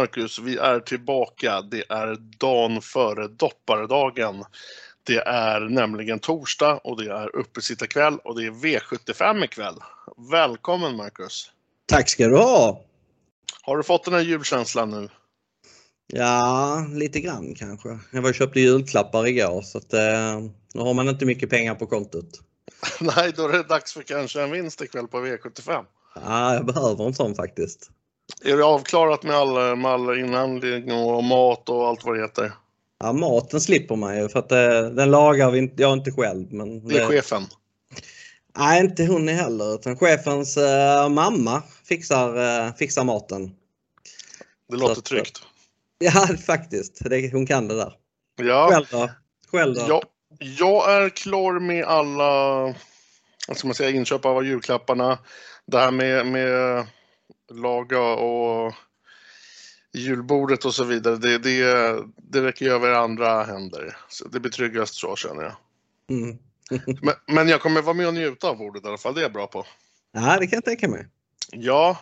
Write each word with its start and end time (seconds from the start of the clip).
Marcus, 0.00 0.38
vi 0.38 0.56
är 0.56 0.80
tillbaka. 0.80 1.62
Det 1.62 1.84
är 1.88 2.16
dagen 2.38 2.82
före 2.82 3.28
dopparedagen. 3.28 4.44
Det 5.02 5.18
är 5.18 5.60
nämligen 5.60 6.18
torsdag 6.18 6.80
och 6.84 7.02
det 7.02 7.12
är 7.12 7.36
uppesittarkväll 7.36 8.18
och 8.24 8.40
det 8.40 8.46
är 8.46 8.50
V75 8.50 9.44
ikväll. 9.44 9.74
Välkommen 10.32 10.96
Marcus! 10.96 11.50
Tack 11.86 12.08
ska 12.08 12.26
du 12.26 12.36
ha! 12.36 12.84
Har 13.62 13.76
du 13.76 13.82
fått 13.82 14.04
den 14.04 14.14
här 14.14 14.20
julkänslan 14.20 14.90
nu? 14.90 15.08
Ja, 16.06 16.86
lite 16.94 17.20
grann 17.20 17.54
kanske. 17.54 17.98
Jag 18.12 18.22
var 18.22 18.28
och 18.28 18.34
köpte 18.34 18.60
julklappar 18.60 19.26
igår 19.26 19.62
så 19.62 19.78
att 19.78 19.92
eh, 19.92 20.40
nu 20.74 20.80
har 20.80 20.94
man 20.94 21.08
inte 21.08 21.26
mycket 21.26 21.50
pengar 21.50 21.74
på 21.74 21.86
kontot. 21.86 22.40
Nej, 23.00 23.32
då 23.36 23.48
är 23.48 23.52
det 23.52 23.62
dags 23.62 23.92
för 23.92 24.02
kanske 24.02 24.42
en 24.42 24.50
vinst 24.50 24.82
ikväll 24.82 25.08
på 25.08 25.18
V75. 25.18 25.84
Ja, 26.14 26.54
jag 26.54 26.66
behöver 26.66 27.06
en 27.06 27.14
sån 27.14 27.34
faktiskt. 27.34 27.90
Är 28.44 28.56
det 28.56 28.64
avklarat 28.64 29.22
med 29.22 29.36
all, 29.36 29.76
med 29.76 29.90
all 29.90 30.18
inhandling 30.18 30.92
och 30.92 31.24
mat 31.24 31.68
och 31.68 31.88
allt 31.88 32.04
vad 32.04 32.16
det 32.16 32.22
heter? 32.22 32.52
Ja, 32.98 33.12
maten 33.12 33.60
slipper 33.60 33.96
man 33.96 34.18
ju 34.18 34.28
för 34.28 34.38
att 34.38 34.52
eh, 34.52 34.82
den 34.82 35.10
lagar 35.10 35.50
vi 35.50 35.58
inte, 35.58 35.82
jag 35.82 35.92
inte 35.92 36.12
själv. 36.12 36.52
Men 36.52 36.88
det 36.88 36.98
är 36.98 37.06
chefen? 37.06 37.42
Nej, 38.58 38.80
inte 38.80 39.06
hon 39.06 39.28
heller. 39.28 39.74
Utan 39.74 39.96
chefens 39.96 40.56
eh, 40.56 41.08
mamma 41.08 41.62
fixar, 41.84 42.36
eh, 42.66 42.74
fixar 42.74 43.04
maten. 43.04 43.54
Det 44.68 44.76
låter 44.76 44.94
Så, 44.94 45.00
tryggt. 45.00 45.42
Ja, 45.98 46.28
faktiskt. 46.46 46.98
Det, 47.10 47.32
hon 47.32 47.46
kan 47.46 47.68
det 47.68 47.76
där. 47.76 47.92
Ja. 48.42 48.68
Själv 48.70 48.86
då? 48.90 49.10
Själv 49.50 49.74
då? 49.74 49.84
Ja, 49.88 50.02
jag 50.38 51.02
är 51.02 51.08
klar 51.08 51.60
med 51.60 51.84
alla 51.84 52.62
vad 53.48 53.56
ska 53.56 53.68
man 53.68 53.74
säga, 53.74 53.90
inköp 53.90 54.24
av 54.24 54.46
julklapparna. 54.46 55.18
Det 55.66 55.78
här 55.78 55.90
med, 55.90 56.26
med 56.26 56.86
laga 57.50 58.00
och 58.00 58.74
julbordet 59.92 60.64
och 60.64 60.74
så 60.74 60.84
vidare, 60.84 61.16
det, 61.16 61.38
det, 61.38 62.04
det 62.16 62.42
räcker 62.42 62.64
ju 62.64 62.72
över 62.72 62.92
andra 62.92 63.44
händer. 63.44 63.96
Så 64.08 64.28
det 64.28 64.40
blir 64.40 64.52
tryggast 64.52 64.94
så 64.94 65.16
känner 65.16 65.42
jag. 65.42 65.56
Mm. 66.10 66.38
men, 67.02 67.14
men 67.26 67.48
jag 67.48 67.60
kommer 67.60 67.82
vara 67.82 67.94
med 67.94 68.06
och 68.06 68.14
njuta 68.14 68.48
av 68.48 68.58
bordet 68.58 68.84
i 68.84 68.88
alla 68.88 68.98
fall, 68.98 69.14
det 69.14 69.20
är 69.20 69.22
jag 69.22 69.32
bra 69.32 69.46
på. 69.46 69.66
Ja, 70.12 70.36
det 70.40 70.46
kan 70.46 70.56
jag 70.56 70.64
tänka 70.64 70.88
mig. 70.88 71.06
Ja, 71.52 71.98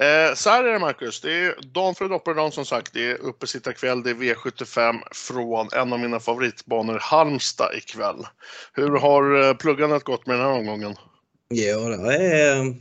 Eh, 0.00 0.34
så 0.34 0.50
här 0.50 0.64
är 0.64 0.72
det 0.72 0.78
Marcus, 0.78 1.20
det 1.20 1.32
är 1.32 1.54
dagen 1.62 1.94
före 1.94 2.08
dopparedagen 2.08 2.52
som 2.52 2.64
sagt. 2.64 2.92
Det 2.92 3.10
är 3.10 3.14
uppesittarkväll, 3.14 4.02
det 4.02 4.10
är 4.10 4.14
V75 4.14 5.00
från 5.12 5.68
en 5.72 5.92
av 5.92 6.00
mina 6.00 6.20
favoritbanor, 6.20 6.98
Halmstad 7.00 7.74
ikväll. 7.74 8.26
Hur 8.72 8.98
har 8.98 9.42
eh, 9.42 9.54
pluggandet 9.54 10.04
gått 10.04 10.26
med 10.26 10.36
den 10.36 10.46
här 10.46 10.52
omgången? 10.52 10.96
Jo, 11.50 11.88
det 11.88 12.16
är 12.16 12.74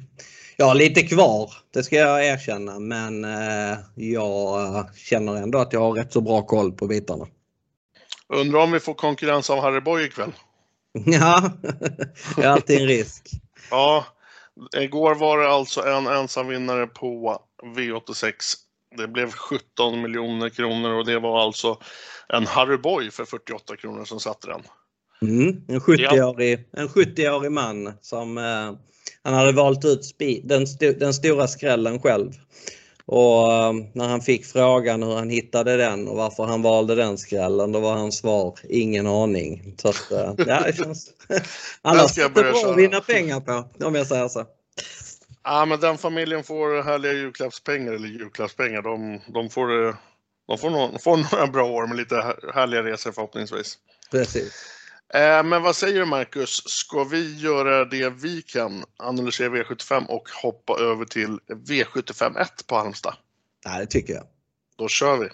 jag 0.57 0.65
har 0.65 0.75
lite 0.75 1.01
kvar, 1.01 1.53
det 1.73 1.83
ska 1.83 1.95
jag 1.95 2.25
erkänna, 2.25 2.79
men 2.79 3.23
eh, 3.25 3.77
jag 3.95 4.89
känner 4.95 5.35
ändå 5.35 5.59
att 5.59 5.73
jag 5.73 5.79
har 5.79 5.93
rätt 5.93 6.13
så 6.13 6.21
bra 6.21 6.41
koll 6.41 6.71
på 6.71 6.87
bitarna. 6.87 7.27
Undrar 8.27 8.59
om 8.59 8.71
vi 8.71 8.79
får 8.79 8.93
konkurrens 8.93 9.49
av 9.49 9.61
Harry 9.61 9.81
Boy 9.81 10.03
ikväll? 10.05 10.31
Ja, 11.05 11.51
det 12.35 12.43
är 12.43 12.47
alltid 12.47 12.81
en 12.81 12.87
risk. 12.87 13.29
ja, 13.71 14.05
igår 14.77 15.15
var 15.15 15.37
det 15.37 15.49
alltså 15.49 15.81
en 15.81 16.07
ensam 16.07 16.47
vinnare 16.47 16.87
på 16.87 17.41
V86. 17.75 18.33
Det 18.97 19.07
blev 19.07 19.31
17 19.31 20.01
miljoner 20.01 20.49
kronor 20.49 20.91
och 20.91 21.05
det 21.05 21.19
var 21.19 21.41
alltså 21.41 21.77
en 22.29 22.47
Harry 22.47 22.77
Boy 22.77 23.11
för 23.11 23.25
48 23.25 23.75
kronor 23.75 24.05
som 24.05 24.19
satte 24.19 24.47
den. 24.47 24.61
Mm, 25.21 25.61
en 25.67 25.79
70-årig 25.79 26.59
70 26.93 27.49
man 27.49 27.93
som 28.01 28.37
eh, 28.37 28.73
han 29.23 29.33
hade 29.33 29.51
valt 29.51 29.85
ut 29.85 30.15
den, 30.43 30.63
st 30.63 30.91
den 30.91 31.13
stora 31.13 31.47
skrällen 31.47 31.99
själv. 31.99 32.31
Och 33.05 33.51
um, 33.51 33.87
när 33.93 34.07
han 34.07 34.21
fick 34.21 34.45
frågan 34.45 35.03
hur 35.03 35.15
han 35.15 35.29
hittade 35.29 35.77
den 35.77 36.07
och 36.07 36.17
varför 36.17 36.43
han 36.43 36.61
valde 36.61 36.95
den 36.95 37.17
skrällen, 37.17 37.71
då 37.71 37.79
var 37.79 37.93
hans 37.93 38.17
svar 38.17 38.59
ingen 38.69 39.07
aning. 39.07 39.75
Så 39.81 39.89
att, 39.89 40.11
uh, 40.11 40.33
ja, 40.47 40.61
det 40.65 40.77
känns... 40.77 41.09
Annars 41.81 42.17
är 42.17 42.23
det 42.23 42.29
bra 42.29 42.71
att 42.71 42.77
vinna 42.77 43.01
pengar 43.01 43.39
på, 43.39 43.85
om 43.85 43.95
jag 43.95 44.07
säger 44.07 44.27
så. 44.27 44.45
Ja, 45.43 45.65
men 45.65 45.79
den 45.79 45.97
familjen 45.97 46.43
får 46.43 46.83
härliga 46.83 47.13
julklappspengar, 47.13 47.93
eller 47.93 48.07
julklappspengar. 48.07 48.81
De, 48.81 49.21
de 49.33 49.49
får, 49.49 49.87
eh, 49.87 49.95
de 50.47 50.57
får, 50.57 50.69
några, 50.69 50.99
får 50.99 51.17
några 51.17 51.47
bra 51.47 51.65
år 51.65 51.87
med 51.87 51.97
lite 51.97 52.35
härliga 52.53 52.83
resor 52.83 53.11
förhoppningsvis. 53.11 53.77
Precis. 54.11 54.53
Eh, 55.13 55.43
men 55.43 55.61
vad 55.61 55.75
säger 55.75 55.99
du 55.99 56.05
Marcus, 56.05 56.63
ska 56.65 57.03
vi 57.03 57.39
göra 57.39 57.85
det 57.85 58.09
vi 58.09 58.41
kan, 58.41 58.83
analysera 58.97 59.49
V75 59.49 60.05
och 60.05 60.29
hoppa 60.43 60.79
över 60.79 61.05
till 61.05 61.39
V75 61.47 62.41
1 62.41 62.67
på 62.67 62.75
Halmstad? 62.75 63.15
Ja, 63.65 63.79
det 63.79 63.85
tycker 63.85 64.13
jag. 64.13 64.23
Då 64.77 64.87
kör 64.87 65.17
vi! 65.17 65.29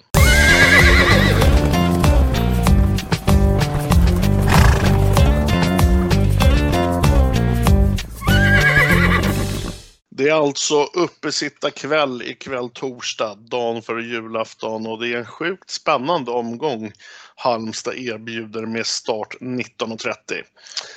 Det 10.19 10.29
är 10.29 10.33
alltså 10.33 10.83
uppesittarkväll 10.83 12.21
ikväll 12.21 12.69
torsdag, 12.69 13.35
dagen 13.35 13.81
före 13.81 14.03
julafton 14.03 14.87
och 14.87 14.99
det 14.99 15.07
är 15.07 15.17
en 15.17 15.25
sjukt 15.25 15.69
spännande 15.69 16.31
omgång 16.31 16.91
Halmstad 17.35 17.95
erbjuder 17.95 18.65
med 18.65 18.85
start 18.85 19.35
19.30. 19.39 20.13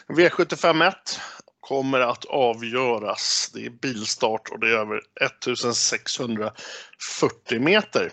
V751 0.09 0.93
kommer 1.61 2.01
att 2.01 2.25
avgöras. 2.25 3.51
Det 3.55 3.67
är 3.67 3.71
bilstart 3.71 4.49
och 4.49 4.61
det 4.61 4.67
är 4.67 4.79
över 4.79 5.01
1640 5.21 7.61
meter. 7.61 8.13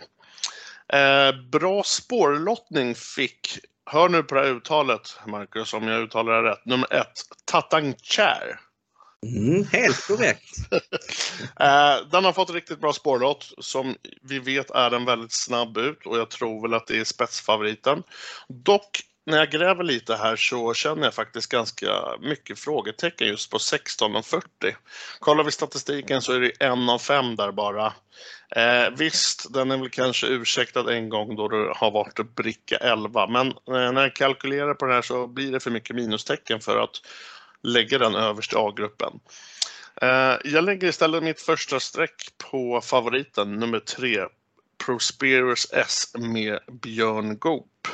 Eh, 0.93 1.31
bra 1.51 1.83
spårlottning 1.83 2.95
fick, 2.95 3.59
hör 3.85 4.09
nu 4.09 4.23
på 4.23 4.35
det 4.35 4.41
här 4.41 4.47
uttalet 4.47 5.19
Marcus 5.27 5.73
om 5.73 5.87
jag 5.87 6.01
uttalar 6.01 6.43
det 6.43 6.49
rätt, 6.49 6.65
nummer 6.65 6.93
ett, 6.93 7.21
Tatangchär. 7.45 8.59
Mm, 9.25 9.65
helt 9.71 10.07
korrekt. 10.07 10.55
Eh, 11.59 11.97
den 12.11 12.25
har 12.25 12.33
fått 12.33 12.53
riktigt 12.53 12.81
bra 12.81 12.93
spårlott. 12.93 13.51
Som 13.57 13.95
vi 14.21 14.39
vet 14.39 14.69
är 14.69 14.89
den 14.89 15.05
väldigt 15.05 15.31
snabb 15.31 15.77
ut 15.77 16.05
och 16.05 16.17
jag 16.17 16.29
tror 16.29 16.61
väl 16.61 16.73
att 16.73 16.87
det 16.87 16.97
är 16.97 17.03
spetsfavoriten. 17.03 18.03
Dock 18.47 19.01
när 19.25 19.37
jag 19.37 19.51
gräver 19.51 19.83
lite 19.83 20.15
här 20.15 20.35
så 20.35 20.73
känner 20.73 21.03
jag 21.03 21.13
faktiskt 21.13 21.51
ganska 21.51 21.87
mycket 22.19 22.59
frågetecken 22.59 23.27
just 23.27 23.51
på 23.51 23.57
16.40. 23.57 24.41
Kollar 25.19 25.43
vi 25.43 25.51
statistiken 25.51 26.21
så 26.21 26.33
är 26.33 26.39
det 26.39 26.51
en 26.59 26.89
av 26.89 26.99
fem 26.99 27.35
där 27.35 27.51
bara. 27.51 27.93
Eh, 28.55 28.89
visst, 28.97 29.53
den 29.53 29.71
är 29.71 29.77
väl 29.77 29.89
kanske 29.89 30.27
ursäktad 30.27 30.93
en 30.93 31.09
gång 31.09 31.35
då 31.35 31.47
det 31.47 31.73
har 31.75 31.91
varit 31.91 32.35
bricka 32.35 32.77
11, 32.77 33.27
men 33.27 33.47
eh, 33.47 33.91
när 33.91 34.01
jag 34.01 34.15
kalkylerar 34.15 34.73
på 34.73 34.85
det 34.85 34.93
här 34.93 35.01
så 35.01 35.27
blir 35.27 35.51
det 35.51 35.59
för 35.59 35.71
mycket 35.71 35.95
minustecken 35.95 36.59
för 36.59 36.79
att 36.83 37.01
lägga 37.63 37.97
den 37.97 38.15
överst 38.15 38.53
i 38.53 38.55
A-gruppen. 38.55 39.19
Eh, 40.01 40.35
jag 40.43 40.63
lägger 40.63 40.87
istället 40.87 41.23
mitt 41.23 41.41
första 41.41 41.79
streck 41.79 42.27
på 42.51 42.81
favoriten 42.81 43.55
nummer 43.55 43.79
tre, 43.79 44.25
Prosperous 44.85 45.67
S 45.71 46.11
med 46.17 46.59
Björn 46.81 47.37
Goop. 47.37 47.87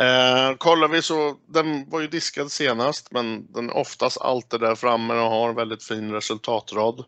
Eh, 0.00 0.56
kollar 0.58 0.88
vi 0.88 1.02
så, 1.02 1.36
den 1.46 1.90
var 1.90 2.00
ju 2.00 2.06
diskad 2.06 2.52
senast 2.52 3.12
men 3.12 3.52
den 3.52 3.70
är 3.70 3.76
oftast 3.76 4.20
alltid 4.20 4.60
där 4.60 4.74
framme 4.74 5.14
och 5.14 5.30
har 5.30 5.52
väldigt 5.52 5.84
fin 5.84 6.12
resultatrad. 6.12 7.04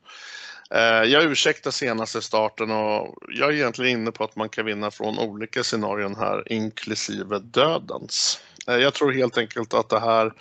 Eh, 0.70 0.80
jag 1.04 1.24
ursäktar 1.24 1.70
senaste 1.70 2.22
starten 2.22 2.70
och 2.70 3.14
jag 3.28 3.48
är 3.48 3.52
egentligen 3.52 4.00
inne 4.00 4.10
på 4.10 4.24
att 4.24 4.36
man 4.36 4.48
kan 4.48 4.66
vinna 4.66 4.90
från 4.90 5.18
olika 5.18 5.64
scenarion 5.64 6.16
här 6.16 6.52
inklusive 6.52 7.38
dödens. 7.38 8.40
Eh, 8.68 8.76
jag 8.76 8.94
tror 8.94 9.12
helt 9.12 9.38
enkelt 9.38 9.74
att 9.74 9.88
det 9.88 10.00
här 10.00 10.32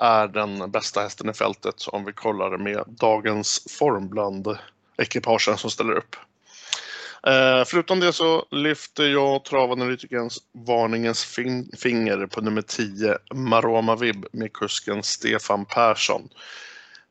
är 0.00 0.28
den 0.28 0.70
bästa 0.70 1.00
hästen 1.00 1.30
i 1.30 1.32
fältet 1.32 1.74
om 1.86 2.04
vi 2.04 2.12
kollar 2.12 2.58
med 2.58 2.84
dagens 2.86 3.66
form 3.78 4.08
bland 4.08 4.58
ekipagen 4.98 5.58
som 5.58 5.70
ställer 5.70 5.92
upp. 5.92 6.16
Eh, 7.26 7.64
förutom 7.66 8.00
det 8.00 8.12
så 8.12 8.46
lyfter 8.50 9.04
jag 9.04 9.44
travanalytikerns 9.44 10.38
varningens 10.52 11.24
finger 11.78 12.26
på 12.26 12.40
nummer 12.40 12.62
10 12.62 13.18
Maroma 13.34 13.96
Vib 13.96 14.26
med 14.32 14.52
kusken 14.52 15.02
Stefan 15.02 15.64
Persson. 15.64 16.28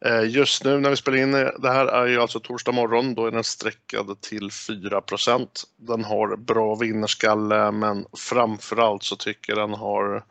Eh, 0.06 0.30
just 0.30 0.64
nu 0.64 0.80
när 0.80 0.90
vi 0.90 0.96
spelar 0.96 1.18
in 1.18 1.34
eh, 1.34 1.50
det 1.60 1.72
här 1.72 1.86
är 1.86 2.08
ju 2.08 2.22
alltså 2.22 2.40
torsdag 2.40 2.72
morgon, 2.72 3.16
då 3.16 3.26
är 3.26 3.32
den 3.32 3.44
sträckad 3.44 4.22
till 4.22 4.50
4% 4.50 5.48
Den 5.76 6.04
har 6.04 6.36
bra 6.36 6.76
vinnarskalle 6.76 7.72
men 7.72 8.06
framförallt 8.18 9.04
så 9.04 9.16
tycker 9.16 9.54
jag 9.54 9.70
den 9.70 9.80
har 9.80 10.24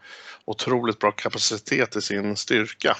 otroligt 0.44 0.98
bra 0.98 1.12
kapacitet 1.12 1.96
i 1.96 2.02
sin 2.02 2.36
styrka. 2.36 2.96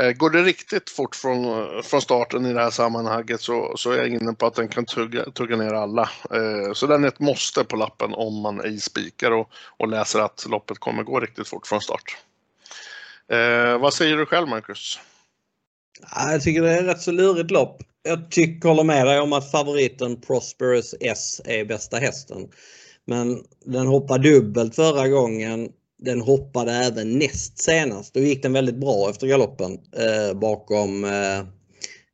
Eh, 0.00 0.12
går 0.12 0.30
det 0.30 0.42
riktigt 0.42 0.90
fort 0.90 1.16
från, 1.16 1.82
från 1.82 2.02
starten 2.02 2.46
i 2.46 2.52
det 2.52 2.60
här 2.60 2.70
sammanhanget 2.70 3.40
så, 3.40 3.74
så 3.76 3.90
är 3.90 3.96
jag 3.96 4.08
inne 4.08 4.32
på 4.32 4.46
att 4.46 4.54
den 4.54 4.68
kan 4.68 4.86
tugga, 4.86 5.24
tugga 5.24 5.56
ner 5.56 5.72
alla. 5.72 6.10
Eh, 6.30 6.72
så 6.72 6.86
den 6.86 7.04
är 7.04 7.08
ett 7.08 7.20
måste 7.20 7.64
på 7.64 7.76
lappen 7.76 8.14
om 8.14 8.40
man 8.40 8.60
ej 8.60 8.80
spikar 8.80 9.30
och, 9.30 9.50
och 9.76 9.88
läser 9.88 10.20
att 10.20 10.46
loppet 10.48 10.78
kommer 10.78 11.02
gå 11.02 11.20
riktigt 11.20 11.48
fort 11.48 11.66
från 11.66 11.80
start. 11.80 12.16
Eh, 13.28 13.78
vad 13.78 13.94
säger 13.94 14.16
du 14.16 14.26
själv 14.26 14.48
Marcus? 14.48 14.98
Jag 16.14 16.42
tycker 16.42 16.62
det 16.62 16.72
är 16.72 16.78
ett 16.78 16.88
rätt 16.96 17.02
så 17.02 17.12
lurigt 17.12 17.50
lopp. 17.50 17.82
jag 18.02 18.30
tycker, 18.30 18.68
håller 18.68 18.84
med 18.84 19.06
dig 19.06 19.20
om 19.20 19.32
att 19.32 19.50
favoriten 19.50 20.20
Prosperous 20.20 20.94
S 21.00 21.40
är 21.44 21.64
bästa 21.64 21.96
hästen. 21.96 22.48
Men 23.04 23.44
den 23.64 23.86
hoppade 23.86 24.30
dubbelt 24.30 24.74
förra 24.74 25.08
gången. 25.08 25.72
Den 25.98 26.20
hoppade 26.20 26.72
även 26.72 27.18
näst 27.18 27.58
senast. 27.58 28.14
Då 28.14 28.20
gick 28.20 28.42
den 28.42 28.52
väldigt 28.52 28.76
bra 28.76 29.10
efter 29.10 29.26
galoppen 29.26 29.72
eh, 29.72 30.38
bakom 30.38 31.04
eh, 31.04 31.38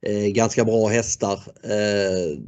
eh, 0.06 0.26
ganska 0.28 0.64
bra 0.64 0.88
hästar. 0.88 1.40
Eh, 1.64 2.38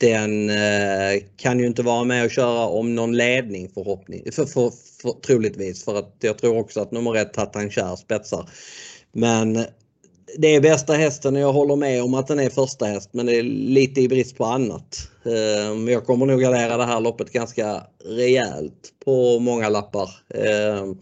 den 0.00 0.50
eh, 0.50 1.22
kan 1.36 1.58
ju 1.58 1.66
inte 1.66 1.82
vara 1.82 2.04
med 2.04 2.24
och 2.24 2.30
köra 2.30 2.66
om 2.66 2.94
någon 2.94 3.16
ledning 3.16 3.68
förhoppning, 3.68 4.32
för, 4.32 4.44
för, 4.44 4.72
för, 5.02 5.20
troligtvis 5.20 5.84
för 5.84 5.98
att 5.98 6.16
jag 6.20 6.38
tror 6.38 6.58
också 6.58 6.80
att 6.80 6.92
nummer 6.92 7.16
ett 7.16 7.32
Tatan 7.32 7.70
Kär 7.70 7.96
spetsar. 7.96 8.48
Men 9.12 9.66
det 10.38 10.54
är 10.54 10.60
bästa 10.60 10.92
hästen 10.92 11.36
och 11.36 11.42
jag 11.42 11.52
håller 11.52 11.76
med 11.76 12.02
om 12.02 12.14
att 12.14 12.26
den 12.26 12.38
är 12.38 12.50
första 12.50 12.86
häst 12.86 13.10
men 13.12 13.26
det 13.26 13.36
är 13.36 13.42
lite 13.42 14.00
i 14.00 14.08
brist 14.08 14.36
på 14.36 14.44
annat. 14.44 15.08
Men 15.74 15.88
jag 15.88 16.06
kommer 16.06 16.26
nog 16.26 16.40
gardera 16.40 16.76
det 16.76 16.84
här 16.84 17.00
loppet 17.00 17.32
ganska 17.32 17.82
rejält 18.04 18.92
på 19.04 19.38
många 19.38 19.68
lappar. 19.68 20.10
Ehm, 20.34 20.96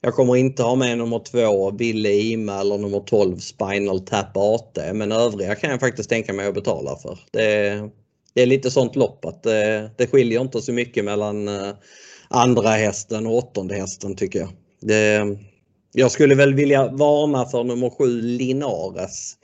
jag 0.00 0.14
kommer 0.14 0.36
inte 0.36 0.62
ha 0.62 0.74
med 0.74 0.98
nummer 0.98 1.18
två 1.18 1.70
Ville 1.70 2.12
Ima 2.12 2.60
eller 2.60 2.78
nummer 2.78 3.00
12 3.00 3.38
Spinal 3.38 4.00
Tap 4.00 4.36
AT 4.36 4.78
men 4.94 5.12
övriga 5.12 5.54
kan 5.54 5.70
jag 5.70 5.80
faktiskt 5.80 6.10
tänka 6.10 6.32
mig 6.32 6.46
att 6.46 6.54
betala 6.54 6.96
för. 6.96 7.18
Det, 7.30 7.80
det 8.34 8.42
är 8.42 8.46
lite 8.46 8.70
sånt 8.70 8.96
lopp 8.96 9.24
att 9.24 9.42
det, 9.42 9.90
det 9.96 10.06
skiljer 10.06 10.40
inte 10.40 10.62
så 10.62 10.72
mycket 10.72 11.04
mellan 11.04 11.48
eh, 11.48 11.74
andra 12.28 12.68
hästen 12.68 13.26
och 13.26 13.36
åttonde 13.36 13.74
hästen 13.74 14.16
tycker 14.16 14.38
jag. 14.38 14.48
Det, 14.80 15.36
jag 15.96 16.10
skulle 16.10 16.34
väl 16.34 16.54
vilja 16.54 16.88
varna 16.88 17.44
för 17.44 17.64
nummer 17.64 17.90
7 17.90 18.20
Linares. 18.22 19.36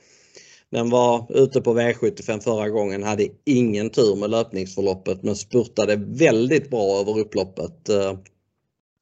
Den 0.71 0.89
var 0.89 1.25
ute 1.29 1.61
på 1.61 1.79
V75 1.79 2.39
förra 2.39 2.69
gången, 2.69 3.03
hade 3.03 3.27
ingen 3.45 3.89
tur 3.89 4.15
med 4.15 4.29
löpningsförloppet 4.29 5.23
men 5.23 5.35
spurtade 5.35 5.95
väldigt 5.95 6.69
bra 6.69 6.99
över 6.99 7.19
upploppet. 7.19 7.89
Eh, 7.89 8.13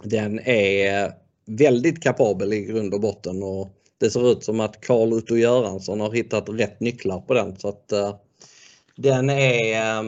den 0.03 0.39
är 0.39 1.11
väldigt 1.45 2.03
kapabel 2.03 2.53
i 2.53 2.61
grund 2.61 2.93
och 2.93 3.01
botten 3.01 3.43
och 3.43 3.69
det 3.99 4.09
ser 4.09 4.31
ut 4.31 4.43
som 4.43 4.59
att 4.59 4.81
Karl 4.81 5.13
Otto 5.13 5.35
Göransson 5.35 5.99
har 5.99 6.11
hittat 6.11 6.49
rätt 6.49 6.79
nycklar 6.79 7.19
på 7.19 7.33
den 7.33 7.59
så 7.59 7.69
att 7.69 7.91
eh, 7.91 8.15
den 8.95 9.29
är 9.29 9.99
eh, 9.99 10.03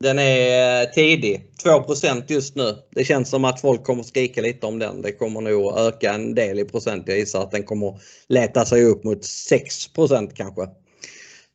den 0.00 0.18
är 0.18 0.86
tidig. 0.86 1.46
2% 1.64 2.24
just 2.26 2.56
nu. 2.56 2.76
Det 2.90 3.04
känns 3.04 3.30
som 3.30 3.44
att 3.44 3.60
folk 3.60 3.84
kommer 3.84 4.02
skrika 4.02 4.40
lite 4.40 4.66
om 4.66 4.78
den. 4.78 5.02
Det 5.02 5.12
kommer 5.12 5.40
nog 5.40 5.78
öka 5.78 6.12
en 6.12 6.34
del 6.34 6.58
i 6.58 6.64
procent. 6.64 7.08
Jag 7.08 7.18
gissar 7.18 7.42
att 7.42 7.50
den 7.50 7.62
kommer 7.62 8.00
leta 8.28 8.64
sig 8.64 8.84
upp 8.84 9.04
mot 9.04 9.22
6% 9.22 10.30
kanske. 10.34 10.68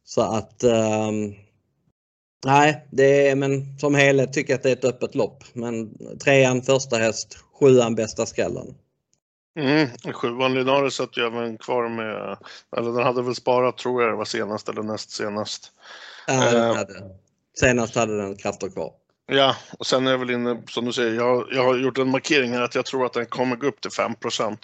Så 0.06 0.22
att 0.22 0.64
um, 0.64 1.36
Nej, 2.46 2.88
det 2.92 3.30
är, 3.30 3.36
men 3.36 3.80
som 3.80 3.96
helhet 3.96 4.34
tycker 4.34 4.54
jag 4.54 4.58
att 4.58 4.64
det 4.64 4.70
är 4.70 4.74
ett 4.74 4.86
öppet 4.86 5.16
lopp. 5.16 5.44
Men 5.54 5.90
trean 6.18 6.62
första 6.62 6.98
häst, 6.98 7.38
sjuan 7.60 7.96
bästa 7.96 8.26
skrällen. 8.26 8.76
Mm, 9.60 9.88
sjuan 10.14 10.54
Linares 10.54 10.94
satt 10.94 11.18
ju 11.18 11.28
även 11.28 11.58
kvar 11.58 11.90
med, 11.90 12.38
eller 12.78 12.92
den 12.92 13.04
hade 13.04 13.22
väl 13.22 13.36
sparat 13.36 13.78
tror 13.78 14.02
jag 14.02 14.12
det 14.12 14.16
var 14.16 14.26
senast 14.26 14.70
eller 14.70 14.84
näst 14.84 15.12
senast. 15.12 15.72
Ja, 16.28 16.52
den 16.52 16.76
hade. 16.76 16.94
Senast 17.60 17.96
hade 17.96 18.18
den 18.18 18.36
krafter 18.36 18.70
kvar. 18.70 18.92
Ja, 19.28 19.56
och 19.80 19.86
sen 19.86 20.08
är 20.08 20.12
jag 20.12 20.18
väl 20.18 20.32
inne, 20.32 20.64
som 20.70 20.86
du 20.86 20.94
säger, 20.94 21.14
jag, 21.14 21.48
jag 21.52 21.64
har 21.64 21.78
gjort 21.78 21.98
en 21.98 22.10
markering 22.10 22.52
här 22.52 22.62
att 22.62 22.76
jag 22.76 22.86
tror 22.86 23.06
att 23.06 23.14
den 23.14 23.26
kommer 23.26 23.56
gå 23.56 23.68
upp 23.68 23.82
till 23.82 23.92
5% 23.92 24.58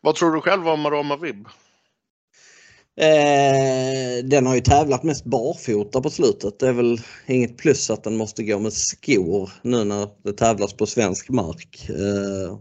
Vad 0.00 0.14
tror 0.14 0.32
du 0.32 0.40
själv 0.40 0.68
om 0.68 0.86
Aroma 0.86 1.16
Vib? 1.16 1.46
Eh, 3.00 4.24
den 4.24 4.46
har 4.46 4.54
ju 4.54 4.60
tävlat 4.60 5.02
mest 5.02 5.24
barfota 5.24 6.00
på 6.00 6.10
slutet. 6.10 6.58
Det 6.58 6.68
är 6.68 6.72
väl 6.72 7.00
inget 7.26 7.58
plus 7.58 7.90
att 7.90 8.04
den 8.04 8.16
måste 8.16 8.42
gå 8.42 8.58
med 8.58 8.72
skor 8.72 9.50
nu 9.62 9.84
när 9.84 10.08
det 10.24 10.32
tävlas 10.32 10.72
på 10.72 10.86
svensk 10.86 11.28
mark. 11.28 11.88
Eh, 11.88 12.58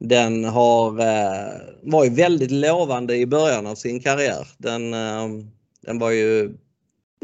den 0.00 0.44
har, 0.44 1.00
eh, 1.00 1.52
var 1.82 2.04
ju 2.04 2.10
väldigt 2.10 2.50
lovande 2.50 3.16
i 3.16 3.26
början 3.26 3.66
av 3.66 3.74
sin 3.74 4.00
karriär. 4.00 4.48
Den, 4.58 4.94
eh, 4.94 5.28
den 5.86 5.98
var 5.98 6.10
ju 6.10 6.54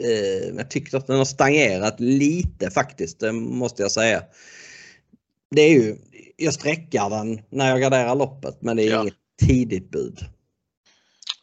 eh, 0.03 0.57
jag 0.57 0.71
tycker 0.71 0.99
att 0.99 1.07
den 1.07 1.19
har 1.19 1.25
stagnerat 1.25 2.01
lite 2.01 2.71
faktiskt, 2.71 3.21
det 3.21 3.33
måste 3.33 3.83
jag 3.83 3.93
säga. 3.93 4.23
Det 5.51 5.63
är 5.63 5.71
ju, 5.71 5.97
jag 6.37 6.55
sträckar 6.55 7.11
den 7.11 7.43
när 7.51 7.71
jag 7.71 7.81
garderar 7.81 8.15
loppet 8.15 8.63
men 8.63 8.77
det 8.77 8.83
är 8.83 8.91
ja. 8.91 9.03
inget 9.03 9.15
tidigt 9.47 9.91
bud. 9.91 10.19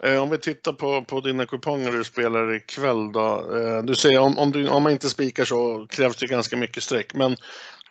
Eh, 0.03 0.23
om 0.23 0.29
vi 0.29 0.37
tittar 0.37 0.73
på, 0.73 1.03
på 1.03 1.21
dina 1.21 1.45
kuponger 1.45 1.91
du 1.91 2.03
spelar 2.03 2.53
ikväll 2.53 3.11
då. 3.11 3.57
Eh, 3.57 3.83
du 3.83 3.95
säger 3.95 4.19
om, 4.19 4.37
om, 4.37 4.51
du, 4.51 4.69
om 4.69 4.83
man 4.83 4.91
inte 4.91 5.09
spikar 5.09 5.45
så 5.45 5.87
krävs 5.89 6.17
det 6.17 6.27
ganska 6.27 6.57
mycket 6.57 6.83
streck. 6.83 7.13
Men 7.13 7.35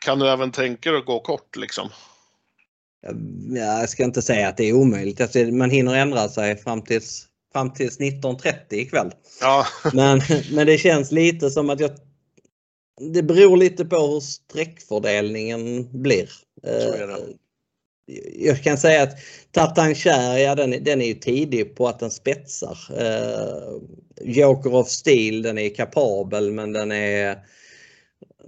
kan 0.01 0.19
du 0.19 0.29
även 0.29 0.53
tänka 0.53 0.91
dig 0.91 0.99
att 0.99 1.07
gå 1.07 1.21
kort 1.21 1.57
liksom? 1.57 1.89
Jag 3.49 3.89
ska 3.89 4.05
inte 4.05 4.23
säga 4.23 4.49
att 4.49 4.57
det 4.57 4.69
är 4.69 4.73
omöjligt. 4.73 5.21
Alltså, 5.21 5.39
man 5.39 5.71
hinner 5.71 5.95
ändra 5.95 6.29
sig 6.29 6.57
fram 6.57 6.83
tills 6.83 7.27
fram 7.52 7.73
tills 7.73 8.00
19.30 8.00 8.55
ikväll. 8.70 9.12
Ja. 9.41 9.67
Men, 9.93 10.20
men 10.52 10.67
det 10.67 10.79
känns 10.79 11.12
lite 11.12 11.50
som 11.50 11.70
att 11.70 11.81
jag 11.81 11.91
det 13.00 13.23
beror 13.23 13.56
lite 13.56 13.85
på 13.85 13.97
hur 13.97 14.20
sträckfördelningen 14.20 15.88
blir. 16.02 16.31
Eh, 16.62 17.17
jag 18.38 18.62
kan 18.62 18.79
säga 18.79 19.02
att 19.02 19.17
Tartan 19.52 19.94
Kär, 19.94 20.38
ja, 20.38 20.55
den, 20.55 20.85
den 20.85 21.02
är 21.02 21.06
ju 21.06 21.14
tidig 21.14 21.76
på 21.76 21.88
att 21.88 21.99
den 21.99 22.11
spetsar. 22.11 22.79
Uh, 22.91 23.82
Joker 24.20 24.75
of 24.75 24.88
Steel, 24.88 25.43
den 25.43 25.58
är 25.58 25.75
kapabel 25.75 26.52
men 26.52 26.73
den 26.73 26.93
är 26.93 27.38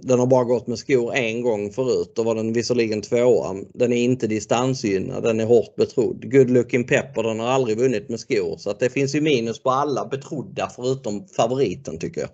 den 0.03 0.19
har 0.19 0.27
bara 0.27 0.43
gått 0.43 0.67
med 0.67 0.79
skor 0.79 1.13
en 1.15 1.41
gång 1.41 1.71
förut. 1.71 2.11
Då 2.15 2.23
var 2.23 2.35
den 2.35 2.53
visserligen 2.53 3.01
tvåa. 3.01 3.55
Den 3.73 3.93
är 3.93 4.03
inte 4.03 4.27
distansgynnad. 4.27 5.23
Den 5.23 5.39
är 5.39 5.45
hårt 5.45 5.75
betrodd. 5.75 6.31
Good 6.31 6.49
Looking 6.49 6.83
Pepper 6.83 7.23
den 7.23 7.39
har 7.39 7.47
aldrig 7.47 7.77
vunnit 7.77 8.09
med 8.09 8.19
skor. 8.19 8.57
Så 8.57 8.69
att 8.69 8.79
det 8.79 8.89
finns 8.89 9.15
ju 9.15 9.21
minus 9.21 9.63
på 9.63 9.71
alla 9.71 10.05
betrodda 10.05 10.69
förutom 10.75 11.27
favoriten 11.27 11.99
tycker 11.99 12.21
jag. 12.21 12.29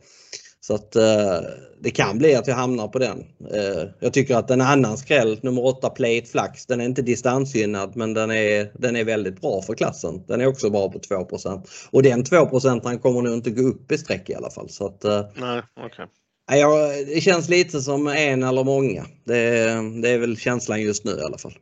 Så 0.62 0.76
att 0.76 0.96
eh, 0.96 1.40
det 1.80 1.92
kan 1.92 2.18
bli 2.18 2.36
att 2.36 2.48
jag 2.48 2.56
hamnar 2.56 2.88
på 2.88 3.00
den. 3.00 3.20
Eh, 3.54 3.90
jag 4.00 4.14
tycker 4.14 4.36
att 4.36 4.52
en 4.52 4.62
annan 4.62 4.98
skräll, 4.98 5.40
nummer 5.42 5.66
8 5.66 5.90
Plate 5.90 6.26
Flax, 6.26 6.66
den 6.66 6.82
är 6.82 6.86
inte 6.86 7.02
distansgynnad 7.02 7.96
men 7.96 8.14
den 8.14 8.32
är, 8.32 8.72
den 8.74 8.96
är 8.96 9.04
väldigt 9.04 9.42
bra 9.42 9.62
för 9.62 9.74
klassen. 9.74 10.24
Den 10.28 10.42
är 10.42 10.48
också 10.48 10.70
bra 10.70 10.92
på 10.92 11.00
2% 11.00 11.68
Och 11.92 12.04
den 12.04 12.24
2 12.24 12.36
han 12.84 13.00
kommer 13.00 13.22
nog 13.22 13.34
inte 13.34 13.50
gå 13.50 13.62
upp 13.62 13.92
i 13.92 13.98
streck 13.98 14.30
i 14.30 14.36
alla 14.36 14.50
fall. 14.50 14.70
Så 14.70 14.86
att, 14.86 15.04
eh, 15.04 15.26
Nej, 15.36 15.62
okay. 15.86 16.06
Ja, 16.52 16.92
det 17.08 17.22
känns 17.22 17.50
lite 17.50 17.82
som 17.82 18.08
en 18.08 18.44
eller 18.44 18.64
många. 18.64 19.06
Det, 19.24 19.64
det, 20.02 20.10
är 20.10 20.18
väl 20.18 20.38
känslan 20.38 20.82
just 20.82 21.06
nu 21.06 21.12
i 21.12 21.22
alla 21.22 21.38
fall. 21.38 21.58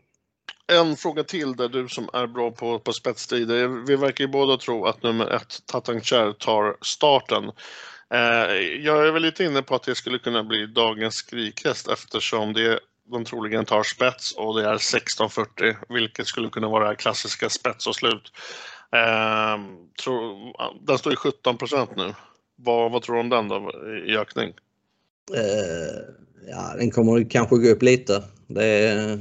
En 0.71 0.95
fråga 0.97 1.23
till 1.23 1.55
där 1.55 1.69
du 1.69 1.87
som 1.87 2.09
är 2.13 2.27
bra 2.27 2.51
på, 2.51 2.79
på 2.79 2.93
spetstider. 2.93 3.67
Vi 3.87 3.95
verkar 3.95 4.23
ju 4.23 4.27
båda 4.27 4.57
tro 4.57 4.85
att 4.85 5.03
nummer 5.03 5.27
ett, 5.35 5.57
Tatang 5.65 6.01
Cher, 6.01 6.33
tar 6.33 6.77
starten. 6.81 7.43
Eh, 8.13 8.55
jag 8.85 9.07
är 9.07 9.11
väl 9.11 9.21
lite 9.21 9.43
inne 9.43 9.61
på 9.61 9.75
att 9.75 9.83
det 9.83 9.95
skulle 9.95 10.19
kunna 10.19 10.43
bli 10.43 10.65
dagens 10.65 11.15
skrikhäst 11.15 11.87
eftersom 11.87 12.53
det 12.53 12.79
de 13.11 13.25
troligen 13.25 13.65
tar 13.65 13.83
spets 13.83 14.31
och 14.31 14.59
det 14.59 14.69
är 14.69 14.75
16.40 14.75 15.75
vilket 15.89 16.27
skulle 16.27 16.49
kunna 16.49 16.69
vara 16.69 16.95
klassiska 16.95 17.49
spets 17.49 17.87
och 17.87 17.95
slut. 17.95 18.31
Eh, 18.91 19.57
tro, 20.03 20.53
den 20.81 20.97
står 20.97 21.13
i 21.13 21.15
17 21.15 21.57
procent 21.57 21.95
nu. 21.95 22.13
Vad, 22.55 22.91
vad 22.91 23.01
tror 23.01 23.15
du 23.15 23.21
om 23.21 23.29
den 23.29 23.47
då 23.47 23.71
i 24.07 24.17
ökning? 24.17 24.53
Eh, 25.35 25.99
ja, 26.49 26.73
den 26.77 26.91
kommer 26.91 27.29
kanske 27.29 27.55
gå 27.55 27.69
upp 27.69 27.81
lite. 27.81 28.23
Det 28.47 28.65
är 28.65 29.19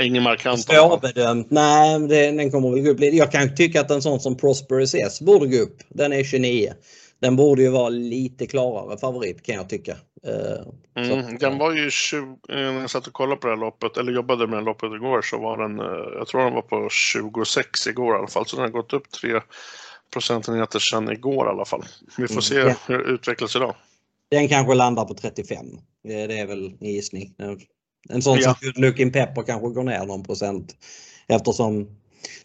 Ingen 0.00 0.22
markant? 0.22 0.60
Svårbedömt. 0.60 1.50
Nej, 1.50 2.00
det, 2.00 2.30
den 2.30 2.50
kommer 2.50 2.70
väl 2.70 2.80
gå 2.80 2.90
upp 2.90 3.00
lite. 3.00 3.16
Jag 3.16 3.32
kan 3.32 3.54
tycka 3.54 3.80
att 3.80 3.90
en 3.90 4.02
sån 4.02 4.20
som 4.20 4.36
Prosperous 4.36 4.94
S 4.94 5.20
borde 5.20 5.46
gå 5.46 5.56
upp. 5.56 5.76
Den 5.88 6.12
är 6.12 6.24
29. 6.24 6.72
Den 7.20 7.36
borde 7.36 7.62
ju 7.62 7.68
vara 7.68 7.88
lite 7.88 8.46
klarare 8.46 8.98
favorit 8.98 9.42
kan 9.42 9.54
jag 9.54 9.68
tycka. 9.68 9.96
Eh, 10.26 11.04
mm, 11.04 11.38
den 11.38 11.58
var 11.58 11.72
ju 11.72 11.90
20, 11.90 12.18
eh, 12.48 12.56
när 12.56 12.80
jag 12.80 12.90
satt 12.90 13.06
och 13.06 13.12
kollade 13.12 13.40
på 13.40 13.46
det 13.46 13.52
här 13.52 13.60
loppet, 13.60 13.96
eller 13.96 14.12
jobbade 14.12 14.46
med 14.46 14.58
det 14.58 14.64
loppet 14.64 14.92
igår, 14.92 15.22
så 15.22 15.38
var 15.38 15.58
den, 15.58 15.78
jag 16.18 16.26
tror 16.26 16.44
den 16.44 16.54
var 16.54 16.62
på 16.62 16.88
26 16.90 17.86
igår 17.86 18.14
i 18.14 18.18
alla 18.18 18.28
fall. 18.28 18.46
Så 18.46 18.56
den 18.56 18.62
har 18.62 18.70
gått 18.70 18.92
upp 18.92 19.10
3 19.10 19.40
procentenheter 20.12 20.78
sedan 20.78 21.12
igår 21.12 21.46
i 21.46 21.50
alla 21.50 21.64
fall. 21.64 21.84
Vi 22.16 22.28
får 22.28 22.34
mm, 22.34 22.42
se 22.42 22.74
hur 22.86 22.98
det 22.98 23.04
utvecklas 23.04 23.56
idag. 23.56 23.74
Den 24.30 24.48
kanske 24.48 24.74
landar 24.74 25.04
på 25.04 25.14
35. 25.14 25.66
Det 26.04 26.40
är 26.40 26.46
väl 26.46 26.76
en 26.80 26.90
gissning. 26.90 27.34
En 28.08 28.22
sån 28.22 28.38
ja. 28.38 28.56
som 28.62 28.82
Looking 28.82 29.12
Pepper 29.12 29.42
kanske 29.42 29.68
går 29.68 29.84
ner 29.84 30.06
någon 30.06 30.24
procent. 30.24 30.76
Eftersom 31.28 31.88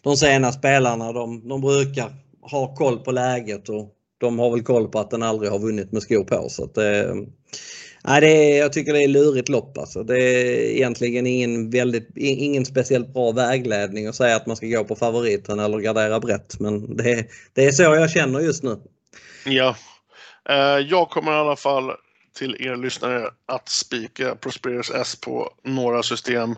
de 0.02 0.16
sena 0.16 0.52
spelarna 0.52 1.12
de, 1.12 1.48
de 1.48 1.60
brukar 1.60 2.12
ha 2.40 2.74
koll 2.74 2.98
på 2.98 3.12
läget 3.12 3.68
och 3.68 3.94
de 4.18 4.38
har 4.38 4.50
väl 4.50 4.62
koll 4.62 4.88
på 4.88 4.98
att 4.98 5.10
den 5.10 5.22
aldrig 5.22 5.50
har 5.50 5.58
vunnit 5.58 5.92
med 5.92 6.02
skor 6.02 6.24
på. 6.24 6.48
Så 6.48 6.64
att, 6.64 6.78
eh, 6.78 7.14
det 8.20 8.26
är, 8.26 8.58
jag 8.58 8.72
tycker 8.72 8.92
det 8.92 9.04
är 9.04 9.08
lurigt 9.08 9.48
lopp 9.48 9.78
alltså. 9.78 10.02
Det 10.02 10.18
är 10.18 10.70
egentligen 10.76 11.26
ingen, 11.26 11.70
väldigt, 11.70 12.08
ingen 12.16 12.64
speciellt 12.64 13.12
bra 13.12 13.32
vägledning 13.32 14.06
att 14.06 14.14
säga 14.14 14.36
att 14.36 14.46
man 14.46 14.56
ska 14.56 14.66
gå 14.66 14.84
på 14.84 14.96
favoriten 14.96 15.58
eller 15.58 15.78
gardera 15.78 16.20
brett. 16.20 16.60
Men 16.60 16.96
det, 16.96 17.26
det 17.52 17.64
är 17.64 17.72
så 17.72 17.82
jag 17.82 18.10
känner 18.10 18.40
just 18.40 18.62
nu. 18.62 18.76
Ja, 19.46 19.76
Eh, 20.48 20.78
jag 20.78 21.10
kommer 21.10 21.32
i 21.32 21.34
alla 21.34 21.56
fall 21.56 21.92
till 22.34 22.56
er 22.60 22.76
lyssnare 22.76 23.30
att 23.46 23.68
spika 23.68 24.34
Prosperous 24.34 24.90
S 24.90 25.16
på 25.20 25.50
några 25.62 26.02
system. 26.02 26.56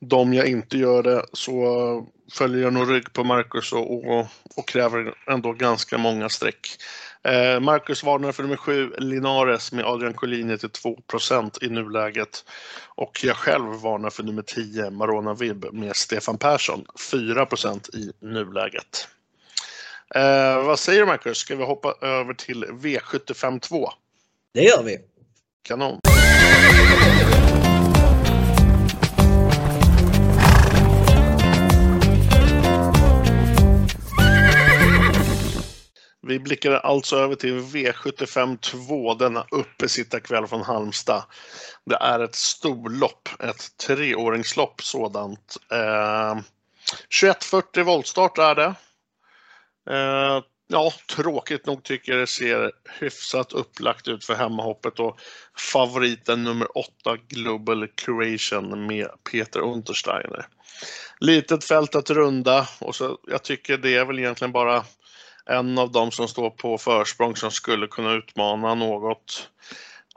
De 0.00 0.34
jag 0.34 0.46
inte 0.46 0.78
gör 0.78 1.02
det 1.02 1.24
så 1.32 2.06
följer 2.32 2.62
jag 2.62 2.72
nog 2.72 2.92
rygg 2.92 3.12
på 3.12 3.24
Marcus 3.24 3.72
och, 3.72 4.08
och, 4.08 4.26
och 4.56 4.68
kräver 4.68 5.14
ändå 5.26 5.52
ganska 5.52 5.98
många 5.98 6.28
streck. 6.28 6.68
Eh, 7.22 7.60
Marcus 7.60 8.04
varnar 8.04 8.32
för 8.32 8.42
nummer 8.42 8.56
7, 8.56 8.92
Linares 8.98 9.72
med 9.72 9.84
Adrian 9.84 10.14
Collini 10.14 10.58
till 10.58 10.68
2% 10.68 11.64
i 11.64 11.68
nuläget. 11.68 12.44
Och 12.86 13.20
jag 13.24 13.36
själv 13.36 13.64
varnar 13.64 14.10
för 14.10 14.22
nummer 14.22 14.42
10, 14.42 14.90
Marona 14.90 15.34
Vib 15.34 15.66
med 15.72 15.96
Stefan 15.96 16.38
Persson, 16.38 16.84
4% 17.12 17.96
i 17.96 18.12
nuläget. 18.20 19.08
Eh, 20.14 20.64
vad 20.64 20.78
säger 20.78 21.00
du 21.00 21.06
Marcus, 21.06 21.38
ska 21.38 21.56
vi 21.56 21.64
hoppa 21.64 21.94
över 22.00 22.34
till 22.34 22.64
V75 22.64 23.60
2? 23.60 23.90
Det 24.54 24.62
gör 24.62 24.82
vi. 24.82 24.98
Kanon. 25.62 26.00
Vi 36.22 36.38
blickar 36.38 36.72
alltså 36.72 37.16
över 37.16 37.34
till 37.34 37.58
V75 37.58 38.58
2, 38.58 39.14
denna 39.14 39.46
uppesittarkväll 39.50 40.46
från 40.46 40.62
Halmstad. 40.62 41.22
Det 41.84 41.96
är 41.96 42.20
ett 42.20 42.34
storlopp, 42.34 43.28
ett 43.40 43.76
treåringslopp 43.86 44.82
sådant. 44.82 45.56
Eh, 45.72 46.38
2140 47.20 47.84
voltstart 47.84 48.38
är 48.38 48.54
det. 48.54 48.74
Eh, 49.90 50.42
ja, 50.68 50.92
tråkigt 51.16 51.66
nog 51.66 51.84
tycker 51.84 52.12
jag 52.12 52.20
det 52.20 52.26
ser 52.26 52.72
hyfsat 53.00 53.52
upplagt 53.52 54.08
ut 54.08 54.24
för 54.24 54.34
hemmahoppet 54.34 55.00
och 55.00 55.20
favoriten 55.72 56.44
nummer 56.44 56.78
8 56.78 56.88
Global 57.28 57.88
Creation 57.88 58.86
med 58.86 59.08
Peter 59.30 59.60
Untersteiner. 59.60 60.46
Litet 61.20 61.64
fält 61.64 61.94
att 61.94 62.10
runda 62.10 62.68
och 62.80 62.96
så 62.96 63.18
jag 63.26 63.42
tycker 63.42 63.78
det 63.78 63.94
är 63.94 64.04
väl 64.04 64.18
egentligen 64.18 64.52
bara 64.52 64.84
en 65.46 65.78
av 65.78 65.92
dem 65.92 66.10
som 66.10 66.28
står 66.28 66.50
på 66.50 66.78
försprång 66.78 67.36
som 67.36 67.50
skulle 67.50 67.86
kunna 67.86 68.12
utmana 68.12 68.74
något. 68.74 69.48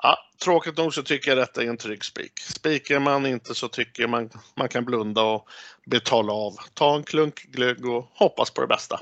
Ja, 0.03 0.17
tråkigt 0.43 0.77
nog 0.77 0.93
så 0.93 1.03
tycker 1.03 1.31
jag 1.31 1.37
detta 1.37 1.63
är 1.63 1.67
en 1.67 1.77
trygg 1.77 2.03
spik. 2.05 2.39
Spikar 2.39 2.99
man 2.99 3.25
inte 3.25 3.55
så 3.55 3.67
tycker 3.67 4.03
jag 4.03 4.09
man, 4.09 4.29
man 4.57 4.69
kan 4.69 4.85
blunda 4.85 5.21
och 5.21 5.47
betala 5.85 6.33
av. 6.33 6.55
Ta 6.73 6.95
en 6.95 7.03
klunk 7.03 7.43
glögg 7.43 7.85
och 7.85 8.11
hoppas 8.13 8.51
på 8.51 8.61
det 8.61 8.67
bästa. 8.67 8.99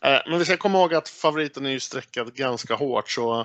Eh, 0.00 0.20
men 0.26 0.38
vi 0.38 0.44
ska 0.44 0.56
komma 0.56 0.78
ihåg 0.78 0.94
att 0.94 1.08
favoriten 1.08 1.66
är 1.66 1.70
ju 1.70 1.80
sträckad 1.80 2.34
ganska 2.34 2.74
hårt 2.74 3.10
så 3.10 3.40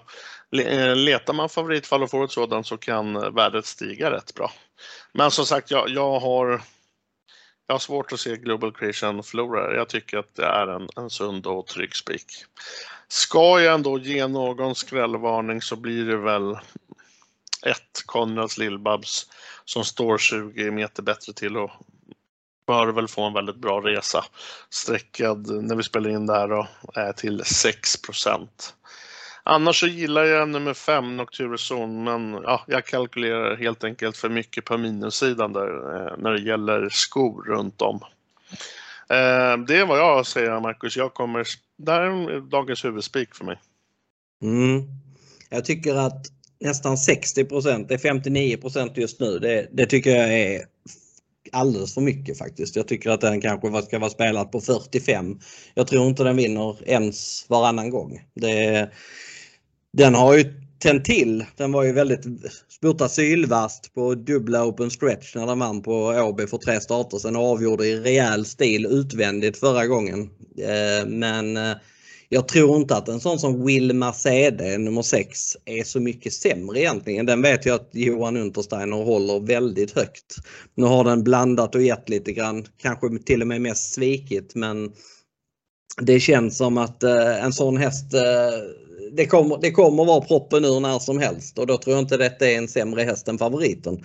eh, 0.51 0.95
letar 0.95 1.33
man 1.33 1.49
favoritfall 1.49 2.03
och 2.03 2.11
får 2.11 2.25
ett 2.25 2.31
sådant 2.31 2.67
så 2.67 2.77
kan 2.77 3.15
eh, 3.15 3.29
värdet 3.29 3.65
stiga 3.65 4.11
rätt 4.11 4.33
bra. 4.33 4.51
Men 5.13 5.31
som 5.31 5.45
sagt, 5.45 5.71
jag, 5.71 5.89
jag 5.89 6.19
har 6.19 6.61
jag 7.67 7.73
har 7.73 7.79
svårt 7.79 8.11
att 8.11 8.19
se 8.19 8.35
Global 8.35 8.73
Creation 8.73 9.23
förlora. 9.23 9.75
Jag 9.75 9.89
tycker 9.89 10.17
att 10.17 10.35
det 10.35 10.45
är 10.45 10.67
en, 10.67 10.89
en 10.95 11.09
sund 11.09 11.47
och 11.47 11.67
trygg 11.67 11.95
spik. 11.95 12.25
Ska 13.07 13.61
jag 13.61 13.73
ändå 13.73 13.99
ge 13.99 14.27
någon 14.27 14.75
skrällvarning 14.75 15.61
så 15.61 15.75
blir 15.75 16.05
det 16.05 16.17
väl 16.17 16.57
ett 17.65 18.03
Konrads 18.05 18.57
Lillbabs 18.57 19.27
som 19.65 19.85
står 19.85 20.17
20 20.17 20.71
meter 20.71 21.03
bättre 21.03 21.33
till 21.33 21.57
och 21.57 21.71
bör 22.67 22.87
väl 22.87 23.07
få 23.07 23.23
en 23.23 23.33
väldigt 23.33 23.55
bra 23.55 23.79
resa. 23.79 24.25
Sträckad 24.69 25.63
när 25.63 25.75
vi 25.75 25.83
spelar 25.83 26.09
in 26.09 26.25
det 26.25 26.33
här 26.33 26.47
då, 26.47 26.67
är 26.93 27.13
till 27.13 27.43
6. 27.45 27.95
Annars 29.43 29.79
så 29.79 29.87
gillar 29.87 30.23
jag 30.23 30.49
nummer 30.49 30.73
5, 30.73 31.17
Nocturozon, 31.17 32.03
men 32.03 32.33
ja, 32.33 32.63
jag 32.67 32.85
kalkylerar 32.85 33.55
helt 33.55 33.83
enkelt 33.83 34.17
för 34.17 34.29
mycket 34.29 34.65
på 34.65 34.77
minussidan 34.77 35.53
där 35.53 35.67
eh, 35.67 36.17
när 36.17 36.31
det 36.31 36.41
gäller 36.41 36.89
skor 36.89 37.43
runt 37.43 37.81
om. 37.81 37.99
Eh, 39.09 39.57
det 39.67 39.77
är 39.77 39.85
vad 39.85 39.99
jag 39.99 40.25
säger 40.27 40.59
Marcus. 40.59 40.97
Jag 40.97 41.13
kommer, 41.13 41.47
det 41.77 41.91
här 41.91 42.01
är 42.01 42.39
dagens 42.39 42.85
huvudspik 42.85 43.35
för 43.35 43.45
mig. 43.45 43.59
Mm. 44.41 44.81
Jag 45.49 45.65
tycker 45.65 45.95
att 45.95 46.25
nästan 46.59 46.97
60 46.97 47.43
det 47.43 47.93
är 47.93 47.97
59% 47.97 48.91
just 48.95 49.19
nu. 49.19 49.39
Det, 49.39 49.67
det, 49.71 49.85
tycker 49.85 50.09
jag 50.09 50.33
är 50.33 50.65
alldeles 51.51 51.93
för 51.93 52.01
mycket 52.01 52.37
faktiskt. 52.37 52.75
Jag 52.75 52.87
tycker 52.87 53.09
att 53.09 53.21
den 53.21 53.41
kanske 53.41 53.81
ska 53.81 53.99
vara 53.99 54.09
spelad 54.09 54.51
på 54.51 54.61
45. 54.61 55.39
Jag 55.73 55.87
tror 55.87 56.07
inte 56.07 56.23
den 56.23 56.37
vinner 56.37 56.89
ens 56.89 57.45
varannan 57.49 57.89
gång. 57.89 58.21
Det, 58.35 58.89
den 59.93 60.15
har 60.15 60.37
ju 60.37 60.53
tänt 60.79 61.05
till. 61.05 61.45
Den 61.57 61.71
var 61.71 61.83
ju 61.83 61.91
väldigt 61.93 62.25
spurta 62.69 63.09
sylvast 63.09 63.93
på 63.93 64.15
dubbla 64.15 64.65
open 64.65 64.91
stretch 64.91 65.35
när 65.35 65.47
den 65.47 65.59
vann 65.59 65.81
på 65.81 65.93
Åby 66.07 66.47
för 66.47 66.57
tre 66.57 66.81
starter. 66.81 67.17
Sen 67.17 67.35
avgjorde 67.35 67.87
i 67.87 67.99
rejäl 67.99 68.45
stil 68.45 68.85
utvändigt 68.85 69.57
förra 69.57 69.87
gången. 69.87 70.29
Eh, 70.57 71.07
men 71.07 71.57
eh, 71.57 71.75
jag 72.33 72.47
tror 72.47 72.75
inte 72.75 72.95
att 72.95 73.07
en 73.07 73.19
sån 73.19 73.39
som 73.39 73.65
Will 73.65 73.93
Mercede, 73.93 74.77
nummer 74.77 75.01
6, 75.01 75.57
är 75.65 75.83
så 75.83 75.99
mycket 75.99 76.33
sämre 76.33 76.79
egentligen. 76.79 77.25
Den 77.25 77.41
vet 77.41 77.65
jag 77.65 77.75
att 77.75 77.89
Johan 77.91 78.37
Untersteiner 78.37 79.03
håller 79.03 79.39
väldigt 79.39 79.91
högt. 79.91 80.35
Nu 80.75 80.85
har 80.85 81.03
den 81.03 81.23
blandat 81.23 81.75
och 81.75 81.81
gett 81.81 82.09
lite 82.09 82.33
grann, 82.33 82.65
kanske 82.77 83.19
till 83.25 83.41
och 83.41 83.47
med 83.47 83.61
mest 83.61 83.93
svikit 83.93 84.55
men 84.55 84.91
det 86.01 86.19
känns 86.19 86.57
som 86.57 86.77
att 86.77 87.03
eh, 87.03 87.43
en 87.43 87.53
sån 87.53 87.77
häst 87.77 88.13
eh, 88.13 88.21
det 89.11 89.25
kommer, 89.25 89.57
det 89.61 89.71
kommer 89.71 90.05
vara 90.05 90.21
proppen 90.21 90.65
ur 90.65 90.79
när 90.79 90.99
som 90.99 91.19
helst 91.19 91.59
och 91.59 91.67
då 91.67 91.77
tror 91.77 91.95
jag 91.95 92.03
inte 92.03 92.17
detta 92.17 92.49
är 92.49 92.57
en 92.57 92.67
sämre 92.67 93.03
häst 93.03 93.27
än 93.27 93.37
favoriten. 93.37 94.03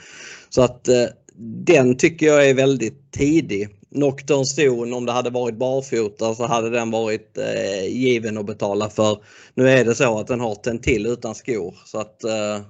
Så 0.49 0.63
att 0.63 0.89
eh, 0.89 1.05
den 1.39 1.97
tycker 1.97 2.27
jag 2.27 2.49
är 2.49 2.55
väldigt 2.55 3.13
tidig. 3.13 3.69
Nocturne 3.91 4.45
Zone 4.45 4.97
om 4.97 5.07
det 5.07 5.13
hade 5.13 5.31
varit 5.31 5.59
barfota 5.59 6.35
så 6.35 6.47
hade 6.47 6.71
den 6.71 6.91
varit 6.91 7.39
eh, 7.39 7.87
given 7.89 8.39
att 8.39 8.47
betala 8.47 8.91
för. 8.91 9.19
Nu 9.55 9.69
är 9.69 9.85
det 9.85 9.95
så 9.95 10.19
att 10.19 10.27
den 10.27 10.41
har 10.41 10.55
tänt 10.55 10.83
till 10.83 11.07
utan 11.07 11.35
skor 11.35 11.75
så 11.85 11.99
att 11.99 12.25
eh, 12.25 12.61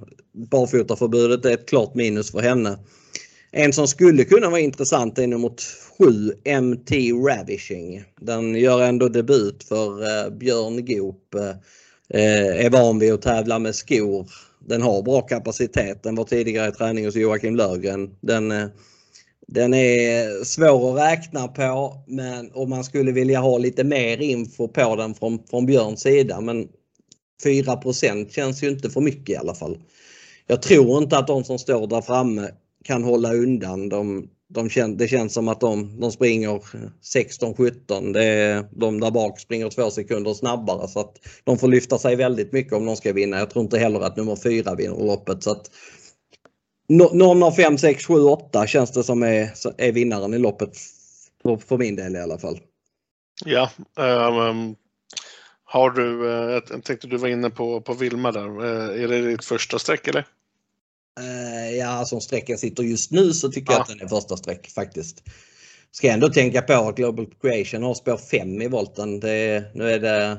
barfotaförbudet 0.50 1.44
är 1.44 1.50
ett 1.50 1.68
klart 1.68 1.94
minus 1.94 2.30
för 2.30 2.40
henne. 2.40 2.78
En 3.52 3.73
som 3.73 3.88
skulle 3.88 4.25
kunna 4.25 4.50
vara 4.50 4.61
intressant 4.61 5.18
är 5.18 5.26
nummer 5.26 5.50
7 5.99 6.32
MT 6.62 6.90
Ravishing. 7.28 8.04
Den 8.20 8.54
gör 8.54 8.82
ändå 8.82 9.08
debut 9.08 9.64
för 9.64 10.02
eh, 10.02 10.30
Björn 10.30 10.87
Goop. 10.87 11.35
Eh, 11.35 11.56
Eh, 12.08 12.66
är 12.66 12.70
van 12.70 12.99
vid 12.99 13.12
att 13.12 13.23
tävla 13.23 13.58
med 13.58 13.75
skor. 13.75 14.26
Den 14.68 14.82
har 14.82 15.02
bra 15.02 15.20
kapacitet. 15.20 16.02
Den 16.02 16.14
var 16.14 16.25
tidigare 16.25 16.68
i 16.68 16.73
träning 16.73 17.04
hos 17.04 17.16
Joakim 17.16 17.56
Löfgren. 17.56 18.11
Den, 18.20 18.50
eh, 18.50 18.66
den 19.49 19.75
är 19.75 20.44
svår 20.44 20.92
att 20.92 21.12
räkna 21.12 21.49
på 21.49 22.04
men 22.06 22.50
om 22.54 22.70
man 22.70 22.85
skulle 22.85 23.12
vilja 23.12 23.40
ha 23.40 23.58
lite 23.58 23.85
mer 23.85 24.20
info 24.20 24.68
på 24.68 24.96
den 24.96 25.14
från, 25.14 25.38
från 25.50 25.66
Björns 25.66 26.00
sida. 26.00 26.40
Men 26.40 26.68
4% 27.42 28.32
känns 28.32 28.62
ju 28.62 28.68
inte 28.68 28.90
för 28.90 29.00
mycket 29.00 29.35
i 29.35 29.37
alla 29.37 29.54
fall. 29.54 29.78
Jag 30.46 30.62
tror 30.62 31.02
inte 31.02 31.18
att 31.18 31.26
de 31.26 31.44
som 31.44 31.58
står 31.58 31.87
där 31.87 32.00
framme 32.00 32.50
kan 32.85 33.04
hålla 33.04 33.35
undan 33.35 33.88
de 33.88 34.28
de 34.49 34.71
kän, 34.71 34.97
det 34.97 35.09
känns 35.09 35.35
som 35.35 35.49
att 35.49 35.61
de, 35.61 36.00
de 36.00 36.12
springer 36.12 36.61
16-17. 37.03 38.69
De 38.71 39.00
där 39.00 39.11
bak 39.11 39.41
springer 39.41 39.71
två 39.71 39.91
sekunder 39.91 40.35
snabbare 40.35 40.88
så 40.88 41.00
att 41.00 41.19
de 41.45 41.59
får 41.59 41.69
lyfta 41.69 41.99
sig 41.99 42.17
väldigt 42.17 42.53
mycket 42.53 42.73
om 42.73 42.87
de 42.87 42.97
ska 42.97 43.12
vinna. 43.12 43.38
Jag 43.38 43.50
tror 43.50 43.65
inte 43.65 43.79
heller 43.79 44.00
att 44.00 44.17
nummer 44.17 44.37
fyra 44.37 44.75
vinner 44.75 45.05
loppet. 45.07 45.43
Så 45.43 45.50
att, 45.50 45.71
någon 46.88 47.43
av 47.43 47.50
5, 47.50 47.79
6, 47.79 48.07
7, 48.07 48.15
8 48.15 48.67
känns 48.67 48.93
det 48.93 49.03
som 49.03 49.23
är, 49.23 49.50
är 49.79 49.93
vinnaren 49.93 50.35
i 50.35 50.38
loppet. 50.38 50.76
För, 51.43 51.57
för 51.57 51.79
min 51.79 51.97
del 51.97 52.17
i 52.17 52.21
alla 52.21 52.38
fall. 52.38 52.61
Ja. 53.45 53.71
Um, 53.97 54.76
har 55.65 55.91
du, 55.91 56.31
eh, 56.31 56.53
jag 56.71 56.85
tänkte 56.85 57.07
du 57.07 57.17
var 57.17 57.29
inne 57.29 57.50
på, 57.50 57.81
på 57.81 57.95
Vilma 57.95 58.33
där. 58.33 58.65
Eh, 58.65 59.03
är 59.03 59.09
det 59.09 59.31
ditt 59.31 59.45
första 59.45 59.79
streck 59.79 60.09
eller? 60.09 60.25
Eh, 61.20 61.76
ja, 61.76 62.04
som 62.04 62.20
sträckan 62.20 62.58
sitter 62.58 62.82
just 62.82 63.11
nu 63.11 63.32
så 63.32 63.52
tycker 63.52 63.73
ja. 63.73 63.76
jag 63.78 63.82
att 63.82 63.88
den 63.88 64.00
är 64.00 64.08
första 64.08 64.37
streck 64.37 64.70
faktiskt. 64.70 65.23
Ska 65.90 66.11
ändå 66.11 66.28
tänka 66.28 66.62
på 66.62 66.73
att 66.73 66.96
Global 66.96 67.26
Creation 67.40 67.82
har 67.82 67.94
spår 67.94 68.16
5 68.16 68.62
i 68.62 68.68
volten. 68.68 69.20
Det, 69.20 69.64
nu 69.75 69.90
är 69.90 70.00
det 70.00 70.38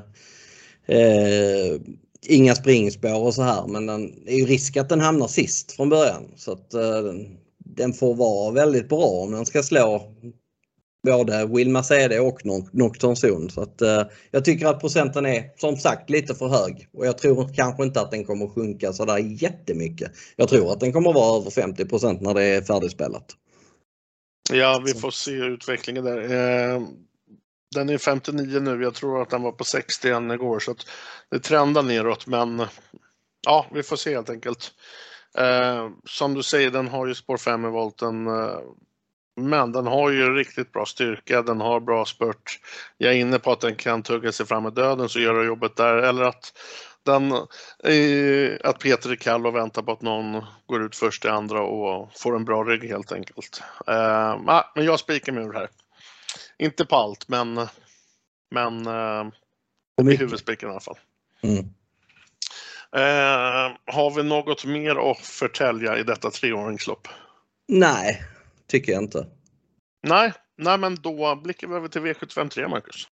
eh, 0.86 1.80
inga 2.26 2.54
springspår 2.54 3.22
och 3.22 3.34
så 3.34 3.42
här 3.42 3.66
men 3.66 3.86
det 4.24 4.32
är 4.32 4.36
ju 4.36 4.46
risk 4.46 4.76
att 4.76 4.88
den 4.88 5.00
hamnar 5.00 5.28
sist 5.28 5.72
från 5.72 5.88
början. 5.88 6.22
Så 6.36 6.52
att 6.52 6.74
eh, 6.74 7.12
den 7.58 7.92
får 7.92 8.14
vara 8.14 8.52
väldigt 8.52 8.88
bra 8.88 9.04
om 9.04 9.32
den 9.32 9.46
ska 9.46 9.62
slå 9.62 10.14
både 11.06 11.46
Wilma 11.46 11.82
CD 11.82 12.18
och 12.18 12.40
Nocturne 12.72 13.14
Zone. 13.14 13.50
Så 13.50 13.60
att, 13.60 13.82
eh, 13.82 14.02
jag 14.30 14.44
tycker 14.44 14.66
att 14.66 14.80
procenten 14.80 15.26
är 15.26 15.50
som 15.56 15.76
sagt 15.76 16.10
lite 16.10 16.34
för 16.34 16.48
hög 16.48 16.88
och 16.92 17.06
jag 17.06 17.18
tror 17.18 17.54
kanske 17.54 17.82
inte 17.82 18.00
att 18.00 18.10
den 18.10 18.24
kommer 18.24 18.46
sjunka 18.48 18.92
sådär 18.92 19.18
jättemycket. 19.18 20.12
Jag 20.36 20.48
tror 20.48 20.72
att 20.72 20.80
den 20.80 20.92
kommer 20.92 21.12
vara 21.12 21.40
över 21.40 21.50
50% 21.50 22.20
när 22.20 22.34
det 22.34 22.44
är 22.44 22.62
färdigspelat. 22.62 23.36
Ja, 24.52 24.82
vi 24.86 24.94
får 24.94 25.10
se 25.10 25.32
utvecklingen 25.32 26.04
där. 26.04 26.18
Eh, 26.18 26.82
Den 27.74 27.88
är 27.88 27.98
59 27.98 28.60
nu. 28.60 28.82
Jag 28.82 28.94
tror 28.94 29.22
att 29.22 29.30
den 29.30 29.42
var 29.42 29.52
på 29.52 29.64
61 29.64 30.32
igår 30.32 30.58
så 30.58 30.70
att 30.70 30.86
det 31.30 31.38
trendar 31.38 31.82
neråt 31.82 32.26
men 32.26 32.62
ja, 33.46 33.66
vi 33.74 33.82
får 33.82 33.96
se 33.96 34.14
helt 34.14 34.30
enkelt. 34.30 34.70
Eh, 35.38 35.88
som 36.04 36.34
du 36.34 36.42
säger, 36.42 36.70
den 36.70 36.88
har 36.88 37.06
ju 37.06 37.14
spår 37.14 37.36
5 37.36 37.64
i 37.64 37.68
volten. 37.68 38.26
Men 39.38 39.72
den 39.72 39.86
har 39.86 40.10
ju 40.10 40.34
riktigt 40.34 40.72
bra 40.72 40.86
styrka, 40.86 41.42
den 41.42 41.60
har 41.60 41.80
bra 41.80 42.04
spurt. 42.04 42.60
Jag 42.96 43.12
är 43.12 43.16
inne 43.16 43.38
på 43.38 43.52
att 43.52 43.60
den 43.60 43.76
kan 43.76 44.02
tugga 44.02 44.32
sig 44.32 44.46
fram 44.46 44.62
med 44.62 44.72
döden 44.72 45.08
så 45.08 45.20
gör 45.20 45.44
jobbet 45.44 45.76
där. 45.76 45.96
Eller 45.96 46.22
att, 46.22 46.52
den, 47.02 47.32
eh, 47.84 48.56
att 48.64 48.78
Peter 48.78 49.10
är 49.10 49.16
kall 49.16 49.46
och 49.46 49.56
väntar 49.56 49.82
på 49.82 49.92
att 49.92 50.02
någon 50.02 50.44
går 50.66 50.82
ut 50.82 50.96
först 50.96 51.24
i 51.24 51.28
andra 51.28 51.60
och 51.62 52.10
får 52.18 52.36
en 52.36 52.44
bra 52.44 52.64
rygg 52.64 52.84
helt 52.84 53.12
enkelt. 53.12 53.62
Eh, 53.86 54.62
men 54.74 54.84
jag 54.84 55.00
spikar 55.00 55.32
mig 55.32 55.44
ur 55.44 55.52
här. 55.52 55.68
Inte 56.58 56.84
på 56.84 56.96
allt, 56.96 57.28
men, 57.28 57.60
men 58.50 58.86
eh, 58.86 60.12
i 60.12 60.16
huvudspiken 60.16 60.68
i 60.68 60.72
alla 60.72 60.80
fall. 60.80 60.98
Mm. 61.42 61.64
Eh, 62.92 63.76
har 63.86 64.16
vi 64.16 64.22
något 64.22 64.64
mer 64.64 65.10
att 65.10 65.18
förtälja 65.18 65.98
i 65.98 66.02
detta 66.02 66.30
treåringslopp? 66.30 67.08
Nej, 67.68 68.22
tycker 68.68 68.92
jag 68.92 69.02
inte. 69.02 69.26
Nej, 70.02 70.32
nej 70.58 70.78
men 70.78 70.94
då 70.94 71.40
blickar 71.44 71.68
vi 71.68 71.74
över 71.74 71.88
till 71.88 72.02
V753, 72.02 72.68
Marcus. 72.68 73.08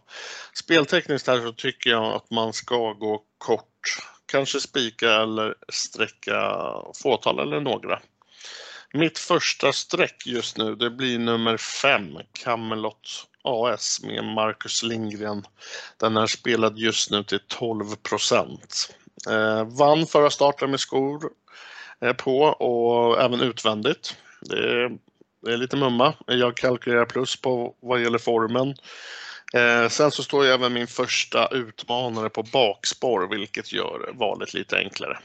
Speltekniskt 0.54 1.26
här 1.26 1.40
så 1.40 1.52
tycker 1.52 1.90
jag 1.90 2.04
att 2.04 2.30
man 2.30 2.52
ska 2.52 2.92
gå 2.92 3.22
kort. 3.38 3.98
Kanske 4.26 4.60
spika 4.60 5.12
eller 5.12 5.54
sträcka 5.68 6.56
fåtal 7.02 7.38
eller 7.38 7.60
några. 7.60 8.00
Mitt 8.94 9.18
första 9.18 9.72
streck 9.72 10.26
just 10.26 10.58
nu 10.58 10.74
det 10.74 10.90
blir 10.90 11.18
nummer 11.18 11.56
5, 11.56 12.18
Camelot 12.32 13.26
AS 13.42 14.00
med 14.02 14.24
Marcus 14.24 14.82
Lindgren. 14.82 15.46
Den 15.96 16.16
är 16.16 16.26
spelad 16.26 16.78
just 16.78 17.10
nu 17.10 17.24
till 17.24 17.40
12 17.48 17.96
procent. 17.96 18.94
Eh, 19.30 19.64
vann 19.64 20.06
förra 20.06 20.30
starten 20.30 20.70
med 20.70 20.80
skor 20.80 21.30
eh, 22.00 22.12
på 22.12 22.40
och 22.42 23.20
även 23.20 23.40
utvändigt. 23.40 24.16
Det 24.40 24.56
är, 24.56 24.90
det 25.46 25.52
är 25.52 25.56
lite 25.56 25.76
mumma. 25.76 26.14
Jag 26.26 26.56
kalkylerar 26.56 27.04
plus 27.04 27.36
på 27.36 27.74
vad 27.80 28.02
gäller 28.02 28.18
formen. 28.18 28.74
Eh, 29.54 29.88
sen 29.88 30.10
så 30.10 30.22
står 30.22 30.44
jag 30.44 30.54
även 30.54 30.72
min 30.72 30.86
första 30.86 31.48
utmanare 31.48 32.30
på 32.30 32.42
bakspår 32.42 33.28
vilket 33.36 33.72
gör 33.72 34.10
valet 34.14 34.54
lite 34.54 34.76
enklare. 34.76 35.18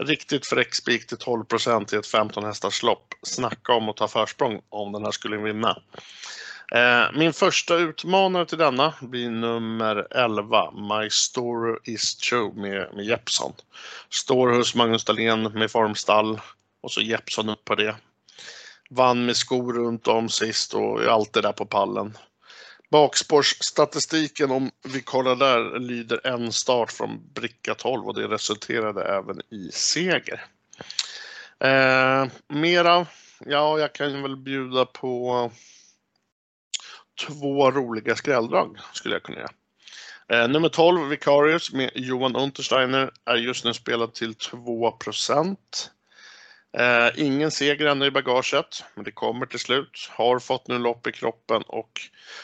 Riktigt 0.00 0.46
fräck 0.46 0.74
spik 0.74 1.06
till 1.06 1.18
12 1.18 1.44
procent 1.44 1.92
i 1.92 1.96
ett 1.96 2.06
15 2.06 2.44
hästars 2.44 2.82
lopp. 2.82 3.14
Snacka 3.22 3.72
om 3.72 3.88
att 3.88 3.96
ta 3.96 4.08
försprång 4.08 4.60
om 4.68 4.92
den 4.92 5.04
här 5.04 5.10
skulle 5.10 5.36
vinna. 5.36 5.78
Eh, 6.74 7.12
min 7.14 7.32
första 7.32 7.76
utmanare 7.76 8.46
till 8.46 8.58
denna 8.58 8.94
blir 9.00 9.30
nummer 9.30 10.06
11, 10.10 10.70
My 10.70 11.10
Story 11.10 11.78
Is 11.84 12.16
True 12.16 12.52
med, 12.54 12.88
med 12.94 13.04
Jeppson. 13.04 13.52
Står 14.10 14.48
hos 14.48 14.74
Magnus 14.74 15.04
Dahlén 15.04 15.42
med 15.42 15.70
formstall 15.70 16.40
och 16.82 16.92
så 16.92 17.00
Jeppson 17.00 17.48
upp 17.48 17.64
på 17.64 17.74
det. 17.74 17.96
Vann 18.90 19.26
med 19.26 19.36
skor 19.36 19.72
runt 19.72 20.08
om 20.08 20.28
sist 20.28 20.74
och 20.74 21.02
är 21.02 21.08
alltid 21.08 21.42
där 21.42 21.52
på 21.52 21.66
pallen. 21.66 22.18
Bakspårsstatistiken 22.94 24.50
om 24.50 24.70
vi 24.82 25.02
kollar 25.02 25.36
där 25.36 25.78
lyder 25.78 26.26
en 26.26 26.52
start 26.52 26.92
från 26.92 27.32
bricka 27.34 27.74
12 27.74 28.06
och 28.06 28.14
det 28.14 28.28
resulterade 28.28 29.04
även 29.04 29.40
i 29.50 29.70
seger. 29.72 30.44
Eh, 31.60 32.26
mera, 32.48 33.06
ja 33.46 33.78
jag 33.78 33.92
kan 33.92 34.22
väl 34.22 34.36
bjuda 34.36 34.86
på 34.86 35.50
två 37.26 37.70
roliga 37.70 38.16
skrälldrag 38.16 38.78
skulle 38.92 39.14
jag 39.14 39.22
kunna 39.22 39.38
göra. 39.38 40.42
Eh, 40.42 40.48
nummer 40.48 40.68
12, 40.68 41.08
Vicarius 41.08 41.72
med 41.72 41.90
Johan 41.94 42.36
Untersteiner, 42.36 43.10
är 43.24 43.36
just 43.36 43.64
nu 43.64 43.74
spelad 43.74 44.14
till 44.14 44.34
2 44.34 44.90
procent. 44.90 45.90
Eh, 46.78 47.10
ingen 47.16 47.50
seger 47.50 47.86
ännu 47.86 48.06
i 48.06 48.10
bagaget, 48.10 48.84
men 48.94 49.04
det 49.04 49.12
kommer 49.12 49.46
till 49.46 49.58
slut. 49.58 50.10
Har 50.10 50.38
fått 50.38 50.68
nu 50.68 50.78
lopp 50.78 51.06
i 51.06 51.12
kroppen 51.12 51.62
och 51.66 51.90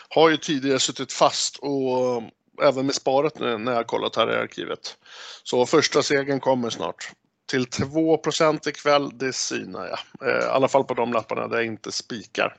har 0.09 0.31
ju 0.31 0.37
tidigare 0.37 0.79
suttit 0.79 1.13
fast 1.13 1.57
och 1.57 2.17
eh, 2.17 2.69
även 2.69 2.87
med 2.87 2.95
sparet 2.95 3.39
när 3.39 3.73
jag 3.73 3.87
kollat 3.87 4.17
här 4.17 4.33
i 4.33 4.37
arkivet. 4.37 4.97
Så 5.43 5.67
första 5.67 6.03
segern 6.03 6.41
kommer 6.41 6.71
snart. 6.71 7.13
Till 7.51 7.67
2 7.67 8.21
ikväll, 8.67 9.11
det 9.19 9.33
synar 9.33 9.87
jag. 9.87 10.29
Eh, 10.29 10.45
I 10.45 10.49
alla 10.49 10.69
fall 10.69 10.85
på 10.85 10.95
de 10.95 11.13
lapparna 11.13 11.49
där 11.49 11.57
jag 11.57 11.67
inte 11.67 11.93
spikar. 11.93 12.57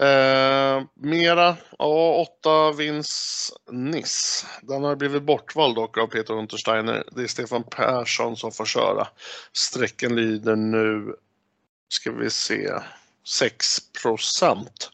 Eh, 0.00 0.82
mera, 0.94 1.56
ja, 1.78 2.26
åtta 2.28 2.72
vins 2.72 3.52
Niss. 3.70 4.46
Den 4.62 4.84
har 4.84 4.96
blivit 4.96 5.22
bortvald 5.22 5.74
dock 5.74 5.98
av 5.98 6.06
Peter 6.06 6.34
Untersteiner. 6.34 7.04
Det 7.12 7.22
är 7.22 7.26
Stefan 7.26 7.64
Persson 7.64 8.36
som 8.36 8.52
får 8.52 8.64
köra. 8.64 9.08
Sträcken 9.52 10.16
lyder 10.16 10.56
nu, 10.56 11.14
ska 11.88 12.12
vi 12.12 12.30
se, 12.30 12.70
6 13.26 13.78
procent. 14.02 14.90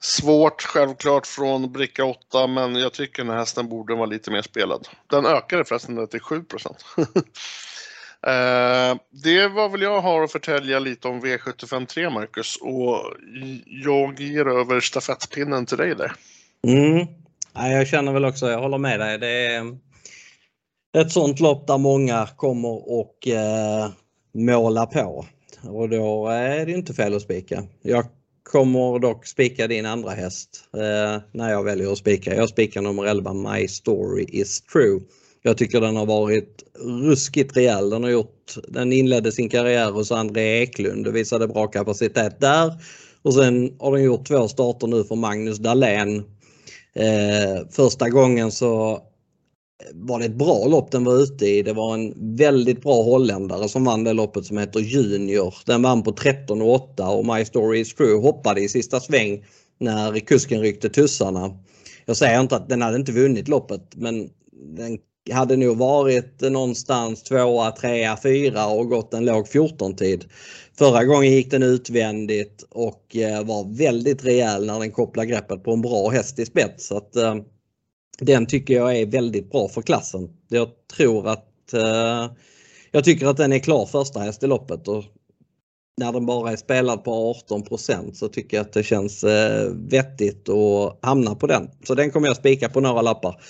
Svårt 0.00 0.62
självklart 0.62 1.26
från 1.26 1.72
bricka 1.72 2.04
8 2.04 2.46
men 2.46 2.74
jag 2.74 2.92
tycker 2.92 3.22
den 3.22 3.32
här 3.32 3.38
hästen 3.38 3.68
borde 3.68 3.94
vara 3.94 4.06
lite 4.06 4.30
mer 4.30 4.42
spelad. 4.42 4.88
Den 5.06 5.26
ökade 5.26 5.64
förresten 5.64 6.08
till 6.08 6.20
7 6.20 6.42
procent. 6.42 6.84
Eh, 8.26 8.98
det 9.10 9.48
var 9.48 9.68
väl 9.68 9.82
jag 9.82 10.00
har 10.00 10.22
att 10.22 10.32
förtälja 10.32 10.78
lite 10.78 11.08
om 11.08 11.20
V753 11.20 12.10
Marcus 12.10 12.56
och 12.60 13.14
jag 13.84 14.20
ger 14.20 14.48
över 14.48 14.80
stafettpinnen 14.80 15.66
till 15.66 15.78
dig 15.78 15.94
där. 15.94 16.12
Mm. 16.66 17.06
Ja, 17.54 17.68
jag 17.68 17.88
känner 17.88 18.12
väl 18.12 18.24
också, 18.24 18.50
jag 18.50 18.60
håller 18.60 18.78
med 18.78 19.00
dig. 19.00 19.18
Det 19.18 19.46
är 19.46 19.58
mm, 19.58 19.78
ett 20.98 21.12
sånt 21.12 21.40
lopp 21.40 21.66
där 21.66 21.78
många 21.78 22.28
kommer 22.36 22.90
och 22.90 23.28
eh, 23.28 23.88
måla 24.34 24.86
på 24.86 25.26
och 25.62 25.88
då 25.88 26.28
är 26.28 26.66
det 26.66 26.72
inte 26.72 26.94
fel 26.94 27.14
att 27.14 27.22
spika. 27.22 27.62
Jag 27.82 28.06
kommer 28.42 28.98
dock 28.98 29.26
spika 29.26 29.66
din 29.66 29.86
andra 29.86 30.10
häst 30.10 30.64
eh, 30.74 31.22
när 31.32 31.50
jag 31.50 31.64
väljer 31.64 31.92
att 31.92 31.98
spika. 31.98 32.34
Jag 32.34 32.48
spikar 32.48 32.82
nummer 32.82 33.04
11 33.04 33.32
My 33.32 33.68
Story 33.68 34.24
Is 34.28 34.60
True. 34.60 35.00
Jag 35.42 35.58
tycker 35.58 35.80
den 35.80 35.96
har 35.96 36.06
varit 36.06 36.64
ruskigt 37.02 37.56
rejäl. 37.56 37.90
Den, 37.90 38.02
har 38.02 38.10
gjort, 38.10 38.54
den 38.68 38.92
inledde 38.92 39.32
sin 39.32 39.48
karriär 39.48 39.90
hos 39.90 40.12
André 40.12 40.62
Eklund 40.62 41.06
och 41.06 41.16
visade 41.16 41.48
bra 41.48 41.66
kapacitet 41.66 42.40
där. 42.40 42.72
Och 43.22 43.34
sen 43.34 43.76
har 43.78 43.92
den 43.92 44.04
gjort 44.04 44.26
två 44.26 44.48
starter 44.48 44.86
nu 44.86 45.04
för 45.04 45.16
Magnus 45.16 45.58
Dahlén. 45.58 46.16
Eh, 46.94 47.68
första 47.70 48.08
gången 48.08 48.52
så 48.52 49.02
var 49.92 50.18
det 50.18 50.24
ett 50.24 50.38
bra 50.38 50.66
lopp 50.66 50.90
den 50.90 51.04
var 51.04 51.22
ute 51.22 51.46
i. 51.46 51.62
Det 51.62 51.72
var 51.72 51.94
en 51.94 52.36
väldigt 52.36 52.82
bra 52.82 53.02
holländare 53.02 53.68
som 53.68 53.84
vann 53.84 54.04
det 54.04 54.12
loppet 54.12 54.46
som 54.46 54.58
heter 54.58 54.80
Junior. 54.80 55.54
Den 55.66 55.82
vann 55.82 56.02
på 56.02 56.12
13,8 56.12 57.08
och 57.08 57.26
My 57.26 57.44
Story 57.44 57.80
Is 57.80 57.94
True 57.94 58.20
hoppade 58.20 58.60
i 58.60 58.68
sista 58.68 59.00
sväng 59.00 59.44
när 59.80 60.18
kusken 60.18 60.60
ryckte 60.60 60.88
tussarna. 60.88 61.50
Jag 62.06 62.16
säger 62.16 62.40
inte 62.40 62.56
att 62.56 62.68
den 62.68 62.82
hade 62.82 62.96
inte 62.96 63.12
vunnit 63.12 63.48
loppet 63.48 63.82
men 63.96 64.30
den 64.76 64.98
hade 65.32 65.56
nog 65.56 65.76
varit 65.76 66.40
någonstans 66.40 67.22
tvåa, 67.22 67.70
trea, 67.70 68.18
fyra 68.22 68.66
och 68.66 68.88
gått 68.88 69.14
en 69.14 69.24
låg 69.24 69.46
14-tid. 69.46 70.24
Förra 70.78 71.04
gången 71.04 71.32
gick 71.32 71.50
den 71.50 71.62
utvändigt 71.62 72.64
och 72.70 73.16
eh, 73.16 73.44
var 73.44 73.76
väldigt 73.76 74.24
rejäl 74.24 74.66
när 74.66 74.80
den 74.80 74.90
kopplade 74.90 75.28
greppet 75.28 75.64
på 75.64 75.72
en 75.72 75.82
bra 75.82 76.08
häst 76.08 76.38
i 76.38 76.46
spets. 76.46 76.86
Så 76.86 76.96
att, 76.96 77.16
eh, 77.16 77.36
den 78.18 78.46
tycker 78.46 78.74
jag 78.74 78.98
är 78.98 79.06
väldigt 79.06 79.50
bra 79.50 79.68
för 79.68 79.82
klassen. 79.82 80.28
Jag 80.48 80.68
tror 80.96 81.28
att 81.28 81.72
eh, 81.72 82.30
jag 82.90 83.04
tycker 83.04 83.26
att 83.26 83.36
den 83.36 83.52
är 83.52 83.58
klar 83.58 83.86
första 83.86 84.20
häst 84.20 84.42
i 84.42 84.46
loppet 84.46 84.88
och 84.88 85.04
när 85.98 86.12
den 86.12 86.26
bara 86.26 86.52
är 86.52 86.56
spelad 86.56 87.04
på 87.04 87.34
18% 87.48 88.12
så 88.12 88.28
tycker 88.28 88.56
jag 88.56 88.64
att 88.64 88.72
det 88.72 88.82
känns 88.82 89.24
eh, 89.24 89.70
vettigt 89.74 90.48
att 90.48 90.98
hamna 91.02 91.34
på 91.34 91.46
den. 91.46 91.70
Så 91.84 91.94
den 91.94 92.10
kommer 92.10 92.28
jag 92.28 92.36
spika 92.36 92.68
på 92.68 92.80
några 92.80 93.02
lappar. 93.02 93.40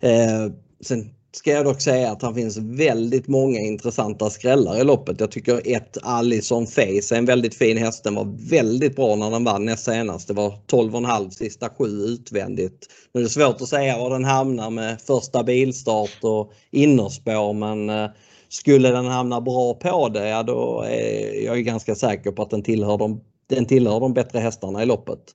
Eh, 0.00 0.46
sen 0.84 1.14
ska 1.32 1.50
jag 1.50 1.64
dock 1.64 1.80
säga 1.80 2.10
att 2.10 2.22
han 2.22 2.34
finns 2.34 2.56
väldigt 2.56 3.28
många 3.28 3.60
intressanta 3.60 4.30
skrällar 4.30 4.80
i 4.80 4.84
loppet. 4.84 5.20
Jag 5.20 5.30
tycker 5.30 5.76
ett 5.76 5.98
Allison 6.02 6.66
Face 6.66 7.14
är 7.14 7.14
en 7.14 7.24
väldigt 7.24 7.54
fin 7.54 7.76
häst. 7.76 8.04
Den 8.04 8.14
var 8.14 8.50
väldigt 8.50 8.96
bra 8.96 9.16
när 9.16 9.30
den 9.30 9.44
vann 9.44 9.64
näst 9.64 9.84
senast. 9.84 10.28
Det 10.28 10.34
var 10.34 10.50
12,5 10.50 11.30
sista 11.30 11.68
sju 11.68 11.86
utvändigt. 11.86 12.86
Nu 13.14 13.20
är 13.20 13.24
det 13.24 13.30
svårt 13.30 13.60
att 13.60 13.68
säga 13.68 13.98
var 13.98 14.10
den 14.10 14.24
hamnar 14.24 14.70
med 14.70 15.00
första 15.00 15.42
bilstart 15.42 16.18
och 16.22 16.52
innerspår 16.70 17.52
men 17.52 17.90
eh, 17.90 18.10
skulle 18.48 18.90
den 18.90 19.06
hamna 19.06 19.40
bra 19.40 19.74
på 19.74 20.08
det, 20.08 20.28
ja 20.28 20.42
då 20.42 20.82
är 20.82 21.44
jag 21.44 21.64
ganska 21.64 21.94
säker 21.94 22.32
på 22.32 22.42
att 22.42 22.50
den 22.50 22.62
tillhör 22.62 22.98
de, 22.98 23.20
den 23.46 23.66
tillhör 23.66 24.00
de 24.00 24.14
bättre 24.14 24.38
hästarna 24.38 24.82
i 24.82 24.86
loppet. 24.86 25.34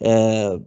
Eh, 0.00 0.60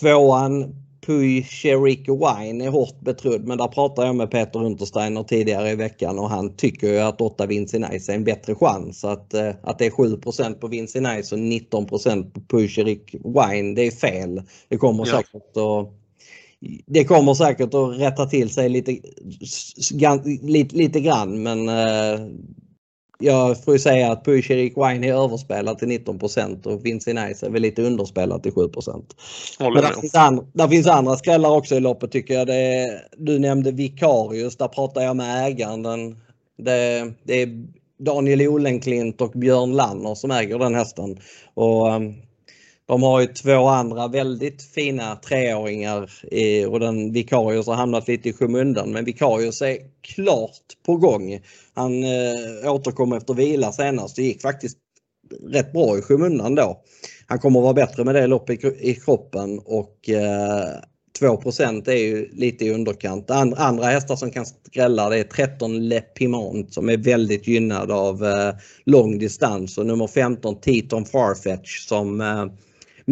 tvåan 0.00 0.74
Puy 1.06 1.42
Sherik 1.42 2.08
Wine 2.08 2.64
är 2.64 2.68
hårt 2.68 3.00
betrodd 3.00 3.46
men 3.46 3.58
där 3.58 3.68
pratade 3.68 4.06
jag 4.06 4.16
med 4.16 4.30
Peter 4.30 4.64
Untersteiner 4.64 5.22
tidigare 5.22 5.70
i 5.70 5.74
veckan 5.74 6.18
och 6.18 6.30
han 6.30 6.56
tycker 6.56 6.92
ju 6.92 6.98
att 6.98 7.20
8 7.20 7.46
Vinci 7.46 7.78
Nice 7.78 8.12
är 8.12 8.16
en 8.16 8.24
bättre 8.24 8.54
chans. 8.54 9.04
Att, 9.04 9.34
eh, 9.34 9.50
att 9.62 9.78
det 9.78 9.86
är 9.86 9.90
7% 9.90 10.60
på 10.60 10.66
Vinci 10.66 11.00
Nice 11.00 11.34
och 11.34 11.38
19% 11.38 12.34
på 12.34 12.40
Puy 12.40 12.68
Sherik 12.68 13.14
Wine 13.14 13.74
det 13.74 13.86
är 13.86 13.90
fel. 13.90 14.42
Det 14.68 14.76
kommer 14.76 15.06
ja. 15.06 15.16
säkert 15.16 15.56
att 15.56 15.92
det 16.86 17.04
kommer 17.04 17.34
säkert 17.34 17.74
att 17.74 17.98
rätta 17.98 18.26
till 18.26 18.50
sig 18.50 18.68
lite, 18.68 18.98
lite, 20.42 20.76
lite 20.76 21.00
grann 21.00 21.42
men 21.42 21.68
eh, 21.68 22.20
jag 23.22 23.64
får 23.64 23.74
ju 23.74 23.78
säga 23.78 24.12
att 24.12 24.24
Pucherik 24.24 24.72
Wine 24.76 25.06
är 25.06 25.24
överspelad 25.24 25.78
till 25.78 25.88
19% 25.88 26.66
och 26.66 26.86
Vinci 26.86 27.12
Nice 27.12 27.46
är 27.46 27.50
väl 27.50 27.62
lite 27.62 27.82
underspelad 27.82 28.42
till 28.42 28.52
7 28.52 28.60
Men 29.58 29.74
där 29.74 30.00
finns, 30.00 30.14
andra, 30.14 30.44
där 30.52 30.68
finns 30.68 30.86
andra 30.86 31.16
skrällar 31.16 31.50
också 31.50 31.74
i 31.74 31.80
loppet 31.80 32.12
tycker 32.12 32.34
jag. 32.34 32.46
Det, 32.46 33.00
du 33.16 33.38
nämnde 33.38 33.72
Vicarius, 33.72 34.56
där 34.56 34.68
pratar 34.68 35.00
jag 35.00 35.16
med 35.16 35.46
ägaren. 35.46 35.82
Den, 35.82 36.16
det, 36.58 37.12
det 37.22 37.42
är 37.42 37.66
Daniel 37.98 38.48
Olenklint 38.48 39.20
och 39.20 39.30
Björn 39.30 39.72
Lanner 39.72 40.14
som 40.14 40.30
äger 40.30 40.58
den 40.58 40.74
hästen. 40.74 41.18
Och, 41.54 41.88
um, 41.88 42.14
de 42.86 43.02
har 43.02 43.20
ju 43.20 43.26
två 43.26 43.66
andra 43.66 44.08
väldigt 44.08 44.62
fina 44.62 45.16
treåringar 45.16 46.10
i, 46.30 46.64
och 46.64 46.80
den 46.80 47.12
Vikarius 47.12 47.66
har 47.66 47.74
hamnat 47.74 48.08
lite 48.08 48.28
i 48.28 48.32
skymundan 48.32 48.92
men 48.92 49.04
Vikarius 49.04 49.62
är 49.62 49.78
klart 50.14 50.60
på 50.86 50.96
gång. 50.96 51.40
Han 51.74 52.02
eh, 52.04 52.74
återkom 52.74 53.12
efter 53.12 53.34
vila 53.34 53.72
senast 53.72 54.18
och 54.18 54.24
gick 54.24 54.42
faktiskt 54.42 54.78
rätt 55.48 55.72
bra 55.72 55.98
i 55.98 56.02
skymundan 56.02 56.54
då. 56.54 56.82
Han 57.26 57.38
kommer 57.38 57.60
att 57.60 57.64
vara 57.64 57.74
bättre 57.74 58.04
med 58.04 58.14
det 58.14 58.26
loppet 58.26 58.64
i, 58.64 58.90
i 58.90 58.94
kroppen 58.94 59.58
och 59.58 60.08
eh, 60.08 60.80
2 61.18 61.26
är 61.86 61.96
ju 61.96 62.28
lite 62.32 62.64
i 62.64 62.70
underkant. 62.74 63.30
And, 63.30 63.54
andra 63.54 63.86
hästar 63.86 64.16
som 64.16 64.30
kan 64.30 64.46
skrälla 64.46 65.08
det 65.08 65.18
är 65.18 65.24
13 65.24 65.88
Le 65.88 66.00
Piment 66.00 66.74
som 66.74 66.88
är 66.88 66.96
väldigt 66.96 67.46
gynnad 67.46 67.90
av 67.90 68.24
eh, 68.24 68.54
lång 68.84 69.18
distans 69.18 69.78
och 69.78 69.86
nummer 69.86 70.06
15 70.06 70.60
Titon 70.60 71.04
Farfetch 71.04 71.86
som 71.86 72.20
eh, 72.20 72.46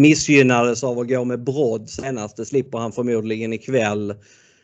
missgynnades 0.00 0.84
av 0.84 0.98
att 0.98 1.08
gå 1.08 1.24
med 1.24 1.44
brodd 1.44 1.90
senast. 1.90 2.36
Det 2.36 2.46
slipper 2.46 2.78
han 2.78 2.92
förmodligen 2.92 3.52
ikväll. 3.52 4.14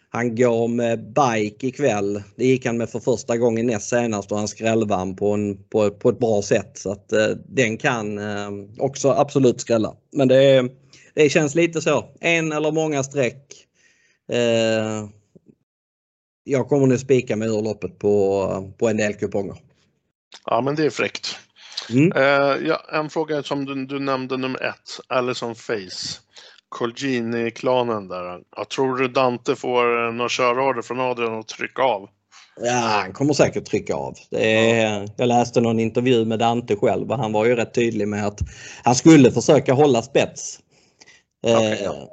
Han 0.09 0.35
går 0.35 0.69
med 0.69 1.13
bike 1.13 1.67
ikväll. 1.67 2.23
Det 2.37 2.47
gick 2.47 2.67
han 2.67 2.77
med 2.77 2.91
för 2.91 3.01
första 3.01 3.37
gången 3.37 3.67
näst 3.67 3.89
senast 3.89 4.33
och 4.33 4.39
han 4.39 4.49
skrällvann 4.49 5.17
på, 5.17 5.31
en, 5.31 5.65
på, 5.65 5.91
på 5.91 6.09
ett 6.09 6.19
bra 6.19 6.43
sätt. 6.43 6.79
Så 6.79 6.93
att 6.93 7.13
eh, 7.13 7.29
den 7.49 7.77
kan 7.77 8.19
eh, 8.19 8.51
också 8.79 9.11
absolut 9.11 9.61
skrälla. 9.61 9.97
Men 10.13 10.29
det, 10.29 10.71
det 11.15 11.29
känns 11.29 11.55
lite 11.55 11.81
så. 11.81 12.05
En 12.21 12.53
eller 12.53 12.73
många 12.73 13.03
streck. 13.03 13.67
Eh, 14.33 15.09
jag 16.45 16.69
kommer 16.69 16.87
nu 16.87 16.99
spika 16.99 17.37
mig 17.37 17.49
ur 17.49 17.63
loppet 17.63 17.99
på, 17.99 18.73
på 18.79 18.89
en 18.89 18.97
del 18.97 19.15
kuponger. 19.15 19.57
Ja 20.47 20.61
men 20.61 20.75
det 20.75 20.85
är 20.85 20.91
fräckt. 20.91 21.39
Mm. 21.91 22.13
Uh, 22.17 22.67
ja, 22.69 22.83
en 22.93 23.11
fråga 23.11 23.43
som 23.43 23.65
du, 23.65 23.87
du, 23.87 23.99
nämnde 23.99 24.37
nummer 24.37 24.63
ett, 24.63 25.01
Allison 25.09 25.55
Face. 25.55 26.21
Colgini-klanen 26.69 28.09
där. 28.09 28.41
Jag 28.57 28.69
tror 28.69 28.97
du 28.97 29.09
Dante 29.09 29.57
får 29.57 30.13
några 30.13 30.29
körorder 30.29 30.83
från 30.83 31.01
Adrian 31.01 31.39
att 31.39 31.49
trycka 31.49 31.83
av? 31.83 32.09
Ja, 32.61 32.73
han 32.73 33.13
kommer 33.13 33.33
säkert 33.33 33.65
trycka 33.65 33.95
av. 33.95 34.15
Är, 34.31 35.09
jag 35.17 35.29
läste 35.29 35.61
någon 35.61 35.81
intervju 35.81 36.25
med 36.25 36.39
Dante 36.39 36.77
själv 36.77 37.11
och 37.11 37.19
han 37.19 37.33
var 37.33 37.45
ju 37.45 37.57
rätt 37.57 37.75
tydlig 37.75 38.09
med 38.09 38.27
att 38.27 38.41
han 38.85 38.95
skulle 38.95 39.31
försöka 39.31 39.73
hålla 39.73 40.03
spets. 40.03 40.61
Okay, 41.43 41.83
ja. 41.85 41.93
Eh, 41.93 42.05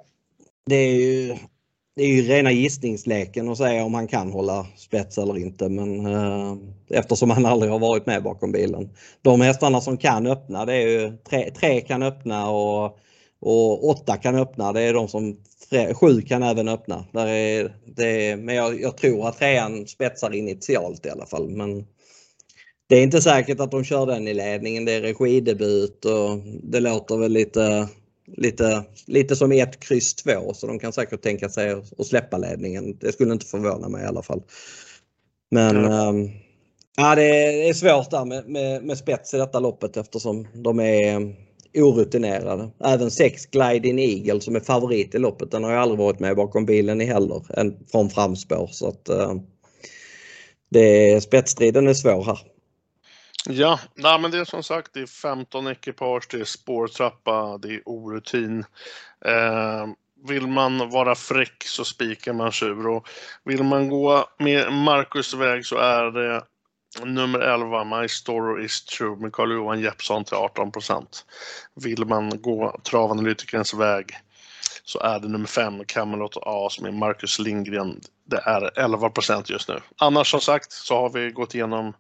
det 0.66 0.76
är 0.76 0.96
ju 0.96 1.38
det 1.96 2.04
är 2.04 2.08
ju 2.08 2.22
rena 2.22 2.52
gissningsleken 2.52 3.50
att 3.50 3.58
säga 3.58 3.84
om 3.84 3.94
han 3.94 4.08
kan 4.08 4.32
hålla 4.32 4.68
spets 4.76 5.18
eller 5.18 5.38
inte 5.38 5.70
men 5.70 6.06
eh, 6.06 6.56
eftersom 6.90 7.30
han 7.30 7.46
aldrig 7.46 7.72
har 7.72 7.80
varit 7.80 8.06
med 8.06 8.24
bakom 8.24 8.52
bilen. 8.52 8.90
De 9.22 9.42
hästarna 9.42 9.82
som 9.82 9.98
kan 9.98 10.28
öppna 10.28 10.66
det 10.66 10.74
är 10.74 10.88
ju 10.88 11.18
tre, 11.30 11.52
tre 11.52 11.82
kan 11.82 12.04
öppna 12.04 12.50
och, 12.50 12.98
och 13.42 13.90
åtta 13.90 14.18
kan 14.18 14.36
öppna. 14.36 14.74
Det 14.74 14.82
är 14.82 14.94
de 14.94 15.08
som 15.08 15.38
sju 15.94 16.22
kan 16.22 16.44
även 16.44 16.68
öppna. 16.68 17.06
Där 17.12 17.28
är, 17.28 17.76
det 17.86 18.30
är, 18.30 18.38
men 18.38 18.56
jag, 18.56 18.82
jag 18.82 18.98
tror 18.98 19.28
att 19.28 19.38
trean 19.38 19.88
spetsar 19.88 20.34
initialt 20.34 21.06
i 21.06 21.10
alla 21.10 21.26
fall. 21.26 21.50
Men 21.50 21.86
det 22.88 22.96
är 22.96 23.04
inte 23.04 23.22
säkert 23.22 23.60
att 23.60 23.72
de 23.72 23.84
kör 23.84 24.06
den 24.06 24.28
i 24.28 24.34
ledningen. 24.34 24.86
Det 24.86 24.92
är 24.94 25.02
regidebut 25.02 26.06
och 26.06 26.38
det 26.64 26.80
låter 26.80 27.18
väl 27.18 27.32
lite 27.32 27.88
lite, 28.26 28.84
lite 29.08 29.36
som 29.36 29.52
ett 29.52 29.80
kryss 29.80 30.14
2 30.14 30.54
så 30.54 30.68
de 30.68 30.80
kan 30.80 30.94
säkert 30.94 31.22
tänka 31.22 31.50
sig 31.50 31.72
att 31.72 32.08
släppa 32.08 32.38
ledningen. 32.38 32.98
Det 33.00 33.12
skulle 33.12 33.34
inte 33.34 33.46
förvåna 33.46 33.90
mig 33.90 34.04
i 34.04 34.08
alla 34.08 34.22
fall. 34.22 34.44
Men 35.52 35.86
mm. 35.86 36.30
ja, 36.98 37.16
det 37.16 37.68
är 37.70 37.74
svårt 37.74 38.12
där 38.12 38.26
med, 38.26 38.48
med, 38.48 38.84
med 38.84 38.98
spets 38.98 39.34
i 39.34 39.38
detta 39.38 39.60
loppet 39.60 39.98
eftersom 39.98 40.48
de 40.54 40.80
är 40.80 41.36
orutinerade. 41.76 42.70
Även 42.84 43.12
6 43.12 43.46
Gliding 43.46 44.00
Eagle 44.00 44.42
som 44.42 44.56
är 44.56 44.60
favorit 44.60 45.16
i 45.16 45.18
loppet, 45.18 45.52
den 45.52 45.64
har 45.64 45.72
ju 45.72 45.78
aldrig 45.78 46.00
varit 46.00 46.20
med 46.20 46.36
bakom 46.36 46.66
bilen 46.66 47.02
i 47.02 47.06
heller 47.06 47.60
än 47.60 47.78
från 47.92 48.10
framspår. 48.10 48.68
Så 48.72 48.88
att, 48.88 49.10
uh, 49.10 49.34
det, 50.72 51.22
spetsstriden 51.24 51.88
är 51.88 51.94
svår 51.94 52.24
här. 52.24 52.40
Ja, 53.50 53.80
nej, 53.96 54.20
men 54.20 54.32
det 54.32 54.38
är 54.38 54.46
som 54.46 54.64
sagt 54.64 54.94
det 54.94 55.02
är 55.02 55.06
15 55.06 55.68
ekipage, 55.68 56.28
det 56.32 56.40
är 56.40 56.46
spårtrappa, 56.46 57.58
det 57.58 57.68
är 57.68 57.82
orutin. 57.86 58.66
Eh, 59.26 59.88
vill 60.28 60.48
man 60.48 60.90
vara 60.90 61.16
fräck 61.16 61.64
så 61.64 61.86
spikar 61.86 62.34
man 62.34 62.52
tjur 62.52 62.88
och 62.88 63.08
vill 63.44 63.64
man 63.64 63.90
gå 63.90 64.26
med 64.38 64.74
Marcus 64.74 65.34
väg 65.34 65.66
så 65.66 65.78
är 65.78 66.12
det 66.12 66.44
nummer 67.02 67.40
11, 67.40 67.84
My 67.84 68.08
Story 68.08 68.66
Is 68.66 68.86
True 68.86 69.16
med 69.16 69.34
Carl-Johan 69.34 69.80
Jeppsson 69.80 70.24
till 70.24 70.38
18% 70.38 71.06
Vill 71.76 72.06
man 72.06 72.42
gå 72.42 72.80
travanalytikerns 72.84 73.74
väg 73.74 74.12
så 74.84 75.00
är 75.00 75.20
det 75.20 75.28
nummer 75.28 75.48
5, 75.48 75.86
Camelot 75.86 76.38
A 76.42 76.68
som 76.72 76.86
är 76.86 76.92
Marcus 76.92 77.40
Lindgren. 77.40 78.02
Det 78.26 78.38
är 78.38 78.70
11% 78.76 79.52
just 79.52 79.70
nu. 79.70 79.80
Annars 79.98 80.32
som 80.32 80.40
sagt 80.40 80.72
så 80.72 80.96
har 80.96 81.10
vi 81.10 81.32
gått 81.32 81.56
igenom 81.56 81.94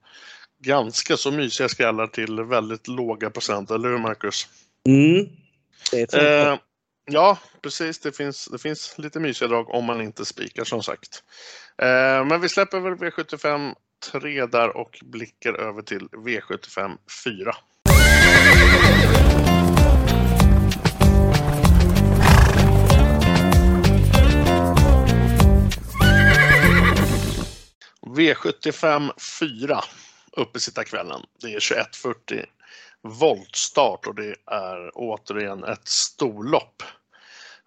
ganska 0.63 1.17
så 1.17 1.32
mysiga 1.32 1.69
skrällar 1.69 2.08
till 2.08 2.43
väldigt 2.43 2.88
låga 2.88 3.30
procent, 3.30 3.71
eller 3.71 3.89
hur 3.89 3.97
Marcus? 3.97 4.47
Mm. 4.88 5.28
Eh, 6.13 6.58
ja, 7.06 7.38
precis. 7.62 7.99
Det 7.99 8.12
finns, 8.12 8.45
det 8.45 8.58
finns 8.58 8.97
lite 8.97 9.19
mysiga 9.19 9.47
drag 9.47 9.69
om 9.69 9.86
man 9.86 10.02
inte 10.02 10.26
spikar 10.26 10.63
som 10.63 10.84
sagt. 10.84 11.23
Eh, 11.82 12.26
men 12.26 12.41
vi 12.41 12.49
släpper 12.49 12.80
väl 12.80 12.93
V75 12.93 13.76
3 14.12 14.45
där 14.45 14.78
och 14.78 14.99
blickar 15.04 15.54
över 15.54 15.82
till 15.82 16.08
V75 16.12 16.97
4. 17.26 17.56
V75 28.15 29.12
4 29.39 29.84
uppesittarkvällen. 30.37 31.21
Det 31.41 31.53
är 31.53 31.59
21.40 31.59 32.45
voltstart 33.01 34.07
och 34.07 34.15
det 34.15 34.35
är 34.45 34.91
återigen 34.93 35.63
ett 35.63 35.87
storlopp. 35.87 36.83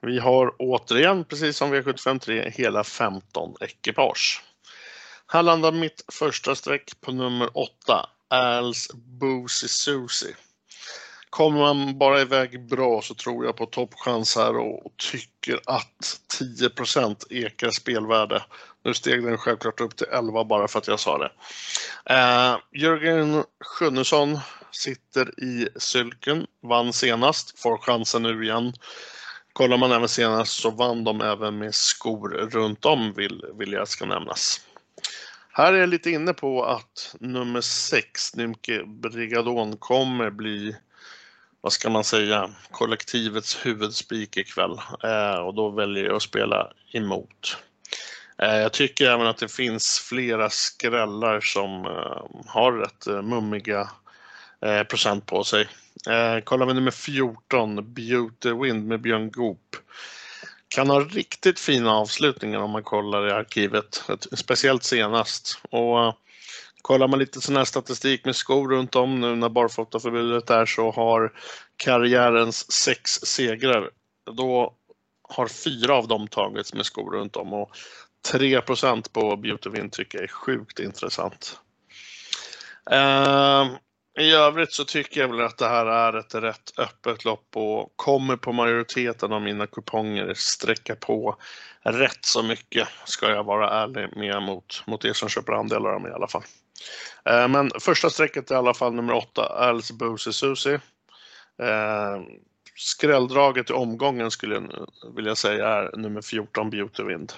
Vi 0.02 0.18
har 0.18 0.54
återigen, 0.58 1.24
precis 1.24 1.56
som 1.56 1.74
V753, 1.74 2.50
hela 2.50 2.84
15 2.84 3.54
ekipage. 3.60 4.42
Här 5.32 5.42
landar 5.42 5.72
mitt 5.72 6.04
första 6.12 6.54
streck 6.54 7.00
på 7.00 7.12
nummer 7.12 7.50
8, 7.58 8.08
Als 8.28 8.90
Boozy 8.94 9.68
Susie. 9.68 10.34
Kommer 11.30 11.58
man 11.58 11.98
bara 11.98 12.20
iväg 12.20 12.68
bra 12.68 13.02
så 13.02 13.14
tror 13.14 13.44
jag 13.44 13.56
på 13.56 13.66
toppchans 13.66 14.36
här 14.36 14.56
och 14.56 14.92
tycker 14.96 15.60
att 15.66 16.20
10% 16.40 17.16
ekar 17.30 17.70
spelvärde. 17.70 18.42
Nu 18.84 18.94
steg 18.94 19.24
den 19.24 19.38
självklart 19.38 19.80
upp 19.80 19.96
till 19.96 20.06
11 20.06 20.44
bara 20.44 20.68
för 20.68 20.78
att 20.78 20.88
jag 20.88 21.00
sa 21.00 21.18
det. 21.18 21.30
Eh, 22.14 22.56
Jörgen 22.72 23.44
Sjunnesson 23.64 24.38
sitter 24.70 25.40
i 25.40 25.68
sylken, 25.76 26.46
vann 26.62 26.92
senast, 26.92 27.58
får 27.58 27.78
chansen 27.78 28.22
nu 28.22 28.44
igen. 28.44 28.72
Kollar 29.52 29.76
man 29.76 29.92
även 29.92 30.08
senast 30.08 30.52
så 30.52 30.70
vann 30.70 31.04
de 31.04 31.20
även 31.20 31.58
med 31.58 31.74
skor 31.74 32.28
runt 32.28 32.84
om 32.84 33.12
vill, 33.12 33.44
vill 33.58 33.72
jag 33.72 33.88
ska 33.88 34.04
nämnas. 34.04 34.60
Här 35.52 35.72
är 35.72 35.78
jag 35.78 35.88
lite 35.88 36.10
inne 36.10 36.32
på 36.32 36.64
att 36.64 37.16
nummer 37.20 37.60
6, 37.60 38.36
Nymke 38.36 38.84
Brigadon, 38.86 39.76
kommer 39.76 40.30
bli 40.30 40.76
vad 41.60 41.72
ska 41.72 41.90
man 41.90 42.04
säga, 42.04 42.50
kollektivets 42.70 43.66
huvudspik 43.66 44.36
ikväll 44.36 44.80
eh, 45.04 45.38
och 45.38 45.54
då 45.54 45.70
väljer 45.70 46.04
jag 46.04 46.16
att 46.16 46.22
spela 46.22 46.72
emot. 46.92 47.56
Eh, 48.42 48.56
jag 48.56 48.72
tycker 48.72 49.10
även 49.10 49.26
att 49.26 49.38
det 49.38 49.48
finns 49.48 49.98
flera 49.98 50.50
skrällar 50.50 51.40
som 51.40 51.84
eh, 51.84 52.22
har 52.46 52.72
rätt 52.72 53.06
eh, 53.06 53.22
mummiga 53.22 53.90
procent 54.88 55.26
på 55.26 55.44
sig. 55.44 55.68
Kollar 56.44 56.66
vi 56.66 56.74
nummer 56.74 56.90
14, 56.90 57.94
Beauty 57.94 58.52
Wind 58.52 58.86
med 58.86 59.00
Björn 59.00 59.30
Goop. 59.30 59.76
Kan 60.68 60.90
ha 60.90 61.00
riktigt 61.00 61.60
fina 61.60 61.92
avslutningar 61.92 62.58
om 62.58 62.70
man 62.70 62.82
kollar 62.82 63.28
i 63.28 63.32
arkivet, 63.32 64.04
speciellt 64.32 64.84
senast. 64.84 65.60
Och 65.70 66.14
kollar 66.86 67.08
man 67.08 67.18
lite 67.18 67.40
sån 67.40 67.56
här 67.56 67.64
statistik 67.64 68.24
med 68.24 68.36
skor 68.36 68.68
runt 68.68 68.94
om 68.94 69.20
nu 69.20 69.36
när 69.36 69.48
barfotaförbudet 69.48 70.50
är 70.50 70.66
så 70.66 70.90
har 70.90 71.32
karriärens 71.76 72.72
sex 72.72 73.10
segrar, 73.10 73.90
då 74.36 74.74
har 75.28 75.48
fyra 75.48 75.94
av 75.94 76.08
dem 76.08 76.28
tagits 76.28 76.74
med 76.74 76.86
skor 76.86 77.10
runt 77.10 77.36
om 77.36 77.52
och 77.52 77.70
3% 78.32 79.12
på 79.12 79.36
Beauty 79.36 79.70
Wind 79.70 79.92
tycker 79.92 80.18
jag 80.18 80.24
är 80.24 80.28
sjukt 80.28 80.78
intressant. 80.78 81.60
Uh, 82.92 83.76
i 84.18 84.32
övrigt 84.32 84.72
så 84.72 84.84
tycker 84.84 85.20
jag 85.20 85.28
väl 85.28 85.46
att 85.46 85.58
det 85.58 85.68
här 85.68 85.86
är 85.86 86.18
ett 86.18 86.34
rätt 86.34 86.78
öppet 86.78 87.24
lopp 87.24 87.48
och 87.54 87.92
kommer 87.96 88.36
på 88.36 88.52
majoriteten 88.52 89.32
av 89.32 89.42
mina 89.42 89.66
kuponger 89.66 90.34
sträcka 90.34 90.94
på 90.96 91.36
rätt 91.82 92.24
så 92.24 92.42
mycket 92.42 92.88
ska 93.04 93.30
jag 93.30 93.44
vara 93.44 93.70
ärlig 93.70 94.16
med 94.16 94.42
mot, 94.42 94.82
mot 94.86 95.04
er 95.04 95.12
som 95.12 95.28
köper 95.28 95.52
andelar 95.52 95.90
av 95.90 96.00
mig 96.00 96.10
i 96.10 96.14
alla 96.14 96.28
fall. 96.28 96.42
Eh, 97.24 97.48
men 97.48 97.70
första 97.80 98.10
strecket 98.10 98.50
är 98.50 98.54
i 98.54 98.58
alla 98.58 98.74
fall 98.74 98.94
nummer 98.94 99.12
8, 99.12 99.42
Alice, 99.42 99.94
Boosie 99.94 100.32
Susie. 100.32 100.80
Eh, 101.62 102.22
skrälldraget 102.76 103.70
i 103.70 103.72
omgången 103.72 104.30
skulle 104.30 104.54
jag 104.54 104.88
vilja 105.16 105.36
säga 105.36 105.68
är 105.68 105.96
nummer 105.96 106.22
14 106.22 106.70
Beauty 106.70 107.02
Wind. 107.02 107.32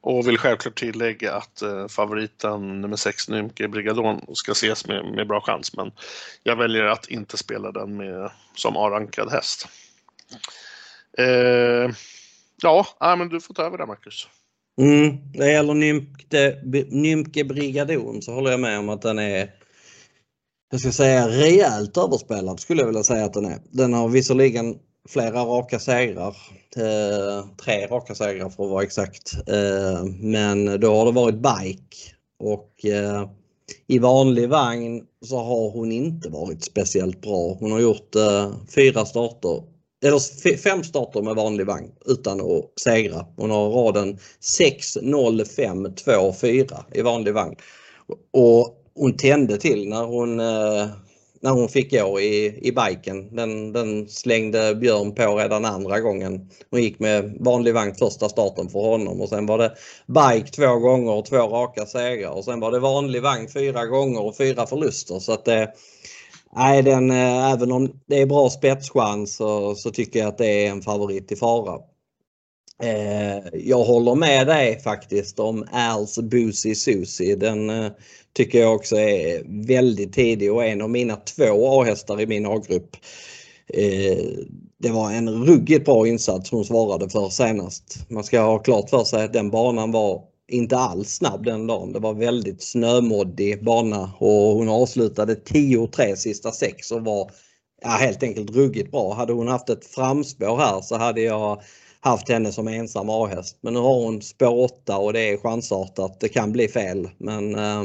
Och 0.00 0.28
vill 0.28 0.38
självklart 0.38 0.78
tillägga 0.78 1.34
att 1.34 1.62
eh, 1.62 1.88
favoriten 1.88 2.80
nummer 2.80 2.96
6 2.96 3.28
Nymke 3.28 3.68
Brigadon 3.68 4.20
ska 4.34 4.52
ses 4.52 4.86
med, 4.86 5.04
med 5.04 5.26
bra 5.26 5.40
chans 5.40 5.76
men 5.76 5.92
jag 6.42 6.56
väljer 6.56 6.84
att 6.84 7.08
inte 7.08 7.36
spela 7.36 7.72
den 7.72 7.96
med, 7.96 8.30
som 8.54 8.76
A-rankad 8.76 9.32
häst. 9.32 9.68
Eh, 11.18 11.90
ja, 12.62 12.86
men 13.00 13.28
du 13.28 13.40
får 13.40 13.54
ta 13.54 13.62
över 13.62 13.78
där 13.78 13.86
Marcus. 13.86 14.28
Mm, 14.80 15.32
det 15.32 15.52
gäller 15.52 15.74
Nymke, 15.74 16.58
Nymke 16.88 17.44
Brigadon 17.44 18.22
så 18.22 18.32
håller 18.32 18.50
jag 18.50 18.60
med 18.60 18.78
om 18.78 18.88
att 18.88 19.02
den 19.02 19.18
är 19.18 19.50
jag 20.70 20.80
ska 20.80 20.92
säga 20.92 21.28
rejält 21.28 21.96
överspelad 21.96 22.60
skulle 22.60 22.80
jag 22.82 22.86
vilja 22.86 23.02
säga 23.02 23.24
att 23.24 23.32
den 23.32 23.44
är. 23.44 23.58
Den 23.70 23.92
har 23.92 24.08
visserligen 24.08 24.78
flera 25.08 25.44
raka 25.44 25.78
segrar. 25.78 26.36
Eh, 26.76 27.46
tre 27.64 27.86
raka 27.86 28.14
segrar 28.14 28.50
för 28.50 28.64
att 28.64 28.70
vara 28.70 28.82
exakt. 28.82 29.34
Eh, 29.46 30.04
men 30.04 30.80
då 30.80 30.94
har 30.94 31.04
det 31.06 31.12
varit 31.12 31.34
bike 31.34 31.96
och 32.38 32.84
eh, 32.84 33.28
i 33.86 33.98
vanlig 33.98 34.48
vagn 34.48 35.02
så 35.24 35.36
har 35.36 35.70
hon 35.70 35.92
inte 35.92 36.28
varit 36.28 36.64
speciellt 36.64 37.20
bra. 37.20 37.56
Hon 37.60 37.72
har 37.72 37.80
gjort 37.80 38.14
eh, 38.14 38.52
fyra 38.74 39.04
starter, 39.04 39.62
eller 40.04 40.56
fem 40.56 40.82
starter 40.82 41.22
med 41.22 41.34
vanlig 41.34 41.66
vagn 41.66 41.92
utan 42.06 42.40
att 42.40 42.80
segra. 42.80 43.26
Hon 43.36 43.50
har 43.50 43.70
raden 43.70 44.18
6, 44.40 44.98
0, 45.02 45.44
5, 45.44 45.94
2, 45.94 46.32
4 46.40 46.84
i 46.92 47.02
vanlig 47.02 47.34
vagn. 47.34 47.56
Och 48.32 48.80
hon 48.94 49.16
tände 49.16 49.56
till 49.56 49.88
när 49.88 50.04
hon, 50.04 50.40
eh, 50.40 50.86
när 51.40 51.50
hon 51.50 51.68
fick 51.68 51.90
gå 51.90 52.20
i, 52.20 52.58
i 52.68 52.72
biken. 52.72 53.36
Den, 53.36 53.72
den 53.72 54.08
slängde 54.08 54.74
Björn 54.74 55.14
på 55.14 55.36
redan 55.36 55.64
andra 55.64 56.00
gången. 56.00 56.50
Hon 56.70 56.82
gick 56.82 56.98
med 56.98 57.36
vanlig 57.40 57.74
vagn 57.74 57.94
första 57.94 58.28
starten 58.28 58.68
för 58.68 58.80
honom 58.80 59.20
och 59.20 59.28
sen 59.28 59.46
var 59.46 59.58
det 59.58 59.74
bike 60.06 60.50
två 60.50 60.78
gånger 60.78 61.12
och 61.12 61.26
två 61.26 61.36
raka 61.36 61.86
segrar 61.86 62.30
och 62.30 62.44
sen 62.44 62.60
var 62.60 62.70
det 62.70 62.78
vanlig 62.78 63.22
vagn 63.22 63.48
fyra 63.48 63.86
gånger 63.86 64.22
och 64.22 64.36
fyra 64.36 64.66
förluster. 64.66 65.18
Så 65.18 65.32
att 65.32 65.44
det, 65.44 65.72
Nej, 66.56 66.82
den, 66.82 67.10
eh, 67.10 67.52
även 67.52 67.72
om 67.72 68.00
det 68.06 68.20
är 68.22 68.26
bra 68.26 68.50
spetschans 68.50 69.36
så, 69.36 69.74
så 69.74 69.90
tycker 69.90 70.18
jag 70.18 70.28
att 70.28 70.38
det 70.38 70.66
är 70.66 70.70
en 70.70 70.82
favorit 70.82 71.32
i 71.32 71.36
fara. 71.36 71.80
Eh, 72.82 73.38
jag 73.52 73.84
håller 73.84 74.14
med 74.14 74.46
dig 74.46 74.80
faktiskt 74.80 75.40
om 75.40 75.64
Als 75.72 76.18
Boozy 76.18 76.74
Susie. 76.74 77.36
Den 77.36 77.70
eh, 77.70 77.92
tycker 78.32 78.60
jag 78.60 78.74
också 78.74 78.96
är 78.96 79.42
väldigt 79.66 80.12
tidig 80.12 80.52
och 80.52 80.64
en 80.64 80.82
av 80.82 80.90
mina 80.90 81.16
två 81.16 81.80
A-hästar 81.80 82.20
i 82.20 82.26
min 82.26 82.46
A-grupp. 82.46 82.96
Eh, 83.68 84.24
det 84.78 84.90
var 84.90 85.12
en 85.12 85.44
ruggigt 85.46 85.84
bra 85.84 86.08
insats 86.08 86.50
hon 86.50 86.64
svarade 86.64 87.08
för 87.08 87.28
senast. 87.28 88.06
Man 88.08 88.24
ska 88.24 88.40
ha 88.40 88.58
klart 88.58 88.90
för 88.90 89.04
sig 89.04 89.24
att 89.24 89.32
den 89.32 89.50
banan 89.50 89.92
var 89.92 90.22
inte 90.48 90.76
alls 90.76 91.14
snabb 91.14 91.44
den 91.44 91.66
dagen. 91.66 91.92
Det 91.92 91.98
var 91.98 92.14
väldigt 92.14 92.62
snömoddig 92.62 93.64
bana 93.64 94.10
och 94.18 94.28
hon 94.28 94.68
avslutade 94.68 95.34
10-3 95.34 96.14
sista 96.14 96.52
sex 96.52 96.90
och 96.90 97.04
var 97.04 97.30
ja, 97.82 97.88
helt 97.88 98.22
enkelt 98.22 98.50
ruggigt 98.50 98.90
bra. 98.90 99.14
Hade 99.14 99.32
hon 99.32 99.48
haft 99.48 99.68
ett 99.68 99.86
framspår 99.86 100.56
här 100.56 100.80
så 100.80 100.96
hade 100.96 101.20
jag 101.20 101.62
haft 102.00 102.28
henne 102.28 102.52
som 102.52 102.68
ensam 102.68 103.10
A-häst. 103.10 103.58
Men 103.60 103.74
nu 103.74 103.80
har 103.80 103.94
hon 103.94 104.22
spår 104.22 104.58
8 104.58 104.98
och 104.98 105.12
det 105.12 105.20
är 105.20 105.36
chansartat. 105.36 106.20
Det 106.20 106.28
kan 106.28 106.52
bli 106.52 106.68
fel 106.68 107.08
men 107.18 107.54
eh, 107.54 107.84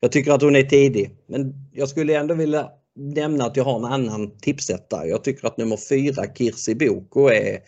jag 0.00 0.12
tycker 0.12 0.32
att 0.32 0.42
hon 0.42 0.56
är 0.56 0.62
tidig. 0.62 1.10
Men 1.26 1.54
jag 1.72 1.88
skulle 1.88 2.18
ändå 2.18 2.34
vilja 2.34 2.68
nämna 2.96 3.44
att 3.44 3.56
jag 3.56 3.64
har 3.64 3.76
en 3.76 3.84
annan 3.84 4.38
tipsetta. 4.38 5.06
Jag 5.06 5.24
tycker 5.24 5.46
att 5.46 5.56
nummer 5.56 5.76
4 5.76 6.24
Kirsi 6.34 6.74
Boko 6.74 7.28
är 7.28 7.58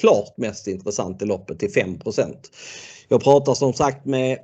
klart 0.00 0.36
mest 0.36 0.66
intressant 0.66 1.22
i 1.22 1.24
loppet 1.24 1.58
till 1.58 1.72
5 1.72 1.98
jag 3.08 3.22
pratar 3.22 3.54
som 3.54 3.72
sagt 3.72 4.06
med 4.06 4.38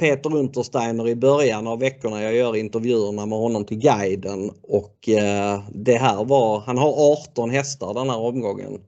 Peter 0.00 0.36
Untersteiner 0.36 1.08
i 1.08 1.16
början 1.16 1.66
av 1.66 1.78
veckorna. 1.78 2.22
Jag 2.22 2.34
gör 2.34 2.56
intervjuerna 2.56 3.26
med 3.26 3.38
honom 3.38 3.64
till 3.64 3.78
guiden 3.78 4.50
och 4.62 5.08
eh, 5.08 5.62
det 5.74 5.96
här 5.96 6.24
var, 6.24 6.60
han 6.60 6.78
har 6.78 7.12
18 7.12 7.50
hästar 7.50 7.94
den 7.94 8.10
här 8.10 8.18
omgången. 8.18 8.80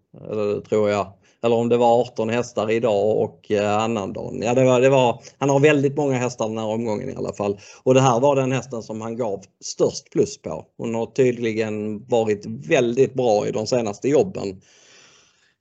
Tror 0.68 0.90
jag 0.90 1.12
eller 1.44 1.56
om 1.56 1.68
det 1.68 1.76
var 1.76 2.00
18 2.00 2.28
hästar 2.28 2.70
idag 2.70 3.16
och 3.16 3.50
eh, 3.50 3.82
annandagen. 3.82 4.42
Ja, 4.42 4.54
det 4.54 4.64
var, 4.64 4.80
det 4.80 4.88
var, 4.88 5.22
han 5.38 5.50
har 5.50 5.60
väldigt 5.60 5.96
många 5.96 6.16
hästar 6.16 6.48
den 6.48 6.58
här 6.58 6.66
omgången 6.66 7.10
i 7.10 7.14
alla 7.14 7.32
fall. 7.32 7.58
Och 7.82 7.94
det 7.94 8.00
här 8.00 8.20
var 8.20 8.36
den 8.36 8.52
hästen 8.52 8.82
som 8.82 9.00
han 9.00 9.16
gav 9.16 9.40
störst 9.64 10.10
plus 10.10 10.42
på. 10.42 10.64
Hon 10.76 10.94
har 10.94 11.06
tydligen 11.06 12.06
varit 12.06 12.46
väldigt 12.46 13.14
bra 13.14 13.48
i 13.48 13.50
de 13.50 13.66
senaste 13.66 14.08
jobben. 14.08 14.60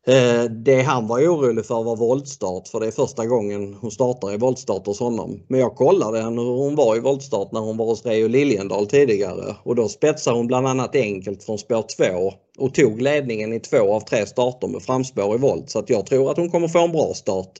Eh, 0.07 0.43
det 0.43 0.81
han 0.81 1.07
var 1.07 1.19
orolig 1.19 1.65
för 1.65 1.83
var 1.83 1.95
voltstart 1.95 2.67
för 2.67 2.79
det 2.79 2.87
är 2.87 2.91
första 2.91 3.25
gången 3.25 3.73
hon 3.73 3.91
startar 3.91 4.33
i 4.33 4.37
voltstart 4.37 4.85
hos 4.85 4.99
honom. 4.99 5.43
Men 5.47 5.59
jag 5.59 5.75
kollade 5.75 6.21
hur 6.21 6.57
hon 6.57 6.75
var 6.75 6.95
i 6.95 6.99
voltstart 6.99 7.51
när 7.51 7.59
hon 7.59 7.77
var 7.77 7.85
hos 7.85 8.05
Reijo 8.05 8.27
Liljendal 8.27 8.87
tidigare 8.87 9.55
och 9.63 9.75
då 9.75 9.89
spetsade 9.89 10.37
hon 10.37 10.47
bland 10.47 10.67
annat 10.67 10.95
enkelt 10.95 11.43
från 11.43 11.57
spår 11.57 11.85
2 11.97 12.33
och 12.57 12.73
tog 12.73 13.01
ledningen 13.01 13.53
i 13.53 13.59
två 13.59 13.93
av 13.93 13.99
tre 13.99 14.25
starter 14.25 14.67
med 14.67 14.81
framspår 14.81 15.35
i 15.35 15.37
volt 15.37 15.69
så 15.69 15.79
att 15.79 15.89
jag 15.89 16.05
tror 16.05 16.31
att 16.31 16.37
hon 16.37 16.51
kommer 16.51 16.67
få 16.67 16.79
en 16.79 16.91
bra 16.91 17.13
start. 17.13 17.51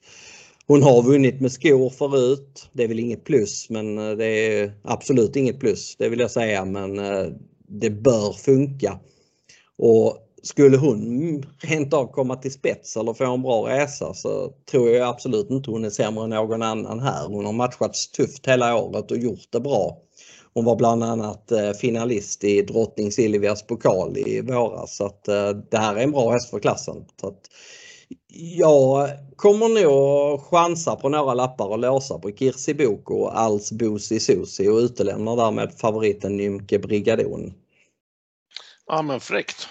Hon 0.67 0.84
har 0.84 1.01
vunnit 1.01 1.41
med 1.41 1.51
skor 1.51 1.89
förut. 1.89 2.69
Det 2.73 2.84
är 2.84 2.88
väl 2.88 2.99
inget 2.99 3.23
plus 3.23 3.69
men 3.69 3.97
eh, 3.97 4.17
det 4.17 4.25
är 4.25 4.71
absolut 4.84 5.36
inget 5.36 5.60
plus 5.60 5.95
det 5.97 6.10
vill 6.10 6.19
jag 6.19 6.32
säga 6.32 6.65
men 6.65 6.99
eh, 6.99 7.25
det 7.67 7.89
bör 7.89 8.34
funka. 8.34 8.99
Och 9.77 10.17
skulle 10.43 10.77
hon 10.77 11.45
rent 11.58 11.93
av 11.93 12.08
komma 12.08 12.36
till 12.36 12.53
spets 12.53 12.97
eller 12.97 13.13
få 13.13 13.34
en 13.34 13.41
bra 13.41 13.69
resa 13.69 14.13
så 14.13 14.53
tror 14.71 14.89
jag 14.89 15.10
absolut 15.10 15.49
inte 15.49 15.71
hon 15.71 15.86
är 15.86 15.89
sämre 15.89 16.23
än 16.23 16.29
någon 16.29 16.62
annan 16.62 16.99
här. 16.99 17.27
Hon 17.27 17.45
har 17.45 17.53
matchats 17.53 18.12
tufft 18.12 18.47
hela 18.47 18.75
året 18.75 19.12
och 19.12 19.17
gjort 19.17 19.47
det 19.49 19.60
bra. 19.60 19.97
Hon 20.53 20.65
var 20.65 20.75
bland 20.75 21.03
annat 21.03 21.51
eh, 21.51 21.71
finalist 21.71 22.43
i 22.43 22.62
drottning 22.62 23.12
Silvias 23.12 23.67
pokal 23.67 24.17
i 24.17 24.41
våras 24.41 24.97
så 24.97 25.06
att 25.06 25.27
eh, 25.27 25.49
det 25.49 25.77
här 25.77 25.95
är 25.95 26.03
en 26.03 26.12
bra 26.12 26.32
häst 26.32 26.49
för 26.49 26.60
klassen. 26.60 27.06
Så 27.21 27.27
att 27.27 27.49
jag 28.58 29.10
kommer 29.36 29.82
nog 29.82 30.41
chansa 30.41 30.95
på 30.95 31.10
några 31.10 31.34
lappar 31.34 31.67
och 31.67 31.79
låsa 31.79 32.19
på 32.19 32.32
Kirsi 32.32 32.73
Boko 32.73 33.15
och 33.15 33.39
Als 33.39 33.71
Bosi 33.71 34.19
Susi 34.19 34.67
och 34.67 34.77
utelämnar 34.77 35.36
därmed 35.36 35.73
favoriten 35.77 36.38
Nymke 36.38 36.79
Brigadon. 36.79 37.53
Ja 38.88 39.01
men 39.01 39.19
fräckt. 39.19 39.67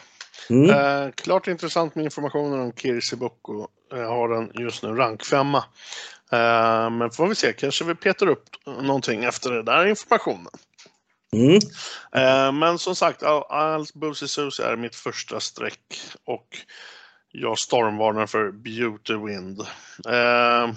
Mm. 0.52 0.70
Eh, 0.70 1.10
klart 1.10 1.48
intressant 1.48 1.94
med 1.94 2.04
informationen 2.04 2.60
om 2.60 2.72
Kirsi 2.72 3.16
Boko. 3.16 3.66
Jag 3.90 4.08
har 4.08 4.28
den 4.28 4.50
just 4.54 4.82
nu 4.82 4.88
rank 4.88 5.24
5. 5.24 5.54
Eh, 5.54 6.90
men 6.90 7.10
får 7.10 7.28
vi 7.28 7.34
se, 7.34 7.52
kanske 7.52 7.84
vi 7.84 7.94
petar 7.94 8.26
upp 8.26 8.48
någonting 8.66 9.24
efter 9.24 9.50
den 9.50 9.64
där 9.64 9.86
informationen. 9.86 10.52
Mm. 11.36 11.54
Eh, 12.12 12.52
men 12.52 12.78
som 12.78 12.96
sagt, 12.96 13.22
Als 13.22 13.94
Boosie 13.94 14.28
Susie 14.28 14.66
är 14.66 14.76
mitt 14.76 14.94
första 14.94 15.40
streck 15.40 16.00
och 16.24 16.46
Jag 17.32 17.58
stormvarnar 17.58 18.26
för 18.26 18.50
Beauty 18.50 19.14
Wind. 19.14 19.60
Eh, 20.08 20.72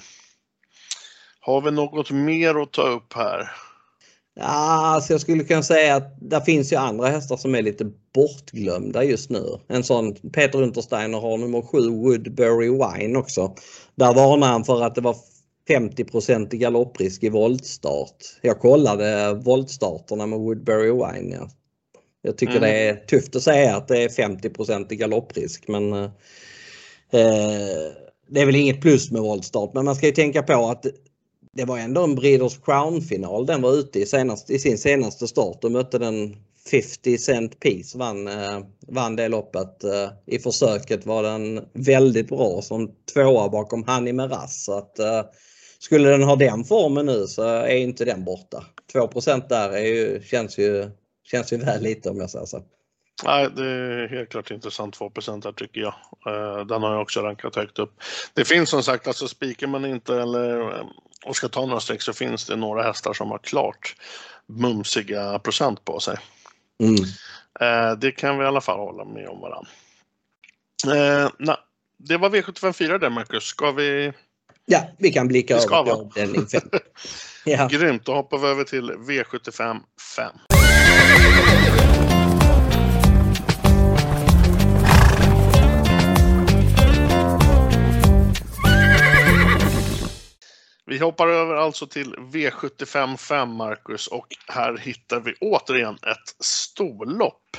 har 1.39 1.61
vi 1.61 1.71
något 1.71 2.11
mer 2.11 2.61
att 2.61 2.71
ta 2.71 2.81
upp 2.81 3.13
här? 3.13 3.51
Ja, 4.39 4.45
alltså 4.45 5.13
jag 5.13 5.21
skulle 5.21 5.43
kunna 5.43 5.63
säga 5.63 5.95
att 5.95 6.17
det 6.21 6.41
finns 6.41 6.73
ju 6.73 6.75
andra 6.75 7.07
hästar 7.07 7.37
som 7.37 7.55
är 7.55 7.61
lite 7.61 7.85
bortglömda 8.13 9.03
just 9.03 9.29
nu. 9.29 9.59
En 9.67 9.83
sån 9.83 10.15
Peter 10.15 10.61
Untersteiner 10.61 11.19
har 11.19 11.37
nummer 11.37 11.61
7 11.61 11.77
Woodbury 11.77 12.69
Wine 12.69 13.19
också. 13.19 13.55
Där 13.95 14.13
varnar 14.13 14.47
han 14.47 14.63
för 14.63 14.83
att 14.83 14.95
det 14.95 15.01
var 15.01 15.15
50 15.67 16.55
i 16.55 16.57
galopprisk 16.57 17.23
i 17.23 17.29
voltstart. 17.29 18.15
Jag 18.41 18.59
kollade 18.59 19.33
voltstarterna 19.33 20.25
med 20.25 20.39
Woodbury 20.39 20.91
Wine. 20.91 21.35
Ja. 21.35 21.49
Jag 22.21 22.37
tycker 22.37 22.57
mm. 22.57 22.63
det 22.63 22.89
är 22.89 22.95
tufft 22.95 23.35
att 23.35 23.43
säga 23.43 23.75
att 23.75 23.87
det 23.87 24.03
är 24.03 24.09
50% 24.09 24.93
i 24.93 24.95
galopprisk 24.95 25.67
men 25.67 25.93
eh, 25.93 26.09
det 28.27 28.41
är 28.41 28.45
väl 28.45 28.55
inget 28.55 28.81
plus 28.81 29.11
med 29.11 29.21
voltstart 29.21 29.73
men 29.73 29.85
man 29.85 29.95
ska 29.95 30.05
ju 30.05 30.11
tänka 30.11 30.43
på 30.43 30.69
att 30.69 30.85
det 31.55 31.65
var 31.65 31.77
ändå 31.77 32.03
en 32.03 32.15
Breeders 32.15 32.59
Crown-final 32.65 33.45
den 33.45 33.61
var 33.61 33.73
ute 33.73 33.99
i, 33.99 34.05
senast, 34.05 34.49
i 34.49 34.59
sin 34.59 34.77
senaste 34.77 35.27
start 35.27 35.63
och 35.63 35.71
mötte 35.71 35.97
den 35.97 36.35
50 36.71 37.17
Cent 37.17 37.59
Piece 37.59 37.97
vann, 37.97 38.27
eh, 38.27 38.59
vann 38.87 39.15
det 39.15 39.27
loppet. 39.27 39.83
Eh, 39.83 40.09
I 40.25 40.39
försöket 40.39 41.05
var 41.05 41.23
den 41.23 41.65
väldigt 41.73 42.27
bra 42.27 42.61
som 42.61 42.91
tvåa 43.13 43.49
bakom 43.49 43.83
Hanni 43.83 44.13
Meraz. 44.13 44.63
Så 44.63 44.77
att, 44.77 44.99
eh, 44.99 45.21
skulle 45.79 46.09
den 46.09 46.23
ha 46.23 46.35
den 46.35 46.63
formen 46.63 47.05
nu 47.05 47.27
så 47.27 47.43
är 47.43 47.75
inte 47.75 48.05
den 48.05 48.23
borta. 48.23 48.65
2% 48.91 49.49
där 49.49 49.69
är 49.69 49.85
ju, 49.85 50.21
känns, 50.23 50.57
ju, 50.57 50.89
känns 51.23 51.53
ju 51.53 51.57
väl 51.57 51.83
lite 51.83 52.09
om 52.09 52.19
jag 52.19 52.29
säger 52.29 52.45
så. 52.45 52.61
Nej, 53.23 53.49
det 53.55 53.65
är 53.65 54.07
helt 54.07 54.29
klart 54.29 54.51
intressant 54.51 54.99
2% 54.99 55.45
här 55.45 55.51
tycker 55.51 55.81
jag. 55.81 55.95
Den 56.67 56.83
har 56.83 56.91
jag 56.91 57.01
också 57.01 57.21
rankat 57.21 57.55
högt 57.55 57.79
upp. 57.79 58.01
Det 58.33 58.45
finns 58.45 58.69
som 58.69 58.83
sagt, 58.83 59.07
alltså 59.07 59.27
spikar 59.27 59.67
man 59.67 59.85
inte 59.85 60.21
eller 60.21 60.83
och 61.25 61.35
ska 61.35 61.47
ta 61.47 61.65
några 61.65 61.79
streck 61.79 62.01
så 62.01 62.13
finns 62.13 62.45
det 62.45 62.55
några 62.55 62.83
hästar 62.83 63.13
som 63.13 63.31
har 63.31 63.37
klart 63.37 63.95
mumsiga 64.47 65.39
procent 65.39 65.85
på 65.85 65.99
sig. 65.99 66.17
Mm. 66.83 66.95
Eh, 67.59 67.97
det 67.97 68.11
kan 68.11 68.37
vi 68.37 68.43
i 68.43 68.47
alla 68.47 68.61
fall 68.61 68.79
hålla 68.79 69.05
med 69.05 69.27
om 69.27 69.41
varandra. 69.41 69.69
Eh, 70.87 71.55
det 71.97 72.17
var 72.17 72.29
V754 72.29 72.99
där 72.99 73.09
Marcus. 73.09 73.43
Ska 73.43 73.71
vi? 73.71 74.13
Ja, 74.65 74.79
vi 74.97 75.11
kan 75.11 75.27
blicka 75.27 75.55
över 75.55 75.67
på 75.67 75.75
avdelning 75.75 76.47
5. 76.47 76.61
ja. 77.45 77.67
Grymt, 77.71 78.05
då 78.05 78.13
hoppar 78.13 78.37
vi 78.37 78.47
över 78.47 78.63
till 78.63 78.91
V75 78.91 79.79
5. 80.15 80.64
Vi 90.85 90.97
hoppar 90.97 91.27
över 91.27 91.55
alltså 91.55 91.87
till 91.87 92.15
V75 92.15 93.17
5 93.17 93.49
Marcus 93.49 94.07
och 94.07 94.27
här 94.47 94.77
hittar 94.77 95.19
vi 95.19 95.33
återigen 95.41 95.95
ett 95.95 96.45
storlopp. 96.45 97.57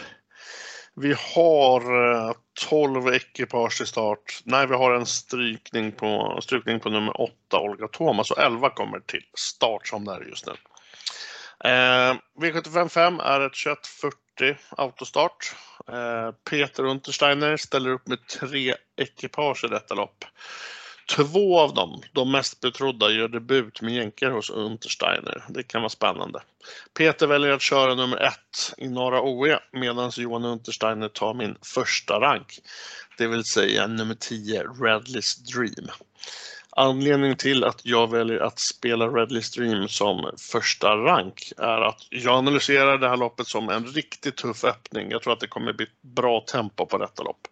Vi 0.95 1.15
har 1.35 1.81
eh, 1.81 2.33
12 2.69 3.09
ekipage 3.15 3.81
i 3.81 3.87
start. 3.87 4.41
Nej, 4.45 4.67
vi 4.67 4.75
har 4.75 4.95
en 4.95 5.07
strykning 5.07 5.93
på, 5.93 6.39
strykning 6.43 6.81
på 6.81 6.91
nummer 6.91 7.21
8, 7.21 7.61
Olga 7.61 7.89
Thomas 7.89 8.31
och 8.31 8.39
11 8.39 8.71
kommer 8.71 9.01
till 9.01 9.25
start 9.35 9.87
som 9.87 10.05
det 10.05 10.12
är 10.12 10.21
just 10.21 10.47
nu. 10.47 10.53
Eh, 11.65 12.17
V75 12.41 12.89
5 12.89 13.21
är 13.21 13.41
ett 13.41 13.53
2140 13.65 14.57
autostart. 14.77 15.55
Eh, 15.89 16.31
Peter 16.51 16.85
Untersteiner 16.85 17.57
ställer 17.57 17.91
upp 17.91 18.09
med 18.09 18.27
tre 18.27 18.75
ekipage 18.97 19.65
i 19.65 19.69
detta 19.69 19.95
lopp. 19.95 20.25
Två 21.11 21.61
av 21.61 21.75
dem, 21.75 22.03
de 22.12 22.33
mest 22.33 22.61
betrodda, 22.61 23.11
gör 23.11 23.29
debut 23.29 23.83
med 23.83 23.95
jänker 23.95 24.31
hos 24.31 24.51
Untersteiner. 24.51 25.45
Det 25.49 25.62
kan 25.62 25.83
vara 25.83 25.88
spännande. 25.88 26.42
Peter 26.99 27.27
väljer 27.27 27.51
att 27.51 27.62
köra 27.62 27.95
nummer 27.95 28.16
ett 28.16 28.75
i 28.79 28.88
Norra 28.88 29.23
OE 29.23 29.59
medan 29.73 30.11
Johan 30.16 30.45
Untersteiner 30.45 31.09
tar 31.09 31.35
min 31.35 31.57
första 31.75 32.21
rank. 32.21 32.59
Det 33.19 33.27
vill 33.27 33.45
säga 33.45 33.87
nummer 33.87 34.14
10, 34.14 34.62
Redleys 34.62 35.37
Dream. 35.37 35.88
Anledningen 36.71 37.37
till 37.37 37.64
att 37.64 37.81
jag 37.85 38.11
väljer 38.11 38.40
att 38.40 38.59
spela 38.59 39.07
Redley 39.07 39.42
Dream 39.57 39.88
som 39.88 40.31
första 40.53 40.97
rank 40.97 41.53
är 41.57 41.81
att 41.81 42.07
jag 42.11 42.35
analyserar 42.35 42.99
det 42.99 43.09
här 43.09 43.16
loppet 43.16 43.47
som 43.47 43.69
en 43.69 43.87
riktigt 43.87 44.37
tuff 44.37 44.64
öppning. 44.64 45.11
Jag 45.11 45.23
tror 45.23 45.33
att 45.33 45.40
det 45.40 45.47
kommer 45.47 45.73
bli 45.73 45.87
bra 46.01 46.40
tempo 46.40 46.87
på 46.87 46.99
detta 46.99 47.23
lopp. 47.23 47.49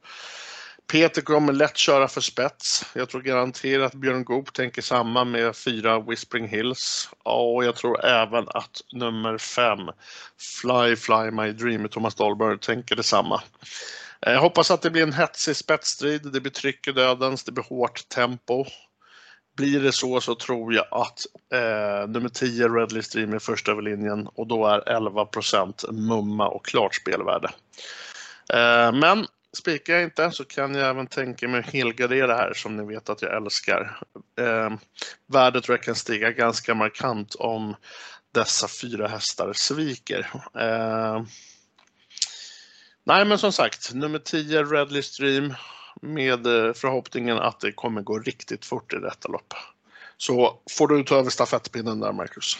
Peter 0.86 1.22
kommer 1.22 1.52
lätt 1.52 1.76
köra 1.76 2.08
för 2.08 2.20
spets. 2.20 2.84
Jag 2.94 3.08
tror 3.08 3.22
garanterat 3.22 3.94
Björn 3.94 4.24
Goop 4.24 4.52
tänker 4.52 4.82
samma 4.82 5.24
med 5.24 5.56
fyra 5.56 6.00
Whispering 6.00 6.48
Hills. 6.48 7.10
och 7.22 7.64
jag 7.64 7.76
tror 7.76 8.04
även 8.04 8.48
att 8.48 8.80
nummer 8.92 9.38
fem 9.38 9.90
Fly 10.60 10.96
Fly 10.96 11.30
My 11.30 11.52
Dream 11.52 11.82
med 11.82 11.90
Thomas 11.90 12.14
Dahlberg 12.14 12.58
tänker 12.58 12.96
detsamma. 12.96 13.42
Eh, 14.26 14.32
jag 14.32 14.40
hoppas 14.40 14.70
att 14.70 14.82
det 14.82 14.90
blir 14.90 15.02
en 15.02 15.12
hetsig 15.12 15.56
spetsstrid. 15.56 16.32
Det 16.32 16.40
blir 16.40 16.52
tryck 16.52 16.88
i 16.88 16.92
dödens, 16.92 17.44
det 17.44 17.52
blir 17.52 17.64
hårt 17.64 18.08
tempo. 18.08 18.64
Blir 19.56 19.80
det 19.80 19.92
så 19.92 20.20
så 20.20 20.34
tror 20.34 20.74
jag 20.74 20.86
att 20.90 21.20
eh, 21.52 22.08
nummer 22.08 22.28
10 22.28 22.68
Redley 22.68 23.02
Stream 23.02 23.32
är 23.32 23.38
först 23.38 23.68
över 23.68 23.82
linjen 23.82 24.28
och 24.34 24.46
då 24.46 24.66
är 24.66 24.80
11% 24.80 25.92
mumma 25.92 26.48
och 26.48 26.66
klart 26.66 26.94
spelvärde. 26.94 27.50
Eh, 28.52 28.92
men 28.92 29.26
Spikar 29.54 29.94
jag 29.94 30.02
inte 30.02 30.30
så 30.30 30.44
kan 30.44 30.74
jag 30.74 30.88
även 30.90 31.06
tänka 31.06 31.48
mig 31.48 31.62
helgardera 31.62 32.36
här 32.36 32.52
som 32.54 32.76
ni 32.76 32.84
vet 32.84 33.08
att 33.08 33.22
jag 33.22 33.36
älskar. 33.36 34.00
Eh, 34.40 34.72
värdet 35.26 35.64
tror 35.64 35.76
jag 35.76 35.84
kan 35.84 35.94
stiga 35.94 36.30
ganska 36.30 36.74
markant 36.74 37.34
om 37.34 37.76
dessa 38.32 38.68
fyra 38.68 39.08
hästar 39.08 39.52
sviker. 39.52 40.30
Eh, 40.58 41.22
nej 43.04 43.24
men 43.24 43.38
som 43.38 43.52
sagt, 43.52 43.94
nummer 43.94 44.18
10 44.18 44.62
Redley 44.62 45.02
Stream 45.02 45.54
med 46.02 46.46
eh, 46.46 46.72
förhoppningen 46.72 47.38
att 47.38 47.60
det 47.60 47.72
kommer 47.72 48.02
gå 48.02 48.18
riktigt 48.18 48.64
fort 48.64 48.92
i 48.92 48.96
detta 48.96 49.28
lopp. 49.28 49.54
Så 50.16 50.58
får 50.70 50.88
du 50.88 51.04
ta 51.04 51.16
över 51.18 51.30
stafettpinnen 51.30 52.00
där 52.00 52.12
Marcus. 52.12 52.58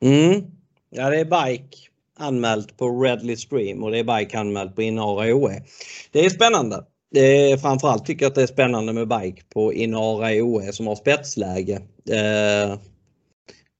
Mm. 0.00 0.42
Ja 0.90 1.10
det 1.10 1.20
är 1.20 1.24
bike 1.24 1.76
anmält 2.16 2.76
på 2.76 3.02
Redley 3.02 3.36
Stream 3.36 3.82
och 3.82 3.90
det 3.90 3.98
är 3.98 4.18
bike 4.18 4.38
anmält 4.38 4.74
på 4.74 4.82
Inara 4.82 5.34
OE. 5.34 5.62
Det 6.10 6.24
är 6.24 6.30
spännande. 6.30 6.84
Det 7.10 7.50
är, 7.50 7.56
framförallt 7.56 8.06
tycker 8.06 8.24
jag 8.24 8.30
att 8.30 8.34
det 8.34 8.42
är 8.42 8.46
spännande 8.46 8.92
med 8.92 9.08
bike 9.08 9.42
på 9.54 9.72
Inara 9.72 10.44
OE 10.44 10.72
som 10.72 10.86
har 10.86 10.96
spetsläge. 10.96 11.82
Eh, 12.10 12.78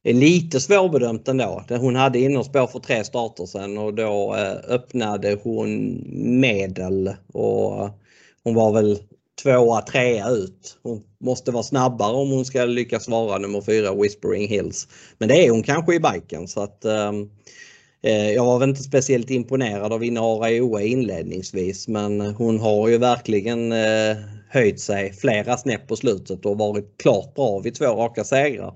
är 0.05 0.12
lite 0.12 0.61
svårbedömt 0.61 1.29
ändå. 1.29 1.64
Hon 1.68 1.96
hade 1.96 2.18
innerspår 2.18 2.66
för 2.66 2.79
tre 2.79 3.05
starter 3.05 3.46
sen 3.46 3.79
och 3.79 3.94
då 3.94 4.35
eh, 4.35 4.75
öppnade 4.75 5.38
hon 5.42 6.03
medel 6.40 7.14
och 7.33 7.85
eh, 7.85 7.90
hon 8.44 8.55
var 8.55 8.72
väl 8.72 8.99
tvåa, 9.42 9.81
trea 9.81 10.29
ut. 10.29 10.79
Hon 10.83 11.03
måste 11.20 11.51
vara 11.51 11.62
snabbare 11.62 12.16
om 12.16 12.31
hon 12.31 12.44
ska 12.44 12.64
lyckas 12.64 13.09
vara 13.09 13.38
nummer 13.38 13.61
fyra 13.61 13.94
Whispering 13.94 14.49
Hills. 14.49 14.88
Men 15.18 15.29
det 15.29 15.46
är 15.46 15.51
hon 15.51 15.62
kanske 15.62 15.94
i 15.94 16.01
biken 16.01 16.49
så 16.49 16.61
att 16.61 16.85
Eh, 16.85 17.12
Eh, 18.06 18.30
jag 18.30 18.44
var 18.44 18.58
väl 18.58 18.68
inte 18.68 18.82
speciellt 18.82 19.30
imponerad 19.30 19.92
av 19.92 20.04
Inara 20.04 20.62
OE 20.62 20.86
inledningsvis 20.86 21.88
men 21.88 22.20
hon 22.20 22.60
har 22.60 22.88
ju 22.88 22.98
verkligen 22.98 23.72
eh, 23.72 24.16
höjt 24.48 24.80
sig 24.80 25.12
flera 25.12 25.56
snäpp 25.56 25.88
på 25.88 25.96
slutet 25.96 26.46
och 26.46 26.58
varit 26.58 26.98
klart 26.98 27.34
bra 27.34 27.58
vid 27.58 27.74
två 27.74 27.84
raka 27.84 28.24
segrar. 28.24 28.74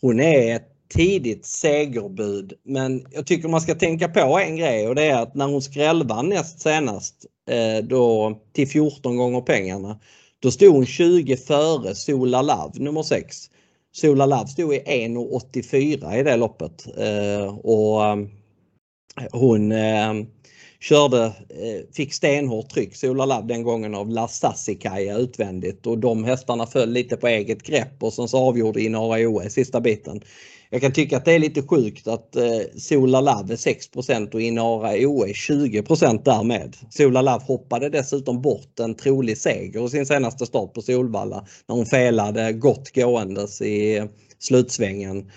Hon 0.00 0.20
är 0.20 0.56
ett 0.56 0.68
tidigt 0.94 1.46
segerbud 1.46 2.52
men 2.64 3.06
jag 3.10 3.26
tycker 3.26 3.48
man 3.48 3.60
ska 3.60 3.74
tänka 3.74 4.08
på 4.08 4.38
en 4.38 4.56
grej 4.56 4.88
och 4.88 4.94
det 4.94 5.04
är 5.04 5.22
att 5.22 5.34
när 5.34 5.46
hon 5.46 5.62
skrällvann 5.62 6.28
näst 6.28 6.60
senast 6.60 7.26
eh, 7.50 7.84
då 7.84 8.38
till 8.52 8.68
14 8.68 9.16
gånger 9.16 9.40
pengarna 9.40 10.00
då 10.40 10.50
stod 10.50 10.74
hon 10.74 10.86
20 10.86 11.36
före 11.36 11.94
Sola 11.94 12.42
Love 12.42 12.72
nummer 12.74 13.02
6. 13.02 13.36
Sola 13.92 14.26
Love 14.26 14.46
stod 14.46 14.74
i 14.74 14.78
1,84 14.78 16.20
i 16.20 16.22
det 16.22 16.36
loppet 16.36 16.86
och 17.62 18.04
ehm, 18.04 18.28
hon 19.32 19.72
eh, 19.72 20.12
körde, 20.80 21.24
eh, 21.48 21.94
fick 21.94 22.14
stenhårt 22.14 22.68
tryck, 22.68 22.96
Sola 22.96 23.24
Lab 23.24 23.48
den 23.48 23.62
gången 23.62 23.94
av 23.94 24.08
Lastasikaja 24.08 25.18
utvändigt 25.18 25.86
och 25.86 25.98
de 25.98 26.24
hästarna 26.24 26.66
föll 26.66 26.90
lite 26.90 27.16
på 27.16 27.28
eget 27.28 27.62
grepp 27.62 28.02
och 28.02 28.12
sen 28.12 28.28
så 28.28 28.38
avgjorde 28.38 28.82
Inara 28.82 29.28
OE 29.28 29.50
sista 29.50 29.80
biten. 29.80 30.20
Jag 30.70 30.80
kan 30.80 30.92
tycka 30.92 31.16
att 31.16 31.24
det 31.24 31.32
är 31.32 31.38
lite 31.38 31.62
sjukt 31.62 32.06
att 32.08 32.36
eh, 32.36 32.60
Sola 32.76 33.20
Lab 33.20 33.50
är 33.50 33.56
6 33.56 33.86
och 34.32 34.40
Inara 34.40 34.90
OE 34.90 35.26
20% 35.26 36.22
därmed. 36.24 36.76
Sola 36.90 37.22
Lab 37.22 37.42
hoppade 37.42 37.88
dessutom 37.88 38.42
bort 38.42 38.80
en 38.80 38.94
trolig 38.94 39.38
seger 39.38 39.86
i 39.86 39.88
sin 39.88 40.06
senaste 40.06 40.46
start 40.46 40.74
på 40.74 40.82
Solvalla 40.82 41.46
när 41.68 41.76
hon 41.76 41.86
felade 41.86 42.52
gott 42.52 42.94
gåendes 42.94 43.62
i 43.62 43.96
eh, 43.96 44.04
slutsvängen 44.38 45.30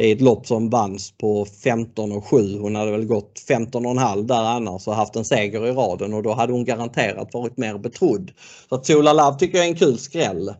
i 0.00 0.10
ett 0.10 0.20
lopp 0.20 0.46
som 0.46 0.70
vanns 0.70 1.10
på 1.18 1.46
15 1.64 2.12
och 2.12 2.26
7. 2.26 2.58
Hon 2.58 2.76
hade 2.76 2.90
väl 2.90 3.04
gått 3.04 3.42
15,5 3.48 4.22
där 4.22 4.44
annars 4.44 4.88
och 4.88 4.94
haft 4.94 5.16
en 5.16 5.24
seger 5.24 5.66
i 5.66 5.72
raden 5.72 6.14
och 6.14 6.22
då 6.22 6.32
hade 6.32 6.52
hon 6.52 6.64
garanterat 6.64 7.34
varit 7.34 7.56
mer 7.56 7.78
betrodd. 7.78 8.30
Så 8.68 8.74
att 8.74 8.86
Sola 8.86 9.12
Love 9.12 9.38
tycker 9.38 9.58
jag 9.58 9.66
är 9.66 9.70
en 9.70 9.76
kul 9.76 9.98
skräll. 9.98 10.54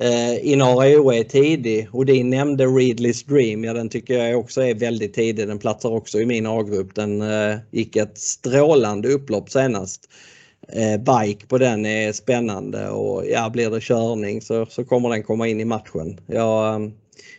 Eh, 0.00 0.52
Inara 0.52 1.00
OE 1.00 1.18
är 1.18 1.24
tidig. 1.24 1.88
och 1.92 2.06
din 2.06 2.30
nämnde 2.30 2.66
Readley's 2.66 3.28
Dream. 3.28 3.64
Ja, 3.64 3.72
den 3.72 3.88
tycker 3.88 4.14
jag 4.14 4.40
också 4.40 4.62
är 4.62 4.74
väldigt 4.74 5.14
tidig. 5.14 5.48
Den 5.48 5.58
platsar 5.58 5.90
också 5.90 6.20
i 6.20 6.26
min 6.26 6.46
A-grupp. 6.46 6.94
Den 6.94 7.22
eh, 7.22 7.56
gick 7.70 7.96
ett 7.96 8.18
strålande 8.18 9.08
upplopp 9.08 9.50
senast. 9.50 10.10
Eh, 10.72 11.00
bike 11.00 11.46
på 11.46 11.58
den 11.58 11.86
är 11.86 12.12
spännande 12.12 12.88
och 12.88 13.26
ja, 13.26 13.50
blir 13.50 13.70
det 13.70 13.80
körning 13.80 14.42
så, 14.42 14.66
så 14.66 14.84
kommer 14.84 15.08
den 15.08 15.22
komma 15.22 15.48
in 15.48 15.60
i 15.60 15.64
matchen. 15.64 16.20
Jag, 16.26 16.74
eh, 16.74 16.88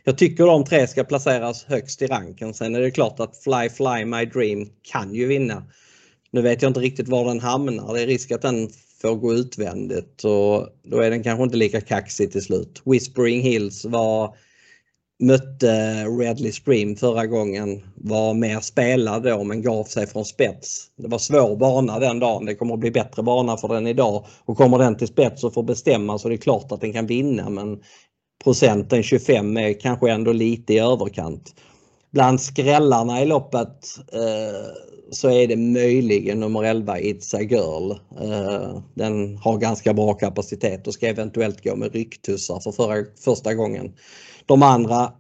jag 0.04 0.18
tycker 0.18 0.46
de 0.46 0.66
tre 0.66 0.88
ska 0.88 1.04
placeras 1.04 1.64
högst 1.64 2.02
i 2.02 2.08
ranken. 2.08 2.54
Sen 2.54 2.76
är 2.76 2.82
det 2.82 2.92
klart 2.92 3.20
att 3.20 3.38
Fly 3.38 3.70
Fly 3.70 4.06
My 4.06 4.26
Dream 4.26 4.70
kan 4.92 5.16
ju 5.16 5.28
vinna. 5.28 5.64
Nu 6.32 6.42
vet 6.42 6.62
jag 6.62 6.70
inte 6.70 6.80
riktigt 6.80 7.08
var 7.08 7.26
den 7.26 7.40
hamnar. 7.40 7.94
Det 7.94 8.02
är 8.02 8.08
risk 8.08 8.32
att 8.32 8.42
den 8.42 8.70
får 9.02 9.16
gå 9.16 9.34
utvändigt 9.34 10.24
och 10.24 10.68
då 10.84 11.00
är 11.00 11.10
den 11.10 11.24
kanske 11.24 11.44
inte 11.44 11.58
lika 11.58 11.82
kaxig 11.82 12.32
till 12.32 12.42
slut. 12.42 12.82
Whispering 12.86 13.42
Hills 13.42 13.86
var 13.86 14.36
mötte 15.20 16.06
Redley 16.06 16.52
Stream 16.52 16.96
förra 16.96 17.26
gången 17.26 17.86
var 17.96 18.34
mer 18.34 18.60
spelad 18.60 19.24
då 19.24 19.44
men 19.44 19.62
gav 19.62 19.84
sig 19.84 20.08
från 20.08 20.26
spets. 20.26 20.88
Det 20.96 21.08
var 21.08 21.18
svår 21.18 21.56
bana 21.56 22.00
den 22.00 22.20
dagen. 22.20 22.46
Det 22.46 22.56
kommer 22.56 22.74
att 22.74 22.80
bli 22.80 22.92
bättre 22.92 23.24
bana 23.24 23.58
för 23.58 23.68
den 23.68 23.88
idag. 23.88 24.26
Och 24.46 24.58
kommer 24.58 24.78
den 24.78 24.98
till 24.98 25.08
spets 25.08 25.44
och 25.44 25.54
får 25.54 25.64
bestämma 25.64 26.20
så 26.20 26.28
är 26.28 26.32
det 26.32 26.38
klart 26.38 26.72
att 26.72 26.82
den 26.82 26.94
kan 26.94 27.08
vinna 27.08 27.50
men 27.50 27.80
procenten 28.44 29.04
25 29.04 29.58
är 29.58 29.80
kanske 29.80 30.12
ändå 30.12 30.32
lite 30.32 30.74
i 30.74 30.80
överkant. 30.80 31.56
Bland 32.12 32.42
skrällarna 32.42 33.22
i 33.22 33.26
loppet 33.26 33.86
eh, 34.14 34.72
så 35.12 35.30
är 35.30 35.48
det 35.48 35.56
möjligen 35.56 36.40
nummer 36.40 36.64
11 36.64 36.98
It's 36.98 37.36
a 37.36 37.42
Girl. 37.42 37.92
Eh, 38.22 38.82
den 38.94 39.38
har 39.38 39.58
ganska 39.58 39.94
bra 39.94 40.14
kapacitet 40.14 40.88
och 40.88 40.94
ska 40.94 41.08
eventuellt 41.08 41.64
gå 41.64 41.76
med 41.76 41.94
rycktussar 41.94 42.60
för 42.60 42.72
förra, 42.72 43.06
första 43.26 43.54
gången. 43.54 43.94
De 44.46 44.64
andra 44.64 45.14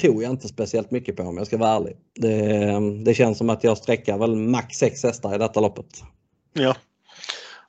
tror 0.00 0.22
jag 0.22 0.30
inte 0.30 0.48
speciellt 0.48 0.90
mycket 0.90 1.16
på 1.16 1.22
om 1.22 1.36
jag 1.36 1.46
ska 1.46 1.58
vara 1.58 1.70
ärlig. 1.70 1.96
Det, 2.14 3.04
det 3.04 3.14
känns 3.14 3.38
som 3.38 3.50
att 3.50 3.64
jag 3.64 3.78
sträcker 3.78 4.18
väl 4.18 4.36
max 4.36 4.76
6 4.76 5.02
hästar 5.02 5.34
i 5.34 5.38
detta 5.38 5.60
loppet. 5.60 6.02
Ja. 6.52 6.74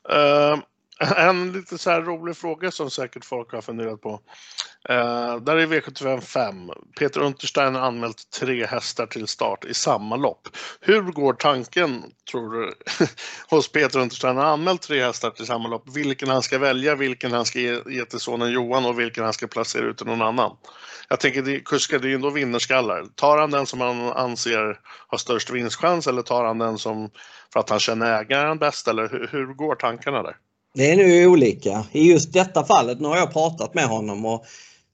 Uh, 0.10 0.60
en 1.18 1.52
lite 1.52 1.78
så 1.78 1.90
här 1.90 2.02
rolig 2.02 2.38
fråga 2.38 2.72
som 2.72 2.90
säkert 2.90 3.26
folk 3.26 3.52
har 3.52 3.62
funderat 3.62 4.02
på. 4.02 4.22
Eh, 4.90 5.36
där 5.38 5.56
är 5.56 5.68
V75 5.68 6.22
5. 6.22 6.56
Peter 7.00 7.22
Unterstein 7.22 7.76
har 7.76 7.82
anmält 7.82 8.30
tre 8.40 8.66
hästar 8.66 9.06
till 9.06 9.28
start 9.28 9.66
i 9.66 9.74
samma 9.74 10.16
lopp. 10.16 10.48
Hur 10.82 11.02
går 11.02 11.34
tanken, 11.34 12.04
tror 12.32 12.54
du, 12.54 12.74
hos 13.50 13.72
Peter 13.72 14.00
Unterstein, 14.00 14.36
Han 14.36 14.46
har 14.46 14.54
anmält 14.54 14.82
tre 14.82 15.04
hästar 15.04 15.30
till 15.30 15.46
samma 15.46 15.70
lopp. 15.70 15.96
Vilken 15.96 16.30
han 16.30 16.42
ska 16.42 16.60
välja, 16.60 16.96
vilken 16.96 17.32
han 17.32 17.46
ska 17.46 17.60
ge, 17.60 17.80
ge 17.86 18.06
till 18.06 18.20
sonen 18.20 18.52
Johan 18.52 18.86
och 18.86 19.00
vilken 19.00 19.24
han 19.24 19.34
ska 19.34 19.48
placera 19.48 19.86
ut 19.86 19.98
till 19.98 20.08
någon 20.08 20.22
annan. 20.22 20.58
Jag 21.10 21.20
tänker, 21.20 21.42
det, 21.42 21.60
kuskar, 21.60 22.00
det 22.00 22.08
är 22.08 22.10
ju 22.10 22.16
ändå 22.16 22.30
vinnarskallar. 22.30 23.06
Tar 23.16 23.38
han 23.38 23.52
den 23.52 23.66
som 23.66 23.82
han 23.82 24.02
anser 24.02 24.80
har 25.08 25.18
störst 25.18 25.50
vinstchans 25.50 26.08
eller 26.08 26.22
tar 26.22 26.46
han 26.46 26.58
den 26.58 26.78
som 26.78 27.10
för 27.54 27.60
att 27.60 27.70
han 27.70 27.80
känner 27.80 28.22
ägaren 28.22 28.58
bäst 28.58 28.88
eller 28.88 29.10
hur, 29.10 29.30
hur 29.32 29.54
går 29.54 29.76
tankarna 29.76 30.24
där? 30.24 30.38
Det 30.76 30.92
är 30.92 30.96
nu 30.96 31.28
olika. 31.28 31.86
I 31.92 32.12
just 32.12 32.34
detta 32.34 32.64
fallet, 32.66 33.00
nu 33.00 33.08
har 33.08 33.18
jag 33.18 33.34
pratat 33.34 33.74
med 33.74 33.86
honom 33.86 34.26
och 34.26 34.46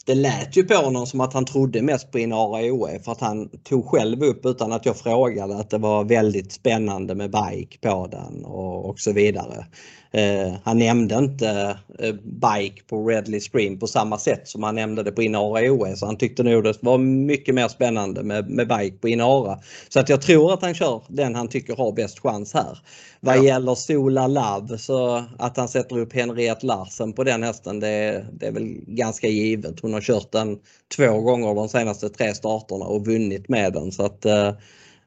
det 0.05 0.15
lät 0.15 0.57
ju 0.57 0.63
på 0.63 0.73
honom 0.73 1.07
som 1.07 1.21
att 1.21 1.33
han 1.33 1.45
trodde 1.45 1.81
mest 1.81 2.11
på 2.11 2.19
Inara 2.19 2.73
OE 2.73 2.99
för 2.99 3.11
att 3.11 3.21
han 3.21 3.49
tog 3.49 3.85
själv 3.85 4.23
upp 4.23 4.45
utan 4.45 4.71
att 4.71 4.85
jag 4.85 4.97
frågade 4.97 5.57
att 5.57 5.69
det 5.69 5.77
var 5.77 6.03
väldigt 6.03 6.51
spännande 6.51 7.15
med 7.15 7.31
bike 7.31 7.77
på 7.81 8.07
den 8.11 8.45
och, 8.45 8.89
och 8.89 8.99
så 8.99 9.11
vidare. 9.11 9.65
Eh, 10.13 10.53
han 10.63 10.79
nämnde 10.79 11.15
inte 11.15 11.77
eh, 11.99 12.13
bike 12.23 12.83
på 12.87 13.07
Redley 13.07 13.39
Stream 13.39 13.79
på 13.79 13.87
samma 13.87 14.17
sätt 14.17 14.47
som 14.47 14.63
han 14.63 14.75
nämnde 14.75 15.03
det 15.03 15.11
på 15.11 15.21
Inara 15.21 15.71
OS. 15.71 16.01
Han 16.01 16.17
tyckte 16.17 16.43
nog 16.43 16.63
det 16.63 16.77
var 16.81 16.97
mycket 16.97 17.55
mer 17.55 17.67
spännande 17.67 18.23
med, 18.23 18.49
med 18.49 18.67
bike 18.67 18.97
på 18.97 19.07
Inara. 19.07 19.59
Så 19.89 19.99
att 19.99 20.09
jag 20.09 20.21
tror 20.21 20.53
att 20.53 20.61
han 20.61 20.73
kör 20.73 21.01
den 21.07 21.35
han 21.35 21.47
tycker 21.47 21.75
har 21.75 21.91
bäst 21.91 22.19
chans 22.19 22.53
här. 22.53 22.79
Vad 23.19 23.37
ja. 23.37 23.43
gäller 23.43 23.75
Sola 23.75 24.27
Love 24.27 24.77
så 24.77 25.23
att 25.39 25.57
han 25.57 25.67
sätter 25.67 25.99
upp 25.99 26.13
Henriette 26.13 26.65
Larsen 26.65 27.13
på 27.13 27.23
den 27.23 27.43
hästen 27.43 27.79
det, 27.79 28.25
det, 28.33 28.47
är 28.47 28.51
väl 28.51 28.75
ganska 28.87 29.27
givet. 29.27 29.79
Hon 29.79 29.93
har 29.93 30.01
kört 30.01 30.31
den 30.31 30.59
två 30.95 31.21
gånger 31.21 31.55
de 31.55 31.69
senaste 31.69 32.09
tre 32.09 32.33
starterna 32.33 32.85
och 32.85 33.05
vunnit 33.05 33.49
med 33.49 33.73
den. 33.73 33.91
Så 33.91 34.05
att 34.05 34.25
eh, 34.25 34.51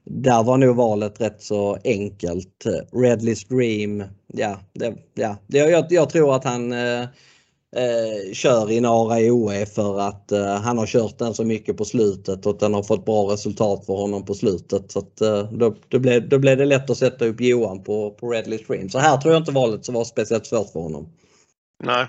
där 0.04 0.42
var 0.42 0.58
nog 0.58 0.76
valet 0.76 1.20
rätt 1.20 1.42
så 1.42 1.78
enkelt. 1.84 2.64
Redley's 2.92 3.48
Dream, 3.48 4.04
ja, 4.26 4.60
det, 4.72 4.94
ja. 5.14 5.36
Jag, 5.46 5.86
jag 5.92 6.10
tror 6.10 6.36
att 6.36 6.44
han 6.44 6.72
eh, 6.72 7.02
eh, 7.76 8.32
kör 8.32 8.70
i 8.70 8.80
Nara 8.80 9.32
OE 9.32 9.66
för 9.66 10.00
att 10.00 10.32
eh, 10.32 10.54
han 10.54 10.78
har 10.78 10.86
kört 10.86 11.18
den 11.18 11.34
så 11.34 11.44
mycket 11.44 11.76
på 11.76 11.84
slutet 11.84 12.46
och 12.46 12.58
den 12.58 12.74
har 12.74 12.82
fått 12.82 13.04
bra 13.04 13.32
resultat 13.32 13.86
för 13.86 13.92
honom 13.92 14.24
på 14.24 14.34
slutet. 14.34 14.92
Så 14.92 14.98
att, 14.98 15.20
eh, 15.20 15.52
då, 15.52 15.76
då, 15.88 15.98
blev, 15.98 16.28
då 16.28 16.38
blev 16.38 16.58
det 16.58 16.64
lätt 16.64 16.90
att 16.90 16.98
sätta 16.98 17.26
upp 17.26 17.40
Johan 17.40 17.84
på, 17.84 18.10
på 18.10 18.30
Redley 18.30 18.58
Stream. 18.58 18.88
Så 18.88 18.98
här 18.98 19.16
tror 19.16 19.34
jag 19.34 19.40
inte 19.40 19.52
valet 19.52 19.84
så 19.84 19.92
var 19.92 20.04
speciellt 20.04 20.46
svårt 20.46 20.72
för 20.72 20.80
honom. 20.80 21.08
Nej. 21.84 22.06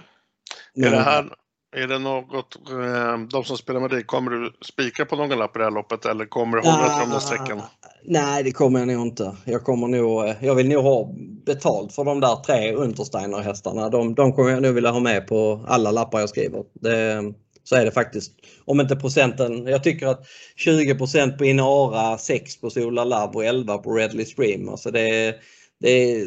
Är 0.75 0.91
det 0.91 0.97
här 0.97 1.29
är 1.75 1.87
det 1.87 1.99
något, 1.99 2.55
eh, 2.69 3.17
de 3.31 3.43
som 3.43 3.57
spelar 3.57 3.79
med 3.79 3.89
dig, 3.89 4.03
kommer 4.03 4.31
du 4.31 4.53
spika 4.61 5.05
på 5.05 5.15
någon 5.15 5.39
lapp 5.39 5.55
i 5.55 5.59
det 5.59 5.65
här 5.65 5.71
loppet 5.71 6.05
eller 6.05 6.25
kommer 6.25 6.57
du 6.57 6.69
hålla 6.69 6.89
till 6.89 7.09
de 7.09 7.13
där 7.13 7.19
strecken? 7.19 7.61
Nej, 8.03 8.43
det 8.43 8.51
kommer 8.51 8.79
jag 8.79 8.87
nog 8.87 9.01
inte. 9.01 9.35
Jag 9.45 9.63
kommer 9.63 9.87
nog, 9.87 10.27
eh, 10.27 10.35
jag 10.41 10.55
vill 10.55 10.69
nog 10.69 10.83
ha 10.83 11.13
betalt 11.45 11.93
för 11.93 12.03
de 12.03 12.19
där 12.19 12.35
tre 12.35 12.73
Untersteiner 12.73 13.39
hästarna. 13.39 13.89
De, 13.89 14.15
de 14.15 14.33
kommer 14.33 14.49
jag 14.49 14.61
nog 14.61 14.73
vilja 14.73 14.91
ha 14.91 14.99
med 14.99 15.27
på 15.27 15.65
alla 15.67 15.91
lappar 15.91 16.19
jag 16.19 16.29
skriver. 16.29 16.63
Det, 16.73 17.23
så 17.63 17.75
är 17.75 17.85
det 17.85 17.91
faktiskt. 17.91 18.31
Om 18.65 18.79
inte 18.79 18.95
procenten, 18.95 19.67
jag 19.67 19.83
tycker 19.83 20.07
att 20.07 20.25
20% 20.65 21.37
på 21.37 21.45
Inara, 21.45 22.17
6 22.17 22.61
på 22.61 22.69
Sola 22.69 23.03
Love 23.03 23.33
och 23.33 23.45
11 23.45 23.77
på 23.77 23.91
Redley 23.93 24.25
Stream. 24.25 24.69
Alltså 24.69 24.91
det, 24.91 25.35
det, 25.79 26.23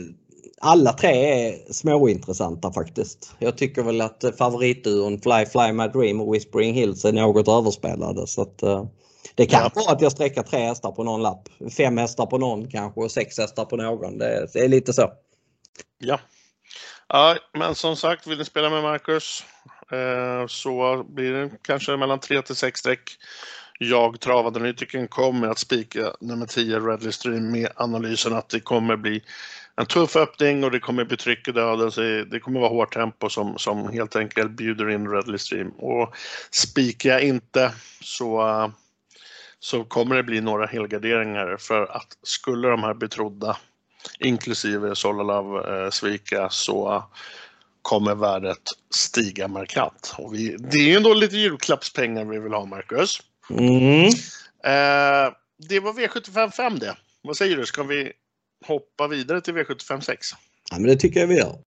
alla 0.61 0.92
tre 0.92 1.11
är 1.11 1.72
småintressanta 1.72 2.72
faktiskt. 2.72 3.34
Jag 3.38 3.57
tycker 3.57 3.82
väl 3.82 4.01
att 4.01 4.24
favoritduon 4.38 5.20
Fly 5.20 5.46
Fly 5.46 5.72
My 5.72 5.88
Dream 5.88 6.20
och 6.20 6.34
Whispering 6.34 6.74
Hills 6.74 7.05
är 7.05 7.12
något 7.12 7.49
överspelade. 7.49 8.26
Så 8.26 8.42
att, 8.42 8.62
uh, 8.62 8.84
det 9.34 9.46
kan 9.46 9.61
ja. 9.62 9.70
vara 9.74 9.92
att 9.92 10.01
jag 10.01 10.12
sträcker 10.12 10.42
tre 10.42 10.61
hästar 10.61 10.92
på 10.92 11.05
någon 11.05 11.22
lapp. 11.22 11.49
Fem 11.76 11.96
hästar 11.99 12.26
på 12.26 12.38
någon 12.38 12.70
kanske 12.70 13.01
och 13.01 13.11
sex 13.11 13.38
hästar 13.38 13.64
på 13.64 13.76
någon. 13.76 14.18
Det, 14.18 14.55
är 14.55 14.68
lite 14.68 14.92
så. 14.92 15.12
Ja. 15.99 16.20
ja, 17.09 17.36
men 17.59 17.74
som 17.74 17.96
sagt, 17.96 18.26
vill 18.26 18.38
ni 18.38 18.44
spela 18.44 18.70
med 18.70 18.82
Marcus 18.82 19.44
eh, 19.92 20.46
så 20.46 21.05
blir 21.09 21.32
det 21.32 21.51
kanske 21.62 21.96
mellan 21.96 22.20
tre 22.20 22.42
till 22.42 22.57
sex 22.57 22.80
streck. 22.80 23.11
Jag, 23.78 24.20
travanalytikern, 24.20 25.09
kommer 25.09 25.49
att 25.49 25.59
spika 25.59 26.12
nummer 26.20 26.46
10 26.46 26.80
Redley 26.80 27.12
Stream 27.12 27.51
med 27.51 27.68
analysen 27.76 28.32
att 28.32 28.49
det 28.49 28.61
kommer 28.61 28.96
bli 28.96 29.22
en 29.78 29.86
tuff 29.86 30.16
öppning 30.16 30.64
och 30.64 30.70
det 30.70 30.80
kommer 30.80 31.04
bli 31.04 31.16
tryck 31.16 31.48
i 31.48 31.52
döden. 31.52 31.92
Så 31.92 32.00
det 32.00 32.40
kommer 32.40 32.60
vara 32.60 32.70
hårt 32.70 32.94
tempo 32.94 33.28
som, 33.28 33.58
som 33.58 33.92
helt 33.92 34.16
enkelt 34.16 34.50
bjuder 34.50 34.90
in 34.90 35.08
Redley 35.08 35.38
Stream. 35.38 35.70
Och 35.70 36.14
spikar 36.50 37.10
jag 37.10 37.22
inte 37.22 37.72
så, 38.00 38.72
så 39.60 39.84
kommer 39.84 40.16
det 40.16 40.22
bli 40.22 40.40
några 40.40 40.66
helgarderingar 40.66 41.56
för 41.56 41.96
att 41.96 42.18
skulle 42.22 42.68
de 42.68 42.82
här 42.82 42.94
betrodda, 42.94 43.56
inklusive 44.18 44.94
Solalav, 44.94 45.68
eh, 45.68 45.90
svika 45.90 46.48
så 46.50 47.04
kommer 47.82 48.14
värdet 48.14 48.62
stiga 48.94 49.48
markant. 49.48 50.14
Och 50.18 50.34
vi, 50.34 50.56
det 50.58 50.78
är 50.78 50.84
ju 50.84 50.96
ändå 50.96 51.14
lite 51.14 51.36
julklappspengar 51.36 52.24
vi 52.24 52.38
vill 52.38 52.52
ha, 52.52 52.64
Marcus. 52.64 53.22
Mm. 53.50 54.04
Eh, 54.64 55.32
det 55.68 55.80
var 55.80 55.92
V75 55.92 56.50
5 56.50 56.78
det. 56.78 56.96
Vad 57.22 57.36
säger 57.36 57.56
du, 57.56 57.66
ska 57.66 57.82
vi 57.82 58.12
hoppa 58.66 59.09
vidare 59.09 59.40
till 59.40 59.54
V75 59.54 60.00
6? 60.00 60.26
Ja, 60.70 60.78
men 60.78 60.86
det 60.86 60.96
tycker 60.96 61.20
jag 61.20 61.26
vi 61.26 61.36
gör. 61.36 61.59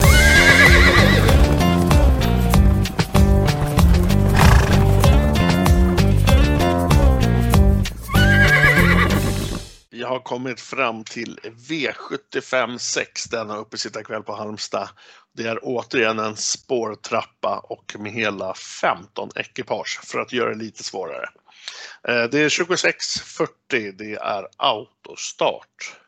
Jag 9.90 10.08
har 10.08 10.20
kommit 10.20 10.62
fram 10.62 11.04
till 11.04 11.40
V75 11.70 12.78
6 12.78 13.26
denna 13.26 13.58
uppesittarkväll 13.58 14.24
på 14.24 14.36
Halmstad. 14.36 14.90
Det 15.38 15.48
är 15.48 15.60
återigen 15.62 16.20
en 16.20 16.36
spårtrappa 16.36 17.60
och 17.64 17.96
med 18.00 18.12
hela 18.12 18.54
15 18.54 19.30
ekipage 19.36 20.00
för 20.04 20.20
att 20.20 20.34
göra 20.34 20.50
det 20.50 20.56
lite 20.56 20.84
svårare. 20.84 21.30
Eh, 22.08 22.24
det 22.24 22.40
är 22.40 22.50
26.40, 22.50 23.92
det 23.98 24.14
är 24.14 24.48
autostart. 24.58 26.01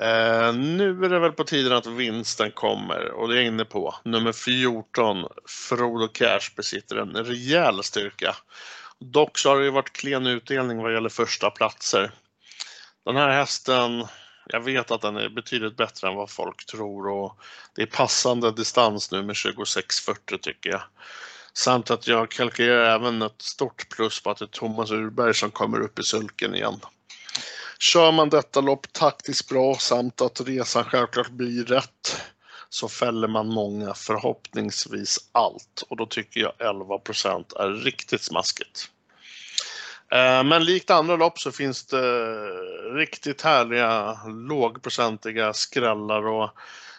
Eh, 0.00 0.54
nu 0.54 1.04
är 1.04 1.08
det 1.08 1.18
väl 1.18 1.32
på 1.32 1.44
tiden 1.44 1.72
att 1.72 1.86
vinsten 1.86 2.52
kommer 2.52 3.10
och 3.10 3.28
det 3.28 3.34
är 3.34 3.36
jag 3.36 3.46
inne 3.46 3.64
på. 3.64 3.94
Nummer 4.04 4.32
14, 4.32 5.26
Frodo 5.48 6.08
Cash, 6.08 6.54
besitter 6.56 6.96
en 6.96 7.16
rejäl 7.24 7.82
styrka. 7.82 8.36
Dock 8.98 9.38
så 9.38 9.48
har 9.48 9.58
det 9.58 9.64
ju 9.64 9.70
varit 9.70 9.92
klen 9.92 10.26
utdelning 10.26 10.82
vad 10.82 10.92
gäller 10.92 11.08
första 11.08 11.50
platser. 11.50 12.10
Den 13.04 13.16
här 13.16 13.30
hästen, 13.30 14.06
jag 14.46 14.60
vet 14.60 14.90
att 14.90 15.02
den 15.02 15.16
är 15.16 15.28
betydligt 15.28 15.76
bättre 15.76 16.08
än 16.08 16.14
vad 16.14 16.30
folk 16.30 16.66
tror 16.66 17.08
och 17.08 17.38
det 17.74 17.82
är 17.82 17.86
passande 17.86 18.50
distans 18.50 19.10
nu 19.10 19.22
med 19.22 19.34
26.40 19.34 20.38
tycker 20.38 20.70
jag. 20.70 20.82
Samt 21.52 21.90
att 21.90 22.06
jag 22.06 22.30
kalkylerar 22.30 22.94
även 22.94 23.22
ett 23.22 23.42
stort 23.42 23.88
plus 23.88 24.22
på 24.22 24.30
att 24.30 24.38
det 24.38 24.44
är 24.44 24.46
Thomas 24.46 24.90
Urberg 24.90 25.34
som 25.34 25.50
kommer 25.50 25.80
upp 25.80 25.98
i 25.98 26.02
sulken 26.02 26.54
igen. 26.54 26.80
Kör 27.78 28.12
man 28.12 28.28
detta 28.28 28.60
lopp 28.60 28.92
taktiskt 28.92 29.48
bra 29.48 29.74
samt 29.74 30.20
att 30.20 30.40
resan 30.40 30.84
självklart 30.84 31.30
blir 31.30 31.64
rätt 31.64 32.22
så 32.68 32.88
fäller 32.88 33.28
man 33.28 33.48
många, 33.48 33.94
förhoppningsvis 33.94 35.18
allt. 35.32 35.84
Och 35.88 35.96
då 35.96 36.06
tycker 36.06 36.40
jag 36.40 36.52
11% 36.58 37.56
är 37.58 37.70
riktigt 37.70 38.22
smaskigt. 38.22 38.90
Eh, 40.10 40.44
men 40.44 40.64
likt 40.64 40.90
andra 40.90 41.16
lopp 41.16 41.38
så 41.38 41.52
finns 41.52 41.86
det 41.86 42.34
riktigt 42.94 43.42
härliga 43.42 44.18
lågprocentiga 44.48 45.52
skrällar 45.52 46.26
och 46.26 46.50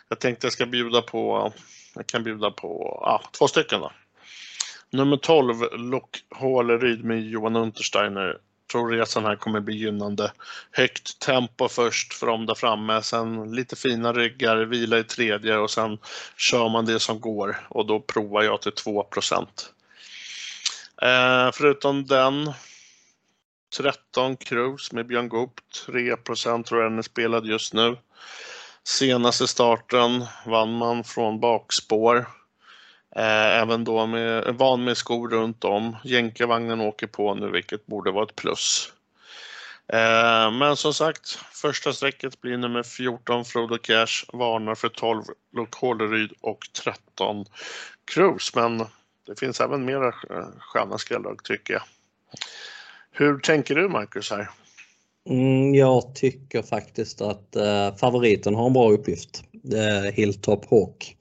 jag 0.09 0.19
tänkte 0.19 0.45
jag 0.45 0.53
ska 0.53 0.65
bjuda 0.65 1.01
på, 1.01 1.53
jag 1.95 2.07
kan 2.07 2.23
bjuda 2.23 2.51
på 2.51 2.99
ah, 3.05 3.30
två 3.38 3.47
stycken 3.47 3.82
då. 3.82 3.91
Nummer 4.89 5.17
12, 5.17 5.55
Lockhåleryd 5.78 7.03
med 7.03 7.21
Johan 7.21 7.55
Untersteiner. 7.55 8.38
Tror 8.72 8.89
resan 8.89 9.26
här 9.26 9.36
kommer 9.36 9.59
bli 9.59 9.76
gynnande. 9.76 10.32
Högt 10.72 11.20
tempo 11.20 11.68
först 11.68 12.13
för 12.13 12.28
dem 12.28 12.45
där 12.45 12.55
framme, 12.55 13.01
sen 13.01 13.55
lite 13.55 13.76
fina 13.76 14.13
ryggar, 14.13 14.57
vila 14.57 14.99
i 14.99 15.03
tredje 15.03 15.57
och 15.57 15.72
sen 15.72 15.97
kör 16.38 16.70
man 16.70 16.86
det 16.86 16.99
som 16.99 17.20
går 17.20 17.68
och 17.70 17.86
då 17.86 17.99
provar 17.99 18.43
jag 18.43 18.61
till 18.61 18.72
2 18.72 19.07
eh, 21.01 21.51
Förutom 21.53 22.05
den 22.05 22.53
13 23.78 24.38
Cruise 24.38 24.95
med 24.95 25.07
Björn 25.07 25.30
Goop, 25.30 25.59
3 25.86 26.16
tror 26.16 26.82
jag 26.82 26.91
den 26.91 26.97
är 26.97 27.01
spelad 27.01 27.45
just 27.45 27.74
nu. 27.74 27.97
Senaste 28.84 29.47
starten 29.47 30.26
vann 30.45 30.78
man 30.78 31.03
från 31.03 31.39
bakspår. 31.39 32.26
Eh, 33.16 33.61
även 33.61 33.84
då 33.84 34.05
med, 34.05 34.55
van 34.55 34.84
med 34.84 34.97
skor 34.97 35.30
runt 35.30 35.63
om. 35.63 35.95
Jänkarvagnen 36.03 36.82
åker 36.82 37.07
på 37.07 37.34
nu 37.34 37.51
vilket 37.51 37.86
borde 37.86 38.11
vara 38.11 38.24
ett 38.24 38.36
plus. 38.36 38.91
Eh, 39.88 40.51
men 40.51 40.76
som 40.76 40.93
sagt, 40.93 41.30
första 41.51 41.93
strecket 41.93 42.41
blir 42.41 42.57
nummer 42.57 42.84
14 42.84 43.45
Frodo 43.45 43.78
Cash, 43.78 44.26
varnar 44.34 44.76
för 44.76 44.89
12 44.89 45.24
Håleryd 45.76 46.34
och 46.41 46.59
13 46.84 47.45
Cruise. 48.13 48.51
Men 48.55 48.78
det 49.28 49.39
finns 49.39 49.61
även 49.61 49.86
mera 49.86 50.07
eh, 50.07 50.47
sköna 50.59 50.97
skrällar 50.97 51.36
tycker 51.43 51.74
jag. 51.74 51.84
Hur 53.11 53.39
tänker 53.39 53.76
du 53.76 53.89
Marcus 53.89 54.32
här? 54.32 54.49
Mm, 55.30 55.76
jag 55.76 56.16
tycker 56.16 56.61
faktiskt 56.61 57.22
att 57.22 57.55
eh, 57.55 57.95
favoriten 57.95 58.55
har 58.55 58.68
en 58.68 58.74
bra 58.74 58.91
uppgift. 58.91 59.43
Eh, 59.74 60.13
Hilltop 60.13 60.66
Hawk. 60.70 61.18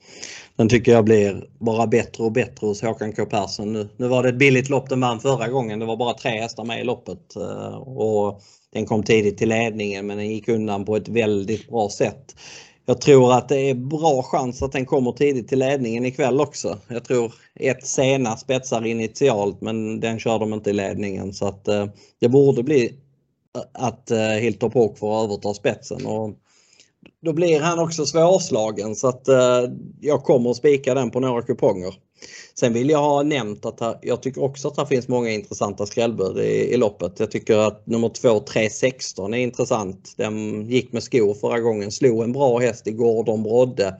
Den 0.55 0.69
tycker 0.69 0.91
jag 0.91 1.05
blir 1.05 1.49
bara 1.59 1.87
bättre 1.87 2.23
och 2.23 2.31
bättre 2.31 2.67
hos 2.67 2.81
Håkan 2.81 3.13
K 3.13 3.25
Persson 3.25 3.73
nu. 3.73 3.89
Nu 3.97 4.07
var 4.07 4.23
det 4.23 4.29
ett 4.29 4.37
billigt 4.37 4.69
lopp 4.69 4.89
den 4.89 5.01
vann 5.01 5.19
förra 5.19 5.47
gången. 5.47 5.79
Det 5.79 5.85
var 5.85 5.97
bara 5.97 6.13
tre 6.13 6.31
hästar 6.31 6.63
med 6.63 6.81
i 6.81 6.83
loppet. 6.83 7.35
Eh, 7.35 7.75
och 7.77 8.41
den 8.73 8.85
kom 8.85 9.03
tidigt 9.03 9.37
till 9.37 9.49
ledningen 9.49 10.07
men 10.07 10.17
den 10.17 10.29
gick 10.29 10.47
undan 10.47 10.85
på 10.85 10.95
ett 10.95 11.07
väldigt 11.07 11.69
bra 11.69 11.89
sätt. 11.89 12.35
Jag 12.85 13.01
tror 13.01 13.33
att 13.33 13.49
det 13.49 13.69
är 13.69 13.73
bra 13.75 14.23
chans 14.23 14.61
att 14.61 14.71
den 14.71 14.85
kommer 14.85 15.11
tidigt 15.11 15.47
till 15.47 15.59
ledningen 15.59 16.05
ikväll 16.05 16.41
också. 16.41 16.77
Jag 16.87 17.03
tror 17.03 17.33
ett 17.59 17.87
sena 17.87 18.37
spetsar 18.37 18.85
initialt 18.85 19.61
men 19.61 19.99
den 19.99 20.19
kör 20.19 20.39
de 20.39 20.53
inte 20.53 20.69
i 20.69 20.73
ledningen 20.73 21.33
så 21.33 21.47
att 21.47 21.67
eh, 21.67 21.85
det 22.19 22.29
borde 22.29 22.63
bli 22.63 22.93
att 23.73 24.11
eh, 24.11 24.19
Hilltop 24.19 24.73
Hawk 24.73 24.97
får 24.97 25.23
överta 25.23 25.53
spetsen. 25.53 26.05
Och 26.05 26.35
då 27.25 27.33
blir 27.33 27.59
han 27.59 27.79
också 27.79 28.05
svårslagen 28.05 28.95
så 28.95 29.07
att 29.07 29.27
eh, 29.27 29.61
jag 30.01 30.23
kommer 30.23 30.49
att 30.49 30.57
spika 30.57 30.93
den 30.93 31.11
på 31.11 31.19
några 31.19 31.41
kuponger. 31.41 31.95
Sen 32.59 32.73
vill 32.73 32.89
jag 32.89 32.99
ha 32.99 33.23
nämnt 33.23 33.65
att 33.65 33.99
jag 34.01 34.21
tycker 34.21 34.43
också 34.43 34.67
att 34.67 34.75
det 34.75 34.85
finns 34.85 35.07
många 35.07 35.29
intressanta 35.29 35.85
skrällbud 35.85 36.37
i, 36.37 36.73
i 36.73 36.77
loppet. 36.77 37.19
Jag 37.19 37.31
tycker 37.31 37.57
att 37.57 37.87
nummer 37.87 38.09
2 38.09 38.39
3, 38.39 38.69
16 38.69 39.33
är 39.33 39.37
intressant. 39.37 40.13
Den 40.17 40.65
gick 40.69 40.91
med 40.91 41.03
skor 41.03 41.33
förra 41.33 41.59
gången, 41.59 41.91
slog 41.91 42.23
en 42.23 42.31
bra 42.31 42.59
häst 42.59 42.87
i 42.87 42.91
Gordon 42.91 43.43
Brodde 43.43 43.95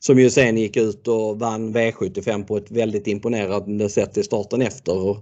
som 0.00 0.18
ju 0.18 0.30
sen 0.30 0.58
gick 0.58 0.76
ut 0.76 1.08
och 1.08 1.38
vann 1.38 1.76
V75 1.76 2.44
på 2.46 2.56
ett 2.56 2.70
väldigt 2.70 3.06
imponerande 3.06 3.88
sätt 3.88 4.18
i 4.18 4.22
starten 4.22 4.62
efter. 4.62 5.16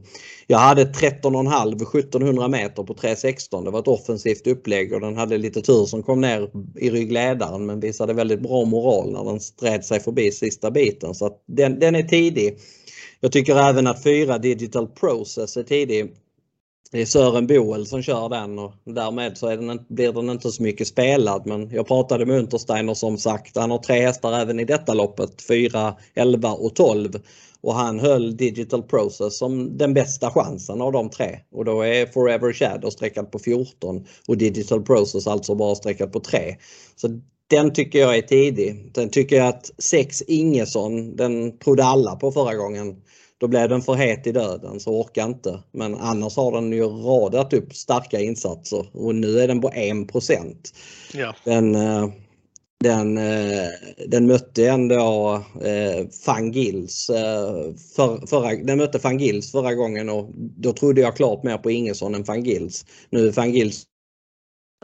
Jag 0.46 0.58
hade 0.58 0.84
13,5 0.84 1.98
1700 1.98 2.48
meter 2.48 2.82
på 2.82 2.94
3.16. 2.94 3.64
Det 3.64 3.70
var 3.70 3.80
ett 3.80 3.88
offensivt 3.88 4.46
upplägg 4.46 4.92
och 4.92 5.00
den 5.00 5.16
hade 5.16 5.38
lite 5.38 5.62
tur 5.62 5.84
som 5.84 6.02
kom 6.02 6.20
ner 6.20 6.50
i 6.76 6.90
ryggledaren 6.90 7.66
men 7.66 7.80
visade 7.80 8.12
väldigt 8.12 8.40
bra 8.40 8.64
moral 8.64 9.12
när 9.12 9.24
den 9.24 9.40
sträd 9.40 9.84
sig 9.84 10.00
förbi 10.00 10.32
sista 10.32 10.70
biten. 10.70 11.14
Så 11.14 11.30
den, 11.46 11.78
den 11.78 11.94
är 11.94 12.02
tidig. 12.02 12.58
Jag 13.20 13.32
tycker 13.32 13.68
även 13.68 13.86
att 13.86 14.02
fyra 14.02 14.38
Digital 14.38 14.86
Process 14.86 15.56
är 15.56 15.62
tidig. 15.62 16.12
Det 16.90 17.00
är 17.00 17.06
Sören 17.06 17.46
Boel 17.46 17.86
som 17.86 18.02
kör 18.02 18.28
den 18.28 18.58
och 18.58 18.72
därmed 18.84 19.38
så 19.38 19.48
den, 19.48 19.80
blir 19.88 20.12
den 20.12 20.30
inte 20.30 20.50
så 20.50 20.62
mycket 20.62 20.88
spelad. 20.88 21.46
Men 21.46 21.70
jag 21.70 21.86
pratade 21.86 22.26
med 22.26 22.38
Untersteiner 22.38 22.94
som 22.94 23.18
sagt, 23.18 23.56
han 23.56 23.70
har 23.70 23.78
tre 23.78 24.00
hästar 24.00 24.32
även 24.32 24.60
i 24.60 24.64
detta 24.64 24.94
loppet, 24.94 25.42
4, 25.42 25.94
11 26.14 26.52
och 26.52 26.74
12. 26.74 27.12
Och 27.60 27.74
han 27.74 28.00
höll 28.00 28.36
Digital 28.36 28.82
Process 28.82 29.38
som 29.38 29.78
den 29.78 29.94
bästa 29.94 30.30
chansen 30.30 30.82
av 30.82 30.92
de 30.92 31.10
tre. 31.10 31.38
Och 31.52 31.64
då 31.64 31.82
är 31.82 32.06
Forever 32.06 32.52
Shadow 32.52 32.90
sträckad 32.90 33.30
på 33.30 33.38
14 33.38 34.06
och 34.28 34.36
Digital 34.36 34.82
Process 34.82 35.26
alltså 35.26 35.54
bara 35.54 35.74
sträckad 35.74 36.12
på 36.12 36.20
3. 36.20 36.56
Så 36.96 37.20
den 37.48 37.72
tycker 37.72 37.98
jag 37.98 38.16
är 38.16 38.22
tidig. 38.22 38.90
Den 38.94 39.10
tycker 39.10 39.36
jag 39.36 39.48
att 39.48 39.70
6 39.78 40.22
Ingesson, 40.22 41.16
den 41.16 41.58
trodde 41.58 41.84
alla 41.84 42.16
på 42.16 42.32
förra 42.32 42.54
gången. 42.54 42.96
Då 43.38 43.48
blev 43.48 43.68
den 43.68 43.82
för 43.82 43.94
het 43.94 44.26
i 44.26 44.32
döden 44.32 44.80
så 44.80 45.00
orkar 45.00 45.24
inte. 45.24 45.62
Men 45.72 45.94
annars 45.94 46.36
har 46.36 46.52
den 46.52 46.72
ju 46.72 46.84
radat 46.86 47.52
upp 47.52 47.74
starka 47.74 48.20
insatser 48.20 48.86
och 48.92 49.14
nu 49.14 49.38
är 49.40 49.48
den 49.48 49.60
på 49.60 49.68
1 49.68 50.72
ja. 51.14 51.34
Den, 51.44 51.74
eh, 51.74 52.08
den, 52.84 53.18
eh, 53.18 53.68
den 54.06 54.26
mötte 54.26 54.68
ändå 54.68 55.34
eh, 55.62 56.08
Fangils 56.24 57.06
för, 57.96 58.26
förra, 58.26 58.56
den 58.56 58.78
mötte 58.78 58.98
Fangils 58.98 59.52
förra 59.52 59.74
gången 59.74 60.08
och 60.08 60.30
då 60.34 60.72
trodde 60.72 61.00
jag 61.00 61.16
klart 61.16 61.42
mer 61.42 61.58
på 61.58 61.70
Ingesson 61.70 62.14
än 62.14 62.24
Fangils. 62.24 62.84
Nu 63.10 63.28
är 63.28 63.32
Fangils 63.32 63.84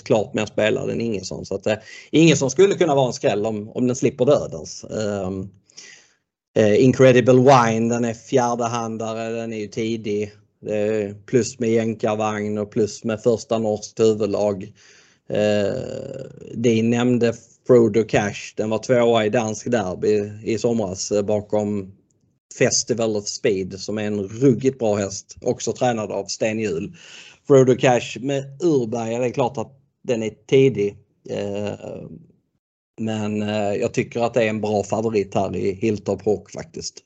klart 0.05 0.35
mer 0.35 0.47
spelad 0.47 0.91
än 0.91 1.01
Ingesson 1.01 1.47
så 1.47 1.55
att 1.55 1.67
Ingesson 2.11 2.51
skulle 2.51 2.75
kunna 2.75 2.95
vara 2.95 3.07
en 3.07 3.13
skräll 3.13 3.47
om, 3.47 3.69
om 3.69 3.87
den 3.87 3.97
slipper 3.97 4.25
dödens. 4.25 4.85
Um, 4.91 5.51
Eh, 6.55 6.85
Incredible 6.85 7.35
Wine, 7.41 7.95
den 7.95 8.05
är 8.05 8.15
fjärdehandare, 8.15 9.29
den 9.29 9.53
är 9.53 9.59
ju 9.59 9.67
tidig. 9.67 10.33
plus 11.27 11.59
med 11.59 11.71
jänkarvagn 11.71 12.59
och 12.59 12.71
plus 12.71 13.05
med 13.05 13.21
första 13.23 13.59
norskt 13.59 14.01
huvudlag. 14.01 14.73
Eh, 15.29 15.73
Din 16.55 16.91
nämnde 16.91 17.35
Frodo 17.67 18.05
Cash, 18.05 18.55
den 18.57 18.71
var 18.71 18.79
tvåa 18.79 19.27
i 19.27 19.29
dansk 19.29 19.71
derby 19.71 20.33
i 20.45 20.59
somras 20.59 21.13
eh, 21.13 21.23
bakom 21.23 21.93
Festival 22.59 23.17
of 23.17 23.27
Speed 23.27 23.81
som 23.81 23.99
är 23.99 24.03
en 24.03 24.23
ruggigt 24.23 24.79
bra 24.79 24.95
häst, 24.97 25.37
också 25.43 25.73
tränad 25.73 26.13
av 26.13 26.25
Sten 26.25 26.59
Hjul. 26.59 26.93
Frodo 27.47 27.77
Cash 27.77 28.19
med 28.21 28.45
Urberg, 28.63 29.19
det 29.19 29.27
är 29.27 29.31
klart 29.31 29.59
att 29.59 29.79
den 30.05 30.23
är 30.23 30.33
tidig. 30.47 30.97
Eh, 31.31 31.73
men 33.01 33.43
eh, 33.43 33.75
jag 33.75 33.95
tycker 33.95 34.21
att 34.21 34.35
det 34.35 34.45
är 34.45 34.49
en 34.49 34.61
bra 34.61 34.83
favorit 34.83 35.35
här 35.35 35.57
i 35.57 35.75
Hilltop 35.75 36.25
Hawk 36.25 36.51
faktiskt. 36.51 36.99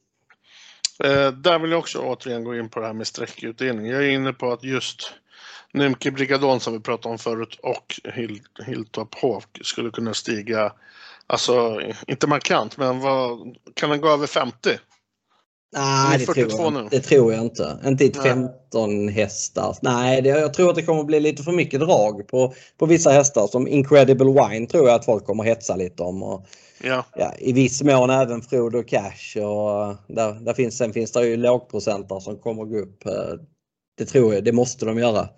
Eh, 1.05 1.30
där 1.30 1.59
vill 1.59 1.70
jag 1.70 1.78
också 1.78 1.99
återigen 1.99 2.45
gå 2.45 2.57
in 2.57 2.68
på 2.68 2.80
det 2.80 2.87
här 2.87 2.93
med 2.93 3.07
sträckutdelning. 3.07 3.87
Jag 3.87 4.05
är 4.05 4.11
inne 4.11 4.32
på 4.32 4.53
att 4.53 4.64
just 4.64 5.12
Nymke 5.72 6.11
Brigadon 6.11 6.61
som 6.61 6.72
vi 6.72 6.80
pratade 6.80 7.12
om 7.12 7.18
förut 7.18 7.59
och 7.62 8.01
Hill, 8.14 8.41
Hilltop 8.66 9.14
Hawk 9.14 9.59
skulle 9.62 9.91
kunna 9.91 10.14
stiga, 10.14 10.72
alltså 11.26 11.80
inte 12.07 12.26
markant, 12.26 12.76
men 12.76 13.01
vad, 13.01 13.57
kan 13.74 13.91
den 13.91 14.01
gå 14.01 14.09
över 14.09 14.26
50? 14.26 14.78
Nej, 15.73 16.19
det 16.19 16.25
tror, 16.25 16.73
jag, 16.73 16.91
det 16.91 17.01
tror 17.01 17.33
jag 17.33 17.43
inte. 17.43 17.79
Inte 17.87 18.05
i 18.05 18.12
15 18.12 19.09
hästar. 19.09 19.77
Nej, 19.83 20.23
det, 20.23 20.29
jag 20.29 20.55
tror 20.55 20.71
att 20.71 20.77
det 20.77 20.83
kommer 20.83 21.05
bli 21.05 21.21
lite 21.21 21.43
för 21.43 21.53
mycket 21.53 21.81
drag 21.81 22.29
på, 22.29 22.55
på 22.79 22.87
vissa 22.87 23.11
hästar. 23.11 23.47
Som 23.47 23.69
Incredible 23.69 24.27
Wine 24.27 24.67
tror 24.67 24.89
jag 24.89 24.95
att 24.95 25.05
folk 25.05 25.25
kommer 25.25 25.45
hetsa 25.45 25.77
lite 25.77 26.03
om. 26.03 26.23
Och, 26.23 26.47
ja. 26.83 27.05
Ja, 27.17 27.33
I 27.39 27.53
viss 27.53 27.83
mån 27.83 28.11
även 28.11 28.43
Frodo 28.43 28.83
Cash. 28.83 29.37
Och 29.37 29.97
där, 30.09 30.45
där 30.45 30.55
finns, 30.55 30.79
sen 30.79 30.93
finns 30.93 31.12
det 31.12 31.27
ju 31.27 31.37
lågprocentare 31.37 32.21
som 32.21 32.39
kommer 32.39 32.64
gå 32.64 32.79
upp. 32.79 33.07
Eh, 33.07 33.35
det 33.99 34.05
tror 34.05 34.35
jag, 34.35 34.45
det 34.45 34.53
måste 34.53 34.87
de 34.87 34.99
göra. 34.99 35.29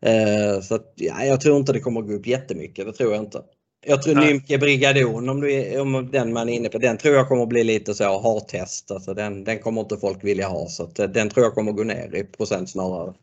Eh, 0.00 0.60
så 0.60 0.74
att, 0.74 0.92
ja, 0.94 1.24
jag 1.24 1.40
tror 1.40 1.56
inte 1.56 1.72
det 1.72 1.80
kommer 1.80 2.02
gå 2.02 2.12
upp 2.12 2.26
jättemycket, 2.26 2.86
det 2.86 2.92
tror 2.92 3.12
jag 3.12 3.22
inte. 3.22 3.42
Jag 3.84 4.02
tror 4.02 4.14
Nymke 4.14 4.58
Brigadon, 4.58 5.28
om, 5.28 5.40
du 5.40 5.80
om 5.80 6.08
den 6.12 6.32
man 6.32 6.48
är 6.48 6.52
inne 6.52 6.68
på, 6.68 6.78
den 6.78 6.98
tror 6.98 7.14
jag 7.14 7.28
kommer 7.28 7.46
bli 7.46 7.64
lite 7.64 7.94
så 7.94 8.04
har-test. 8.04 8.90
Alltså 8.90 9.14
den, 9.14 9.44
den 9.44 9.58
kommer 9.58 9.80
inte 9.80 9.96
folk 9.96 10.24
vilja 10.24 10.48
ha 10.48 10.68
så 10.68 10.82
att, 10.82 10.94
den 10.94 11.30
tror 11.30 11.46
jag 11.46 11.54
kommer 11.54 11.72
gå 11.72 11.84
ner 11.84 12.14
i 12.14 12.24
procent 12.24 12.70
snarare. 12.70 13.14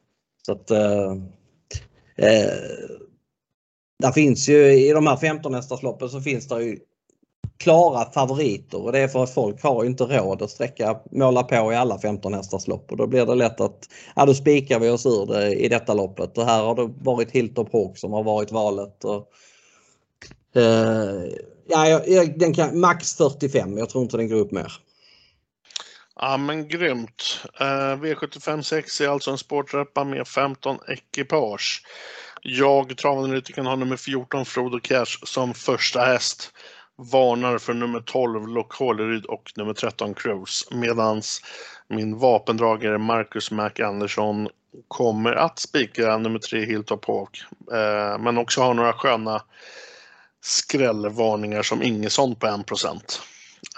Så 0.45 0.51
att, 0.51 0.71
eh, 0.71 1.11
eh, 2.17 2.53
där 3.99 4.11
finns 4.11 4.49
ju 4.49 4.71
i 4.71 4.91
de 4.91 5.07
här 5.07 5.17
15 5.17 5.53
hästarsloppen 5.53 6.09
så 6.09 6.21
finns 6.21 6.47
det 6.47 6.63
ju 6.63 6.79
klara 7.57 8.11
favoriter 8.11 8.81
och 8.85 8.91
det 8.91 8.99
är 8.99 9.07
för 9.07 9.23
att 9.23 9.33
folk 9.33 9.63
har 9.63 9.85
inte 9.85 10.03
råd 10.03 10.41
att 10.41 10.49
sträcka, 10.49 10.99
måla 11.11 11.43
på 11.43 11.73
i 11.73 11.75
alla 11.75 11.99
15 11.99 12.33
hästarslopp 12.33 12.91
och 12.91 12.97
då 12.97 13.07
blir 13.07 13.25
det 13.25 13.35
lätt 13.35 13.61
att 13.61 13.79
ja, 14.15 14.25
då 14.25 14.33
spikar 14.33 14.79
vi 14.79 14.89
oss 14.89 15.05
ur 15.05 15.25
det 15.25 15.53
i 15.55 15.69
detta 15.69 15.93
loppet 15.93 16.37
och 16.37 16.45
här 16.45 16.63
har 16.63 16.75
det 16.75 16.89
varit 17.01 17.31
Hilltop 17.31 17.73
Hawk 17.73 17.97
som 17.97 18.13
har 18.13 18.23
varit 18.23 18.51
valet. 18.51 19.03
Och, 19.03 19.31
Uh, 20.57 21.31
ja, 21.67 22.01
den 22.35 22.53
kan, 22.53 22.79
max 22.79 23.17
45, 23.17 23.77
jag 23.77 23.89
tror 23.89 24.03
inte 24.03 24.17
den 24.17 24.29
går 24.29 24.39
upp 24.39 24.51
mer. 24.51 24.73
Ja 26.15 26.37
men 26.37 26.67
grymt. 26.67 27.41
Uh, 27.61 27.95
V75 28.03 28.61
6 28.61 29.01
är 29.01 29.07
alltså 29.07 29.31
en 29.31 29.37
sportreppa 29.37 30.03
med 30.03 30.27
15 30.27 30.77
ekipage. 30.87 31.83
Jag, 32.41 32.97
travanalytikern, 32.97 33.65
har 33.65 33.75
nummer 33.75 33.97
14 33.97 34.45
Frodo 34.45 34.79
Cash 34.79 35.25
som 35.25 35.53
första 35.53 36.01
häst 36.01 36.51
varnar 36.95 37.57
för 37.57 37.73
nummer 37.73 37.99
12 37.99 38.47
Lokaleryd 38.47 39.25
och 39.25 39.51
nummer 39.55 39.73
13 39.73 40.13
Cruise 40.13 40.75
medans 40.75 41.41
min 41.87 42.17
vapendragare 42.17 42.97
Marcus 42.97 43.51
Mac 43.51 43.71
Andersson 43.83 44.47
kommer 44.87 45.31
att 45.33 45.59
spika 45.59 46.17
nummer 46.17 46.39
3 46.39 46.65
Hilltop 46.65 47.05
Hawk 47.05 47.43
Uh, 47.71 48.19
men 48.19 48.37
också 48.37 48.61
har 48.61 48.73
några 48.73 48.93
sköna 48.93 49.41
skrällvarningar 50.41 51.63
som 51.63 51.83
Ingesson 51.83 52.35
på 52.35 52.47
1 52.47 52.53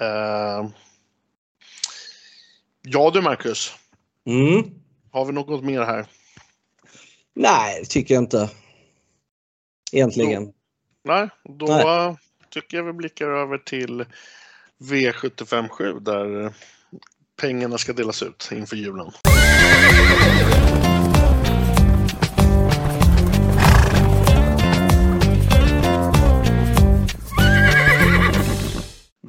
eh, 0.01 0.69
Ja 2.81 3.11
du 3.13 3.21
Marcus. 3.21 3.73
Mm. 4.25 4.71
Har 5.11 5.25
vi 5.25 5.31
något 5.31 5.63
mer 5.63 5.81
här? 5.81 6.05
Nej, 7.33 7.79
det 7.79 7.85
tycker 7.85 8.13
jag 8.13 8.23
inte. 8.23 8.49
Egentligen. 9.91 10.45
Då, 10.45 10.51
nej, 11.03 11.29
då 11.43 11.65
nej 11.65 12.15
tycker 12.51 12.77
jag 12.77 12.83
vi 12.83 12.93
blickar 12.93 13.27
över 13.27 13.57
till 13.57 14.05
V757 14.79 15.99
där 15.99 16.53
pengarna 17.41 17.77
ska 17.77 17.93
delas 17.93 18.23
ut 18.23 18.49
inför 18.51 18.75
julen. 18.75 19.11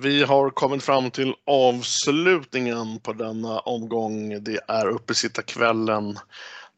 Vi 0.03 0.23
har 0.23 0.51
kommit 0.51 0.83
fram 0.83 1.11
till 1.11 1.35
avslutningen 1.47 3.01
på 3.01 3.13
denna 3.13 3.61
omgång. 3.61 4.45
Det 4.45 4.61
är 4.69 4.89
uppesittarkvällen 4.89 6.19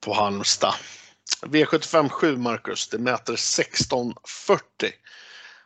på 0.00 0.14
Halmstad. 0.14 0.74
V75 1.42 2.08
7, 2.08 2.36
Marcus, 2.36 2.88
det 2.88 2.98
mäter 2.98 3.32
1640. 3.32 4.90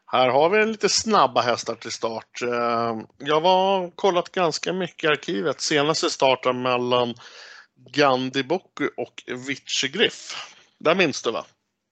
Här 0.07 0.29
har 0.29 0.51
vi 0.51 0.67
lite 0.67 0.89
snabba 0.89 1.41
hästar 1.41 1.75
till 1.75 1.93
start. 1.93 2.43
Eh, 2.43 3.01
jag 3.19 3.41
har 3.41 3.91
kollat 3.91 4.33
ganska 4.33 4.73
mycket 4.73 5.05
i 5.05 5.07
arkivet. 5.07 5.61
Senaste 5.61 6.11
starten 6.11 6.63
mellan 6.63 7.15
Gandhi 7.93 8.43
Boku 8.43 8.89
och 8.97 9.23
Vici 9.47 10.11
Där 10.79 10.95
minns 10.95 11.23
du 11.23 11.31
va? 11.31 11.45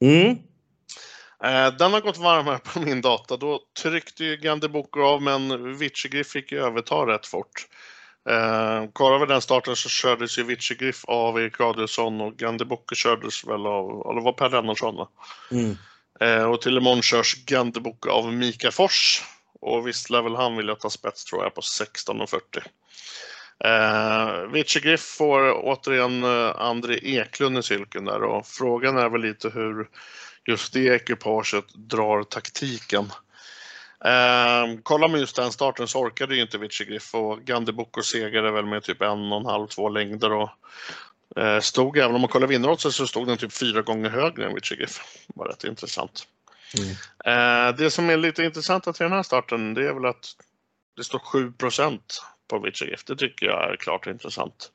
Mm. 0.04 0.38
Eh, 1.44 1.72
den 1.72 1.92
har 1.92 2.00
gått 2.00 2.16
varm 2.16 2.46
här 2.46 2.58
på 2.58 2.80
min 2.80 3.00
data. 3.00 3.36
Då 3.36 3.60
tryckte 3.82 4.24
ju 4.24 4.36
Gandhi 4.36 4.68
Boku 4.68 5.00
av 5.00 5.22
men 5.22 5.76
Vici 5.78 6.08
Griff 6.08 6.28
fick 6.28 6.52
ju 6.52 6.64
överta 6.64 6.94
rätt 6.94 7.26
fort. 7.26 7.66
Eh, 8.28 8.84
kollar 8.92 9.18
vi 9.18 9.26
den 9.26 9.40
starten 9.40 9.76
så 9.76 9.88
kördes 9.88 10.38
ju 10.38 10.42
Vici 10.42 10.74
Griff 10.74 11.04
av 11.04 11.40
Erik 11.40 11.60
Adielsson 11.60 12.20
och 12.20 12.36
Gandhi 12.36 12.64
Boku 12.64 12.94
kördes 12.94 13.44
väl 13.44 13.66
av, 13.66 14.10
eller 14.10 14.20
var 14.20 14.32
Per 14.32 14.50
Lennartsson 14.50 14.96
va? 14.96 15.08
Mm. 15.50 15.76
Eh, 16.20 16.44
och 16.44 16.60
till 16.60 16.76
imorgon 16.76 17.02
körs 17.02 17.44
Gandebok 17.44 18.06
av 18.06 18.32
Mika 18.32 18.70
Fors. 18.70 19.22
Och 19.60 19.86
visst 19.86 20.10
lär 20.10 20.22
väl 20.22 20.36
han 20.36 20.56
vilja 20.56 20.74
ta 20.74 20.90
spets 20.90 21.24
tror 21.24 21.42
jag 21.42 21.54
på 21.54 21.60
16.40. 21.60 22.62
Eh, 23.64 24.50
Vici 24.52 24.80
Griff 24.80 25.00
får 25.00 25.52
återigen 25.64 26.24
eh, 26.24 26.60
André 26.60 26.98
Eklund 27.02 27.58
i 27.58 27.62
cykeln 27.62 28.04
där 28.04 28.22
och 28.22 28.46
frågan 28.46 28.98
är 28.98 29.08
väl 29.08 29.20
lite 29.20 29.48
hur 29.48 29.88
just 30.46 30.72
det 30.72 30.86
ekipaget 30.86 31.64
drar 31.74 32.22
taktiken. 32.22 33.12
Eh, 34.04 34.80
kollar 34.82 35.08
man 35.08 35.20
just 35.20 35.36
den 35.36 35.52
starten 35.52 35.88
så 35.88 35.98
orkade 35.98 36.34
ju 36.34 36.42
inte 36.42 36.58
Vici 36.58 36.84
Griff 36.84 37.14
och 37.14 37.40
Gandeboko 37.40 38.02
segrade 38.02 38.50
väl 38.50 38.66
med 38.66 38.82
typ 38.82 39.02
en 39.02 39.32
och 39.32 39.40
en 39.40 39.46
halv, 39.46 39.66
två 39.66 39.88
längder 39.88 40.32
och 40.32 40.50
Eh, 41.36 41.60
stod, 41.60 41.98
även 41.98 42.14
om 42.14 42.20
man 42.20 42.30
kollar 42.30 42.46
vinnarhotet 42.46 42.92
så 42.92 43.06
stod 43.06 43.26
den 43.26 43.36
typ 43.36 43.52
fyra 43.52 43.82
gånger 43.82 44.10
högre 44.10 44.46
än 44.46 44.54
Richie 44.54 44.78
Giff. 44.78 45.00
Det 45.26 45.32
var 45.36 45.48
rätt 45.48 45.64
intressant. 45.64 46.28
Mm. 46.78 46.90
Eh, 47.24 47.76
det 47.76 47.90
som 47.90 48.10
är 48.10 48.16
lite 48.16 48.44
intressant 48.44 48.84
till 48.84 48.92
den 48.98 49.12
här 49.12 49.22
starten 49.22 49.74
det 49.74 49.88
är 49.88 49.92
väl 49.92 50.04
att 50.04 50.36
det 50.96 51.04
står 51.04 51.18
7% 51.18 52.00
på 52.48 52.58
Richie 52.58 52.90
Giff. 52.90 53.04
Det 53.04 53.16
tycker 53.16 53.46
jag 53.46 53.72
är 53.72 53.76
klart 53.76 54.06
intressant. 54.06 54.70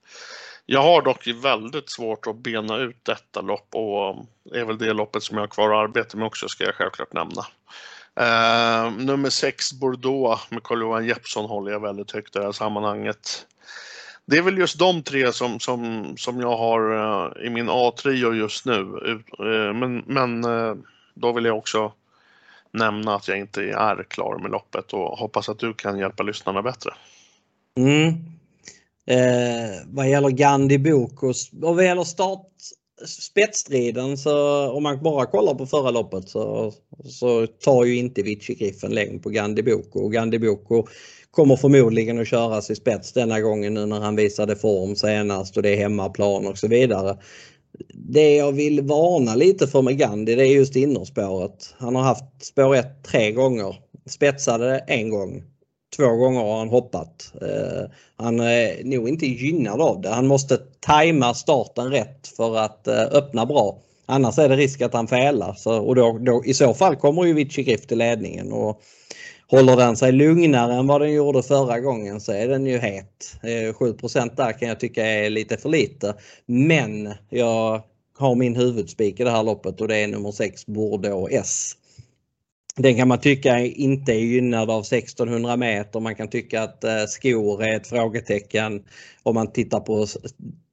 Jag 0.66 0.82
har 0.82 1.01
dock 1.01 1.28
väldigt 1.28 1.89
svårt 1.89 2.28
att 2.28 2.36
bena 2.36 2.78
ut 2.78 3.05
detta 3.05 3.41
lopp 3.41 3.68
och 3.76 4.26
det 4.43 4.59
är 4.59 4.66
väl 4.66 4.78
det 4.78 4.93
loppet 4.93 5.24
som 5.24 5.38
jag 5.38 5.43
har 5.43 5.47
kvar 5.47 5.74
att 5.74 5.89
arbeta 5.89 6.18
med 6.18 6.28
också 6.28 6.47
ska 6.47 6.64
jag 6.64 6.76
självklart 6.76 7.14
nämna. 7.14 7.45
Uh, 8.20 8.91
nummer 9.05 9.30
6 9.30 9.74
Bordeaux 9.74 10.51
med 10.51 10.64
Carl-Johan 10.64 11.05
Jeppsson 11.05 11.45
håller 11.45 11.72
jag 11.72 11.80
väldigt 11.80 12.12
högt 12.12 12.36
i 12.36 12.39
det 12.39 12.45
här 12.45 12.51
sammanhanget 12.51 13.45
det 14.26 14.38
är 14.38 14.41
väl 14.41 14.57
just 14.57 14.80
de 14.80 15.03
tre 15.03 15.34
som, 15.34 15.59
som, 15.59 16.14
som 16.18 16.39
jag 16.39 16.57
har 16.57 16.93
uh, 16.93 17.45
i 17.45 17.49
min 17.49 17.70
A-trio 17.70 18.34
just 18.34 18.66
nu. 18.66 18.80
Uh, 19.39 19.74
men, 19.74 20.03
men 20.07 20.45
uh, 20.45 20.76
då 21.14 21.32
vill 21.32 21.45
jag 21.45 21.57
också 21.57 21.93
nämna 22.72 23.16
att 23.16 23.28
jag 23.28 23.38
inte 23.38 23.64
är 23.64 24.03
klar 24.03 24.38
med 24.38 24.51
loppet 24.51 24.93
och 24.93 25.18
hoppas 25.18 25.49
att 25.49 25.59
du 25.59 25.74
kan 25.74 25.99
hjälpa 25.99 26.24
lyssnarna 26.24 26.62
bättre. 26.62 26.93
Mm. 27.78 28.14
Eh, 29.12 29.72
vad 29.86 30.09
gäller 30.09 30.30
Gandhi 30.30 30.78
Bok 30.78 31.24
och, 31.24 31.36
och 31.62 31.76
vad 31.76 31.86
gäller 31.86 32.03
start 32.03 32.47
spetsstriden 33.05 34.18
så 34.18 34.68
om 34.72 34.84
man 34.84 35.03
bara 35.03 35.26
kollar 35.26 35.53
på 35.53 35.66
förra 35.66 35.91
loppet 35.91 36.30
så, 36.30 36.74
så 37.05 37.47
tar 37.47 37.86
ju 37.86 37.97
inte 37.97 38.22
Vici 38.22 38.55
Griffen 38.55 38.91
längd 38.91 39.24
på 39.24 39.30
Gandhi 39.30 39.64
Boko 39.64 39.99
och 39.99 40.14
Gandhi 40.14 40.39
Boko 40.39 40.88
kommer 41.32 41.55
förmodligen 41.55 42.20
att 42.20 42.28
köras 42.28 42.70
i 42.70 42.76
spets 42.76 43.14
denna 43.14 43.41
gången 43.41 43.74
nu 43.74 43.86
när 43.86 43.99
han 43.99 44.16
visade 44.16 44.55
form 44.55 44.95
senast 44.95 45.57
och 45.57 45.64
det 45.64 45.70
är 45.70 45.78
hemmaplan 45.78 46.47
och 46.47 46.57
så 46.57 46.68
vidare. 46.68 47.18
Det 47.93 48.36
jag 48.36 48.51
vill 48.51 48.82
varna 48.82 49.36
lite 49.36 49.68
för 49.68 49.82
med 49.82 49.97
Gandhi 49.97 50.36
det 50.36 50.47
är 50.47 50.55
just 50.55 50.76
innerspåret. 50.76 51.76
Han 51.78 51.95
har 51.95 52.03
haft 52.03 52.45
spår 52.45 52.76
1 52.76 53.03
tre 53.03 53.32
gånger. 53.32 53.76
Spetsade 54.09 54.80
en 54.88 55.09
gång. 55.09 55.43
Två 55.96 56.16
gånger 56.16 56.39
har 56.39 56.58
han 56.58 56.70
hoppat. 56.70 57.34
Eh, 57.42 57.89
han 58.16 58.39
är 58.39 58.84
nog 58.84 59.10
inte 59.10 59.26
gynnad 59.26 59.82
av 59.82 60.02
det. 60.02 60.10
Han 60.10 60.28
måste 60.28 60.58
tajma 60.80 61.34
starten 61.34 61.92
rätt 61.92 62.28
för 62.28 62.58
att 62.58 62.88
eh, 62.88 63.02
öppna 63.02 63.46
bra. 63.46 63.78
Annars 64.06 64.38
är 64.38 64.50
det 64.50 64.56
risk 64.56 64.82
att 64.82 64.94
han 64.94 65.08
felar. 65.08 65.54
Så, 65.54 65.80
och 65.80 65.96
då, 65.96 66.18
då, 66.18 66.46
I 66.46 66.54
så 66.54 66.74
fall 66.74 66.96
kommer 66.96 67.26
ju 67.26 67.34
Vici 67.34 67.64
Griff 67.64 67.86
till 67.86 67.98
ledningen. 67.98 68.52
Och 68.52 68.82
Håller 69.52 69.78
den 69.78 69.98
sig 69.98 70.12
lugnare 70.12 70.74
än 70.74 70.88
vad 70.88 71.02
den 71.02 71.14
gjorde 71.14 71.44
förra 71.44 71.80
gången 71.80 72.22
så 72.22 72.32
är 72.32 72.48
den 72.48 72.66
ju 72.66 72.78
het. 72.78 73.36
Eh, 73.44 73.74
7 73.74 73.94
där 74.36 74.60
kan 74.60 74.68
jag 74.68 74.80
tycka 74.80 75.06
är 75.06 75.30
lite 75.30 75.58
för 75.58 75.70
lite. 75.70 76.16
Men 76.46 77.14
jag 77.30 77.82
har 78.18 78.36
min 78.36 78.56
huvudspik 78.56 79.20
i 79.20 79.24
det 79.24 79.32
här 79.32 79.44
loppet 79.44 79.82
och 79.82 79.88
det 79.88 79.98
är 79.98 80.08
nummer 80.08 80.32
6 80.32 80.66
Bordeaux 80.66 81.32
S. 81.32 81.72
Den 82.76 82.96
kan 82.96 83.08
man 83.08 83.20
tycka 83.20 83.60
inte 83.60 84.12
är 84.12 84.20
gynnad 84.20 84.72
av 84.72 84.80
1600 84.80 85.58
meter. 85.58 86.00
Man 86.00 86.16
kan 86.16 86.28
tycka 86.28 86.64
att 86.64 86.84
eh, 86.84 87.06
skor 87.08 87.64
är 87.64 87.76
ett 87.76 87.88
frågetecken 87.88 88.84
om 89.24 89.36
man 89.36 89.52
tittar 89.52 89.80
på 89.80 90.08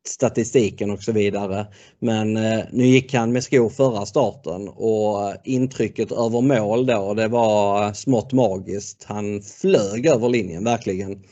statistiken 0.06 0.90
och 0.90 1.02
så 1.02 1.12
vidare. 1.12 1.66
Men 1.98 2.36
eh, 2.36 2.60
nu 2.72 2.86
gick 2.86 3.14
han 3.14 3.32
med 3.32 3.44
skor 3.44 3.68
förra 3.68 4.06
starten 4.06 4.68
och 4.68 5.34
intrycket 5.44 6.12
över 6.12 6.40
mål 6.40 6.86
då 6.86 7.14
det 7.14 7.28
var 7.28 7.92
smått 7.92 8.32
magiskt. 8.32 9.04
Han 9.04 9.42
flög 9.42 10.06
över 10.06 10.28
linjen 10.28 10.64
verkligen. 10.64 11.22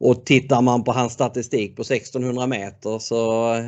Och 0.00 0.26
tittar 0.26 0.62
man 0.62 0.84
på 0.84 0.92
hans 0.92 1.12
statistik 1.12 1.76
på 1.76 1.82
1600 1.82 2.46
meter 2.46 2.98
så 2.98 3.54
eh, 3.54 3.64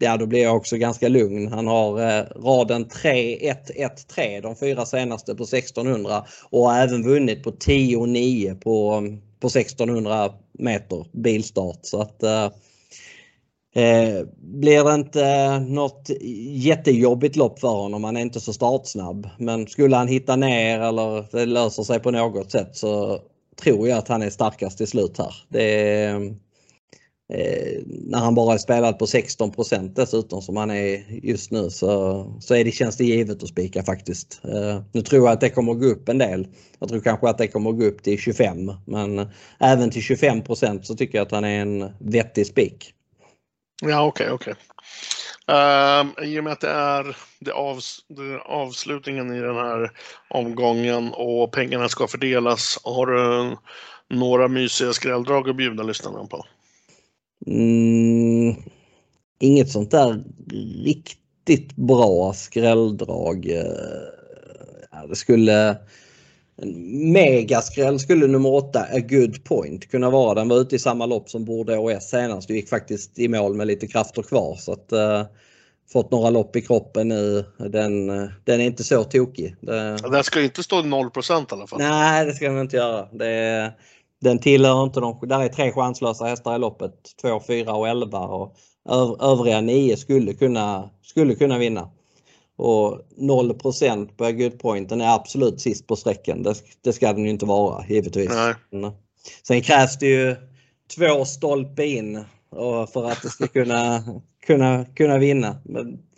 ja, 0.00 0.16
då 0.16 0.26
blir 0.26 0.42
jag 0.42 0.56
också 0.56 0.76
ganska 0.76 1.08
lugn. 1.08 1.52
Han 1.52 1.66
har 1.66 2.00
eh, 2.00 2.24
raden 2.44 2.86
3-1-1-3 2.86 4.42
de 4.42 4.56
fyra 4.56 4.86
senaste 4.86 5.34
på 5.34 5.42
1600 5.42 6.24
och 6.50 6.64
har 6.64 6.78
även 6.78 7.02
vunnit 7.02 7.42
på 7.42 7.50
10-9 7.50 8.60
på, 8.60 9.02
på 9.40 9.46
1600 9.46 10.32
meter 10.52 11.06
bilstart. 11.12 11.78
Så 11.82 12.00
att 12.00 12.22
eh, 12.22 12.48
Eh, 13.74 14.26
blir 14.36 14.84
det 14.84 14.94
inte 14.94 15.26
eh, 15.26 15.60
något 15.60 16.10
jättejobbigt 16.54 17.36
lopp 17.36 17.60
för 17.60 17.68
honom, 17.68 18.04
han 18.04 18.16
är 18.16 18.20
inte 18.20 18.40
så 18.40 18.52
startsnabb. 18.52 19.28
Men 19.38 19.66
skulle 19.66 19.96
han 19.96 20.08
hitta 20.08 20.36
ner 20.36 20.80
eller 20.80 21.26
det 21.32 21.46
löser 21.46 21.82
sig 21.82 22.00
på 22.00 22.10
något 22.10 22.50
sätt 22.50 22.76
så 22.76 23.20
tror 23.62 23.88
jag 23.88 23.98
att 23.98 24.08
han 24.08 24.22
är 24.22 24.30
starkast 24.30 24.78
till 24.78 24.86
slut 24.86 25.18
här. 25.18 25.34
Det 25.48 25.94
är, 25.94 26.14
eh, 26.14 26.20
eh, 27.30 27.82
när 27.86 28.18
han 28.18 28.34
bara 28.34 28.54
är 28.54 28.92
på 28.92 29.06
16% 29.06 29.92
dessutom 29.94 30.42
som 30.42 30.56
han 30.56 30.70
är 30.70 31.04
just 31.22 31.50
nu 31.50 31.70
så, 31.70 32.24
så 32.40 32.54
är 32.54 32.64
det, 32.64 32.70
känns 32.70 32.96
det 32.96 33.04
givet 33.04 33.42
att 33.42 33.48
spika 33.48 33.82
faktiskt. 33.82 34.40
Eh, 34.44 34.80
nu 34.92 35.02
tror 35.02 35.26
jag 35.26 35.32
att 35.32 35.40
det 35.40 35.50
kommer 35.50 35.72
att 35.72 35.80
gå 35.80 35.86
upp 35.86 36.08
en 36.08 36.18
del. 36.18 36.48
Jag 36.78 36.88
tror 36.88 37.00
kanske 37.00 37.28
att 37.28 37.38
det 37.38 37.48
kommer 37.48 37.70
att 37.70 37.78
gå 37.78 37.84
upp 37.84 38.02
till 38.02 38.18
25 38.18 38.72
men 38.86 39.28
även 39.58 39.90
till 39.90 40.02
25% 40.02 40.82
så 40.82 40.94
tycker 40.94 41.18
jag 41.18 41.24
att 41.24 41.32
han 41.32 41.44
är 41.44 41.60
en 41.60 41.92
vettig 41.98 42.46
spik. 42.46 42.94
Ja, 43.82 44.06
okej, 44.06 44.30
okay, 44.30 44.34
okej. 44.34 44.52
Okay. 44.52 44.64
Um, 45.50 46.14
I 46.22 46.40
och 46.40 46.44
med 46.44 46.52
att 46.52 46.60
det 46.60 46.70
är, 46.70 47.16
det, 47.38 47.52
avs, 47.52 48.04
det 48.08 48.22
är 48.22 48.38
avslutningen 48.38 49.34
i 49.34 49.40
den 49.40 49.56
här 49.56 49.90
omgången 50.28 51.12
och 51.12 51.52
pengarna 51.52 51.88
ska 51.88 52.06
fördelas, 52.06 52.78
har 52.84 53.06
du 53.06 53.56
några 54.08 54.48
mysiga 54.48 54.92
skrälldrag 54.92 55.48
att 55.48 55.56
bjuda 55.56 55.82
lyssnarna 55.82 56.26
på? 56.26 56.44
Mm, 57.46 58.54
inget 59.40 59.70
sånt 59.70 59.90
där 59.90 60.22
riktigt 60.84 61.76
bra 61.76 62.32
skrälldrag. 62.32 63.46
Ja, 64.90 65.06
det 65.08 65.16
skulle 65.16 65.76
en 66.62 67.12
megaskräll 67.12 67.98
skulle 67.98 68.26
nummer 68.26 68.54
8, 68.54 68.80
A 68.80 68.98
Good 69.08 69.44
Point, 69.44 69.90
kunna 69.90 70.10
vara. 70.10 70.34
Den 70.34 70.48
var 70.48 70.56
ute 70.56 70.76
i 70.76 70.78
samma 70.78 71.06
lopp 71.06 71.30
som 71.30 71.44
Bordeaux 71.44 71.96
OS 71.96 72.10
senast 72.10 72.50
och 72.50 72.56
gick 72.56 72.68
faktiskt 72.68 73.18
i 73.18 73.28
mål 73.28 73.54
med 73.54 73.66
lite 73.66 73.86
krafter 73.86 74.22
kvar. 74.22 74.56
Så 74.56 74.72
att, 74.72 74.92
uh, 74.92 75.22
fått 75.92 76.10
några 76.10 76.30
lopp 76.30 76.56
i 76.56 76.62
kroppen 76.62 77.08
nu. 77.08 77.44
Den, 77.56 78.06
den 78.44 78.60
är 78.60 78.64
inte 78.64 78.84
så 78.84 79.04
tokig. 79.04 79.56
Det... 79.60 79.96
Den 79.96 80.24
ska 80.24 80.42
inte 80.42 80.62
stå 80.62 80.82
0 80.82 81.06
i 81.06 81.32
alla 81.50 81.66
fall. 81.66 81.78
Nej, 81.78 82.26
det 82.26 82.34
ska 82.34 82.48
den 82.48 82.60
inte 82.60 82.76
göra. 82.76 83.08
Det, 83.12 83.72
den 84.20 84.38
tillhör 84.38 84.84
inte 84.84 85.00
de... 85.00 85.18
Där 85.22 85.40
är 85.40 85.48
tre 85.48 85.72
chanslösa 85.72 86.24
hästar 86.24 86.56
i 86.56 86.58
loppet. 86.58 86.94
2, 87.22 87.40
4 87.46 87.74
och 87.74 87.88
11 87.88 88.18
och 88.18 88.56
övriga 89.20 89.60
nio 89.60 89.96
skulle 89.96 90.34
kunna, 90.34 90.90
skulle 91.02 91.34
kunna 91.34 91.58
vinna. 91.58 91.90
Och 92.56 93.00
0 93.16 93.54
på 93.54 93.72
Goodpointen 94.18 95.00
är 95.00 95.14
absolut 95.14 95.60
sist 95.60 95.86
på 95.86 95.96
sträckan. 95.96 96.42
Det, 96.42 96.54
det, 96.84 96.92
ska 96.92 97.12
den 97.12 97.24
ju 97.24 97.30
inte 97.30 97.46
vara 97.46 97.84
givetvis. 97.88 98.30
Nej. 98.30 98.54
Mm. 98.72 98.90
Sen 99.42 99.62
krävs 99.62 99.98
det 99.98 100.06
ju 100.06 100.36
två 100.96 101.24
stolpe 101.24 101.86
in 101.86 102.24
för 102.92 103.10
att 103.10 103.22
det 103.22 103.28
ska 103.28 103.46
kunna, 103.46 104.04
kunna, 104.46 104.84
kunna 104.84 105.18
vinna. 105.18 105.56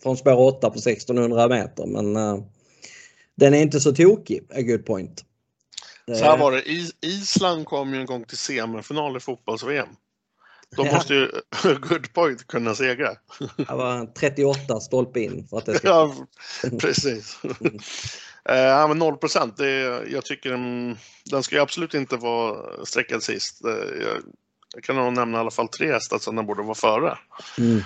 Från 0.03 0.16
spår 0.16 0.40
8 0.40 0.70
på 0.70 0.78
1600 0.78 1.48
meter. 1.48 1.86
Men 1.86 2.16
uh, 2.16 2.44
den 3.36 3.55
är 3.55 3.62
inte 3.62 3.80
så 3.80 3.92
tokig, 3.92 4.42
A 4.50 4.61
Good 4.61 4.86
Point. 4.86 5.24
Så 6.07 6.24
här 6.24 6.36
var 6.36 6.53
det, 6.53 6.62
Island 7.07 7.66
kom 7.66 7.94
ju 7.94 8.00
en 8.00 8.07
gång 8.07 8.24
till 8.24 8.38
semifinal 8.38 9.16
i 9.16 9.20
fotbolls-VM. 9.20 9.88
Då 10.76 10.84
måste 10.84 11.14
ju 11.14 11.30
Good 11.88 12.12
Point 12.12 12.46
kunna 12.46 12.74
segra. 12.74 13.11
Det 13.57 13.74
var 13.74 14.07
38 14.07 14.80
stolpe 14.80 15.20
in 15.20 15.46
för 15.50 15.59
att 15.59 15.66
det 15.66 15.74
ska... 15.74 15.88
Ja, 15.88 16.14
precis. 16.80 17.38
Mm. 17.44 17.78
Ja, 18.44 18.86
men 18.88 18.98
0 18.98 19.16
procent, 19.16 19.55
jag 20.11 20.24
tycker 20.24 20.50
den, 20.50 20.98
den 21.24 21.42
ska 21.42 21.57
ju 21.57 21.62
absolut 21.62 21.94
inte 21.94 22.16
vara 22.16 22.84
sträckad 22.84 23.22
sist. 23.22 23.61
Jag, 23.62 24.22
jag 24.74 24.84
kan 24.84 24.96
nog 24.96 25.12
nämna 25.12 25.38
i 25.38 25.40
alla 25.40 25.50
fall 25.50 25.68
tre 25.68 25.92
hästar 25.92 26.18
som 26.18 26.36
den 26.36 26.46
borde 26.46 26.62
vara 26.62 26.74
före. 26.74 27.18
Mm. 27.59 27.82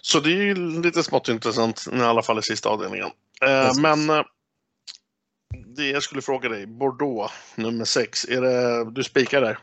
Så 0.00 0.20
det 0.20 0.30
är 0.30 0.42
ju 0.42 0.54
lite 0.82 1.02
smått 1.02 1.28
intressant 1.28 1.84
i 1.92 2.00
alla 2.00 2.22
fall 2.22 2.38
i 2.38 2.42
sista 2.42 2.68
avdelningen. 2.68 3.08
Precis. 3.40 3.78
Men 3.78 4.10
eh, 4.10 4.22
det 5.78 5.90
jag 5.90 6.02
skulle 6.02 6.22
fråga 6.22 6.48
dig, 6.48 6.66
Bordeaux 6.66 7.32
nummer 7.56 7.84
6, 7.84 8.24
är 8.24 8.40
det, 8.40 8.90
du 8.90 9.04
spikar 9.04 9.40
där? 9.40 9.58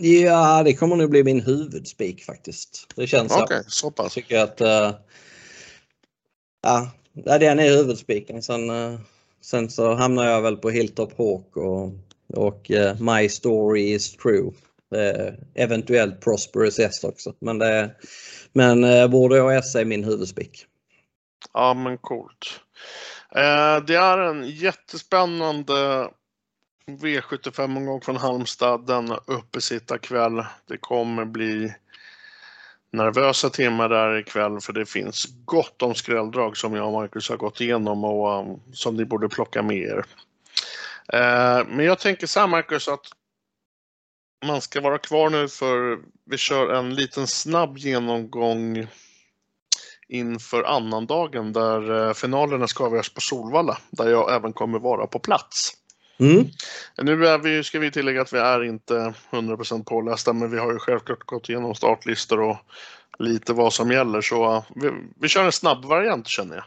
Ja, 0.00 0.62
det 0.62 0.74
kommer 0.74 0.96
nog 0.96 1.10
bli 1.10 1.24
min 1.24 1.40
huvudspik 1.40 2.24
faktiskt. 2.24 2.92
Det 2.96 3.06
känns 3.06 3.32
så. 3.32 3.42
Okej, 3.42 3.58
okay, 3.58 3.64
så 3.68 3.90
pass. 3.90 4.04
Jag 4.04 4.12
tycker 4.12 4.38
att 4.38 4.60
uh, 4.60 4.98
ja, 6.62 6.90
den 7.12 7.58
är 7.58 7.76
huvudspiken. 7.76 8.42
Sen, 8.42 8.70
uh, 8.70 8.98
sen 9.40 9.70
så 9.70 9.94
hamnar 9.94 10.26
jag 10.26 10.42
väl 10.42 10.56
på 10.56 10.70
Hilltop 10.70 11.18
Hawk 11.18 11.56
och, 11.56 11.92
och 12.34 12.70
uh, 12.70 13.00
My 13.00 13.28
Story 13.28 13.92
is 13.92 14.16
True. 14.16 14.52
eventuellt 15.54 16.20
Prosperous 16.20 16.78
S 16.78 17.04
också. 17.04 17.34
Men, 17.38 17.58
det, 17.58 17.90
men 18.52 18.84
uh, 18.84 19.08
Bordeaux 19.08 19.66
S 19.66 19.74
är 19.74 19.84
min 19.84 20.04
huvudspik. 20.04 20.66
Ja 21.52 21.74
men 21.74 21.98
coolt. 21.98 22.60
Eh, 23.36 23.84
det 23.84 23.94
är 23.94 24.18
en 24.18 24.48
jättespännande 24.48 26.10
V75-omgång 26.86 28.00
från 28.00 28.16
Halmstad 28.16 28.86
denna 28.86 29.20
uppesittarkväll. 29.26 30.44
Det 30.68 30.76
kommer 30.76 31.24
bli 31.24 31.74
nervösa 32.92 33.50
timmar 33.50 33.88
där 33.88 34.18
ikväll 34.18 34.60
för 34.60 34.72
det 34.72 34.86
finns 34.86 35.26
gott 35.44 35.82
om 35.82 35.94
skrälldrag 35.94 36.56
som 36.56 36.74
jag 36.74 36.86
och 36.86 36.92
Marcus 36.92 37.28
har 37.28 37.36
gått 37.36 37.60
igenom 37.60 38.04
och 38.04 38.40
um, 38.40 38.60
som 38.72 38.96
ni 38.96 39.04
borde 39.04 39.28
plocka 39.28 39.62
med 39.62 39.76
er. 39.76 40.04
Eh, 41.12 41.66
men 41.68 41.86
jag 41.86 41.98
tänker 41.98 42.26
så 42.26 42.40
här 42.40 42.46
Marcus 42.46 42.88
att 42.88 43.06
man 44.46 44.60
ska 44.60 44.80
vara 44.80 44.98
kvar 44.98 45.30
nu 45.30 45.48
för 45.48 45.98
vi 46.24 46.38
kör 46.38 46.74
en 46.74 46.94
liten 46.94 47.26
snabb 47.26 47.78
genomgång 47.78 48.86
inför 50.08 50.62
annandagen 50.62 51.52
där 51.52 51.90
uh, 51.90 52.12
finalerna 52.12 52.66
ska 52.66 52.84
avgöras 52.84 53.08
på 53.08 53.20
Solvalla 53.20 53.78
där 53.90 54.10
jag 54.10 54.34
även 54.34 54.52
kommer 54.52 54.78
vara 54.78 55.06
på 55.06 55.18
plats. 55.18 55.72
Mm. 56.18 56.44
Nu 57.02 57.26
är 57.26 57.38
vi, 57.38 57.64
ska 57.64 57.78
vi 57.78 57.90
tillägga 57.90 58.22
att 58.22 58.32
vi 58.32 58.38
är 58.38 58.64
inte 58.64 59.14
100% 59.30 59.84
pålästa 59.84 60.32
men 60.32 60.50
vi 60.50 60.58
har 60.58 60.72
ju 60.72 60.78
självklart 60.78 61.26
gått 61.26 61.48
igenom 61.48 61.74
startlistor 61.74 62.40
och 62.40 62.56
lite 63.18 63.52
vad 63.52 63.72
som 63.72 63.92
gäller 63.92 64.20
så 64.20 64.64
vi, 64.74 64.90
vi 65.20 65.28
kör 65.28 65.44
en 65.44 65.52
snabb 65.52 65.84
variant 65.84 66.28
känner 66.28 66.54
jag. 66.54 66.64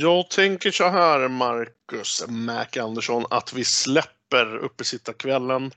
Jag 0.00 0.30
tänker 0.30 0.70
så 0.70 0.88
här 0.88 1.28
Marcus 1.28 2.24
Mac 2.28 2.66
Andersson 2.80 3.24
att 3.30 3.52
vi 3.52 3.64
släpper 3.64 4.56
uppesittarkvällen 4.56 5.72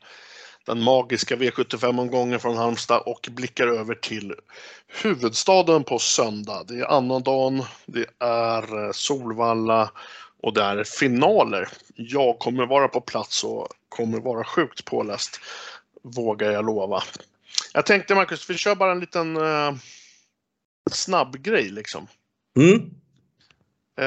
den 0.66 0.84
magiska 0.84 1.36
V75-omgången 1.36 2.40
från 2.40 2.58
Halmstad 2.58 3.02
och 3.06 3.28
blickar 3.32 3.68
över 3.68 3.96
till 3.96 4.34
huvudstaden 4.88 5.84
på 5.84 6.00
söndag. 6.00 6.64
Det 6.68 6.80
är 6.80 6.86
annandagen, 6.86 7.64
det 7.86 8.06
är 8.20 8.86
eh, 8.86 8.92
Solvalla 8.92 9.92
och 10.42 10.54
det 10.54 10.64
är 10.64 10.84
finaler. 10.84 11.68
Jag 11.96 12.40
kommer 12.40 12.66
vara 12.66 12.88
på 12.88 13.02
plats 13.02 13.44
och 13.44 13.68
kommer 13.90 14.20
vara 14.20 14.44
sjukt 14.44 14.86
påläst, 14.86 15.40
vågar 16.04 16.52
jag 16.52 16.66
lova. 16.66 17.04
Jag 17.74 17.86
tänkte 17.86 18.16
Marcus, 18.16 18.50
vi 18.50 18.58
kör 18.58 18.76
bara 18.76 18.92
en 18.92 19.00
liten 19.00 19.38
eh, 19.38 19.76
snabb 20.92 21.38
grej 21.44 21.70
liksom. 21.70 22.08
Mm. 22.58 23.01
Uh, 24.00 24.06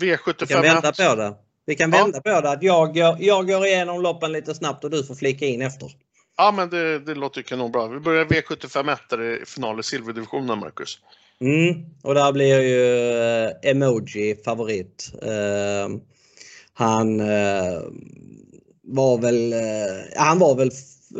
V75. 0.00 0.34
Vi 0.40 0.46
kan 0.46 0.62
vända 0.62 0.92
på 0.92 1.14
det. 1.14 1.34
Vi 1.66 1.74
kan 1.74 1.90
vända 1.90 2.20
ja. 2.24 2.34
på 2.34 2.40
det 2.40 2.50
att 2.50 2.62
jag, 2.62 2.96
jag, 2.96 3.22
jag 3.22 3.46
går 3.46 3.66
igenom 3.66 4.02
loppen 4.02 4.32
lite 4.32 4.54
snabbt 4.54 4.84
och 4.84 4.90
du 4.90 5.04
får 5.04 5.14
flika 5.14 5.46
in 5.46 5.62
efter. 5.62 5.90
Ja 6.36 6.52
men 6.52 6.70
det, 6.70 6.98
det 6.98 7.14
låter 7.14 7.42
kanonbra. 7.42 7.88
Vi 7.88 8.00
börjar 8.00 8.24
V75 8.24 8.92
1 8.92 9.00
där 9.10 9.42
i 9.42 9.46
final 9.46 9.80
i 9.80 9.82
silverdivisionen 9.82 10.58
Marcus. 10.58 10.98
Mm, 11.40 11.84
och 12.02 12.14
där 12.14 12.32
blir 12.32 12.60
ju 12.60 13.10
eh, 13.44 13.70
Emoji 13.70 14.36
favorit. 14.44 15.12
Uh, 15.22 15.98
han 16.74 17.20
uh, 17.20 17.82
var 18.82 19.18
väl, 19.18 19.52
uh, 19.52 20.16
han 20.16 20.38
var 20.38 20.54
väl 20.54 20.70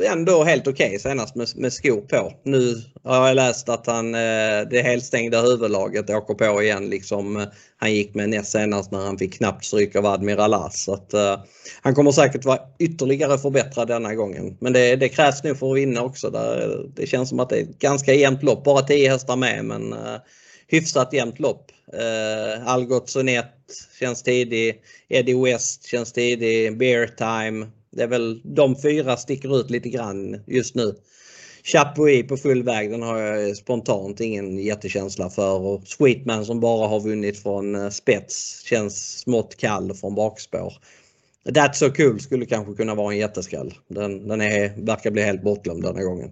ändå 0.07 0.45
helt 0.45 0.66
okej 0.66 0.86
okay 0.86 0.99
senast 0.99 1.34
med, 1.34 1.49
med 1.57 1.72
skor 1.72 2.01
på. 2.01 2.32
Nu 2.45 2.74
har 3.05 3.26
jag 3.26 3.34
läst 3.34 3.68
att 3.68 3.86
han, 3.86 4.14
eh, 4.14 4.61
det 4.70 4.82
helstängda 4.84 5.43
huvudlaget 5.43 6.11
åker 6.11 6.34
på 6.34 6.62
igen 6.62 6.90
liksom 6.90 7.47
han 7.82 7.95
gick 7.95 8.14
med 8.14 8.28
näst 8.28 8.53
senast 8.53 8.90
när 8.90 8.99
han 8.99 9.18
fick 9.18 9.34
knappt 9.34 9.64
stryk 9.64 9.97
av 9.97 10.07
Admiral 10.07 10.55
As. 10.55 10.84
Så 10.84 10.95
att, 10.95 11.14
uh, 11.14 11.45
han 11.82 11.95
kommer 11.95 12.12
säkert 12.12 12.45
vara 12.45 12.59
ytterligare 12.78 13.38
förbättrad 13.38 13.88
denna 13.88 14.14
gången. 14.14 14.57
Men 14.61 14.72
det, 14.72 14.97
det 14.97 15.09
krävs 15.09 15.45
nog 15.45 15.59
för 15.59 15.70
att 15.70 15.76
vinna 15.76 16.03
också. 16.03 16.30
Där, 16.30 16.86
det 16.95 17.07
känns 17.07 17.28
som 17.28 17.40
att 17.40 17.49
det 17.49 17.57
är 17.57 17.62
ett 17.62 17.78
ganska 17.78 18.14
jämnt 18.14 18.43
lopp. 18.43 18.64
Bara 18.64 18.82
10 18.82 19.11
hästar 19.11 19.36
med 19.36 19.64
men 19.64 19.93
uh, 19.93 20.16
hyfsat 20.68 21.12
jämnt 21.12 21.40
lopp. 21.40 21.70
Uh, 21.95 22.68
Algot 22.68 23.11
Sonet 23.11 23.55
känns 24.01 24.22
tidig. 24.22 24.74
Eddie 25.09 25.45
West 25.45 25.84
känns 25.84 26.12
tidig. 26.12 26.78
Bear 26.78 27.07
Time 27.07 27.66
det 27.93 28.03
är 28.03 28.07
väl 28.07 28.40
de 28.45 28.76
fyra 28.82 29.16
sticker 29.16 29.61
ut 29.61 29.70
lite 29.70 29.88
grann 29.88 30.40
just 30.47 30.74
nu. 30.74 30.95
Chapuis 31.64 32.26
på 32.28 32.36
full 32.36 32.62
väg 32.62 32.90
den 32.90 33.03
har 33.03 33.18
jag 33.18 33.57
spontant 33.57 34.20
ingen 34.20 34.59
jättekänsla 34.59 35.30
för 35.30 35.59
och 35.59 35.82
Sweetman 35.86 36.47
som 36.47 36.61
bara 36.61 36.88
har 36.88 37.01
vunnit 37.01 37.43
från 37.43 37.74
eh, 37.74 37.88
spets 37.88 38.62
känns 38.64 39.18
smått 39.18 39.57
kall 39.57 39.95
från 39.95 40.14
bakspår. 40.14 40.72
That's 41.45 41.72
so 41.72 41.90
cool 41.90 42.20
skulle 42.20 42.47
kanske 42.47 42.74
kunna 42.74 42.95
vara 42.95 43.12
en 43.12 43.18
jätteskräll. 43.18 43.74
Den, 43.88 44.28
den 44.28 44.40
är, 44.40 44.84
verkar 44.86 45.11
bli 45.11 45.22
helt 45.22 45.43
bortglömd 45.43 45.82
denna 45.82 46.03
gången. 46.03 46.30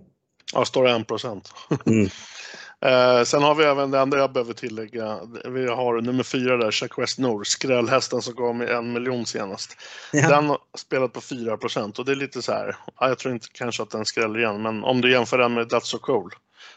Ja, 0.54 0.64
står 0.64 0.88
1 0.88 1.06
procent. 1.06 1.48
Mm. 1.86 2.08
Eh, 2.82 3.22
sen 3.24 3.42
har 3.42 3.54
vi 3.54 3.64
även 3.64 3.90
det 3.90 3.98
enda 3.98 4.18
jag 4.18 4.32
behöver 4.32 4.52
tillägga. 4.52 5.20
Vi 5.44 5.66
har 5.66 6.00
nummer 6.00 6.22
fyra 6.22 6.56
där, 6.56 6.82
Jacques 6.82 7.18
Nord, 7.18 7.46
skrällhästen 7.46 8.22
som 8.22 8.34
gav 8.34 8.54
mig 8.54 8.70
en 8.70 8.92
miljon 8.92 9.26
senast. 9.26 9.76
Ja. 10.12 10.28
Den 10.28 10.48
har 10.48 10.58
spelat 10.78 11.12
på 11.12 11.20
4 11.20 11.58
och 11.98 12.04
det 12.04 12.12
är 12.12 12.16
lite 12.16 12.42
så 12.42 12.52
här. 12.52 12.76
Ja, 13.00 13.08
jag 13.08 13.18
tror 13.18 13.34
inte 13.34 13.46
kanske 13.52 13.82
att 13.82 13.90
den 13.90 14.04
skräller 14.04 14.38
igen, 14.38 14.62
men 14.62 14.84
om 14.84 15.00
du 15.00 15.12
jämför 15.12 15.38
den 15.38 15.54
med 15.54 15.66
That's 15.66 15.80
So 15.80 15.98
Cool 15.98 16.34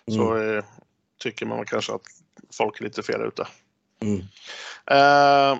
mm. 0.07 0.19
så 0.19 0.37
eh, 0.37 0.63
tycker 1.19 1.45
man 1.45 1.65
kanske 1.65 1.93
att 1.93 2.01
folk 2.53 2.79
är 2.79 2.83
lite 2.83 3.03
fel 3.03 3.21
ute. 3.21 3.47
Mm. 4.01 4.19
Eh, 4.85 5.59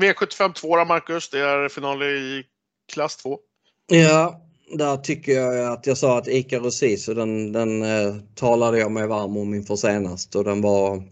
V75 0.00 0.52
2 0.52 0.76
då, 0.76 0.84
Marcus, 0.84 1.30
det 1.30 1.40
är 1.40 1.68
final 1.68 2.02
i 2.02 2.44
klass 2.92 3.16
2. 3.16 3.38
Ja, 3.86 4.45
där 4.72 4.96
tycker 4.96 5.32
jag 5.32 5.72
att 5.72 5.86
jag 5.86 5.96
sa 5.96 6.18
att 6.18 6.28
Ica 6.28 6.58
Rosiso 6.58 7.14
den, 7.14 7.52
den 7.52 7.82
eh, 7.82 8.16
talade 8.34 8.78
jag 8.78 8.92
mig 8.92 9.06
varm 9.06 9.36
om 9.36 9.54
inför 9.54 9.76
senast 9.76 10.36
och 10.36 10.44
den 10.44 10.60
var 10.60 11.02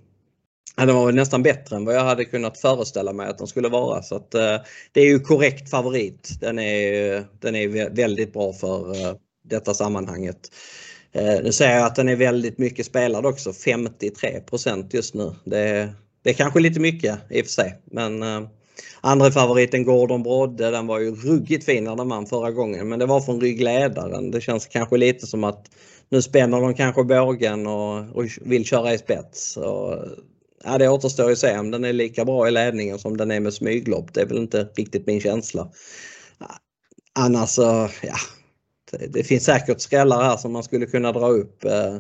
den 0.77 0.95
var 0.95 1.13
nästan 1.13 1.43
bättre 1.43 1.77
än 1.77 1.85
vad 1.85 1.95
jag 1.95 2.05
hade 2.05 2.25
kunnat 2.25 2.59
föreställa 2.59 3.13
mig 3.13 3.29
att 3.29 3.39
den 3.39 3.47
skulle 3.47 3.69
vara. 3.69 4.03
Så 4.03 4.17
att, 4.17 4.35
eh, 4.35 4.57
det 4.93 5.01
är 5.01 5.07
ju 5.07 5.21
korrekt 5.21 5.71
favorit. 5.71 6.41
Den 6.41 6.59
är, 6.59 7.25
den 7.41 7.55
är 7.55 7.91
väldigt 7.91 8.33
bra 8.33 8.53
för 8.53 8.91
eh, 8.91 9.15
detta 9.45 9.75
sammanhanget. 9.75 10.51
Eh, 11.13 11.43
nu 11.43 11.53
säger 11.53 11.77
jag 11.77 11.87
att 11.87 11.97
den 11.97 12.09
är 12.09 12.17
väldigt 12.17 12.59
mycket 12.59 12.87
spelad 12.87 13.27
också, 13.27 13.51
53% 13.51 14.87
just 14.91 15.15
nu. 15.15 15.35
Det, 15.45 15.95
det 16.23 16.31
är 16.31 16.35
kanske 16.35 16.61
lite 16.61 16.81
mycket 16.81 17.19
i 17.31 17.41
och 17.41 17.45
för 17.47 17.53
sig 17.53 17.79
men 17.85 18.23
eh, 18.23 18.49
Andra 19.01 19.31
favoriten 19.31 19.85
Gordon 19.85 20.23
Brodde, 20.23 20.71
den 20.71 20.87
var 20.87 20.99
ju 21.01 21.15
ruggigt 21.15 21.65
fin 21.65 21.85
när 21.85 21.97
den 21.97 22.09
vann 22.09 22.27
förra 22.27 22.51
gången 22.51 22.89
men 22.89 22.99
det 22.99 23.07
var 23.07 23.21
från 23.21 23.41
ryggledaren. 23.41 24.31
Det 24.31 24.41
känns 24.41 24.67
kanske 24.67 24.97
lite 24.97 25.27
som 25.27 25.45
att 25.45 25.71
nu 26.09 26.23
spänner 26.23 26.61
de 26.61 26.75
kanske 26.75 27.05
bågen 27.05 27.67
och, 27.67 28.17
och 28.17 28.25
vill 28.41 28.65
köra 28.65 28.95
i 28.95 28.99
spets. 28.99 29.57
Och, 29.57 29.99
ja, 30.65 30.79
det 30.79 30.89
återstår 30.89 31.27
ju 31.27 31.33
att 31.33 31.39
se 31.39 31.59
om 31.59 31.71
den 31.71 31.85
är 31.85 31.93
lika 31.93 32.25
bra 32.25 32.49
i 32.49 32.51
ledningen 32.51 32.99
som 32.99 33.17
den 33.17 33.31
är 33.31 33.41
med 33.41 33.55
smyglopp. 33.55 34.15
Det 34.15 34.21
är 34.21 34.27
väl 34.27 34.39
inte 34.39 34.69
riktigt 34.77 35.07
min 35.07 35.21
känsla. 35.21 35.71
Annars 37.19 37.49
så, 37.49 37.89
ja. 38.03 38.17
Det, 38.91 39.07
det 39.07 39.25
finns 39.25 39.45
säkert 39.45 39.81
skrällar 39.81 40.23
här 40.23 40.37
som 40.37 40.53
man 40.53 40.63
skulle 40.63 40.87
kunna 40.87 41.13
dra 41.13 41.29
upp. 41.29 41.65
Eh, 41.65 41.97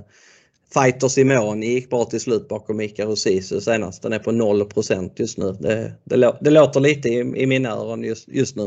Fighter 0.75 1.09
Simon 1.09 1.63
gick 1.63 1.91
bra 1.91 2.05
till 2.05 2.21
slut 2.21 2.49
bakom 2.49 2.77
Mika 2.77 3.05
Rosisu 3.05 3.61
senast. 3.61 4.03
Den 4.03 4.13
är 4.13 4.19
på 4.19 4.31
0% 4.31 5.13
just 5.17 5.39
nu. 5.39 5.53
Det, 5.53 5.93
det, 6.05 6.39
det 6.41 6.51
låter 6.51 6.81
lite 6.81 7.09
i, 7.09 7.19
i 7.19 7.47
mina 7.47 7.69
öron 7.69 8.05
just, 8.05 8.29
just 8.29 8.57
nu. 8.57 8.63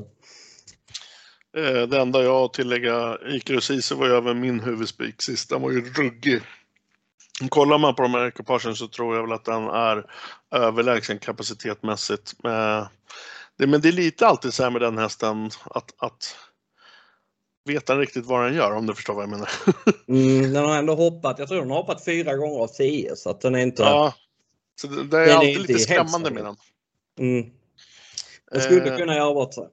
Eh, 1.57 1.87
det 1.87 1.99
enda 1.99 2.23
jag 2.23 2.33
har 2.33 2.45
att 2.45 2.53
tillägga, 2.53 3.17
Ikaru 3.29 3.57
Rosisu 3.57 3.95
var 3.95 4.07
ju 4.07 4.13
även 4.17 4.39
min 4.39 4.59
huvudspik 4.59 5.21
sist. 5.21 5.49
Den 5.49 5.61
var 5.61 5.71
ju 5.71 5.93
ruggig. 5.93 6.41
Kollar 7.49 7.77
man 7.77 7.95
på 7.95 8.01
de 8.01 8.13
här 8.13 8.27
ekipagen 8.27 8.75
så 8.75 8.87
tror 8.87 9.15
jag 9.15 9.23
väl 9.23 9.31
att 9.31 9.45
den 9.45 9.63
är 9.63 10.05
överlägsen 10.55 11.19
kapacitetmässigt. 11.19 12.33
Eh, 12.45 12.87
men 13.57 13.81
det 13.81 13.87
är 13.87 13.91
lite 13.91 14.27
alltid 14.27 14.53
så 14.53 14.63
här 14.63 14.69
med 14.69 14.81
den 14.81 14.97
hästen 14.97 15.45
att, 15.65 15.93
att 15.97 16.35
vet 17.67 17.89
han 17.89 17.99
riktigt 17.99 18.25
vad 18.25 18.45
den 18.45 18.55
gör 18.55 18.71
om 18.71 18.85
du 18.85 18.95
förstår 18.95 19.13
vad 19.13 19.23
jag 19.23 19.29
menar. 19.29 19.49
mm, 20.07 20.53
den 20.53 20.65
har 20.65 20.77
ändå 20.77 20.95
hoppat, 20.95 21.39
jag 21.39 21.47
tror 21.47 21.59
den 21.59 21.69
har 21.69 21.77
hoppat 21.77 22.05
fyra 22.05 22.35
gånger 22.35 22.59
av 22.59 22.67
tio 22.67 23.15
så 23.15 23.29
att 23.29 23.41
den 23.41 23.55
är 23.55 23.59
inte... 23.59 23.83
Ja, 23.83 24.13
så 24.81 24.87
det, 24.87 25.03
det 25.03 25.17
är 25.17 25.35
alltid 25.35 25.55
är 25.55 25.59
lite 25.59 25.79
skrämmande 25.79 26.31
med 26.31 26.45
den. 26.45 26.55
Mm. 27.19 27.49
Den 28.51 28.61
skulle 28.61 28.91
eh. 28.91 28.97
kunna 28.97 29.15
göra 29.15 29.33
bort 29.33 29.53
sig. 29.53 29.67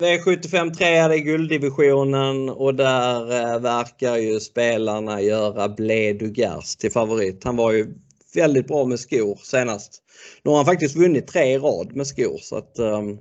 V75 0.00 0.74
3 0.74 0.86
är 0.86 1.16
gulddivisionen 1.16 2.48
och 2.48 2.74
där 2.74 3.32
eh, 3.32 3.60
verkar 3.60 4.16
ju 4.16 4.40
spelarna 4.40 5.20
göra 5.20 5.68
Blé 5.68 6.12
Dugars 6.12 6.76
till 6.76 6.92
favorit. 6.92 7.44
Han 7.44 7.56
var 7.56 7.72
ju 7.72 7.94
väldigt 8.34 8.68
bra 8.68 8.84
med 8.84 9.00
skor 9.00 9.38
senast. 9.42 10.02
Nu 10.42 10.50
har 10.50 10.56
han 10.56 10.66
faktiskt 10.66 10.96
vunnit 10.96 11.26
tre 11.26 11.54
i 11.54 11.58
rad 11.58 11.96
med 11.96 12.06
skor 12.06 12.38
så 12.40 12.56
att 12.56 12.78
um, 12.78 13.18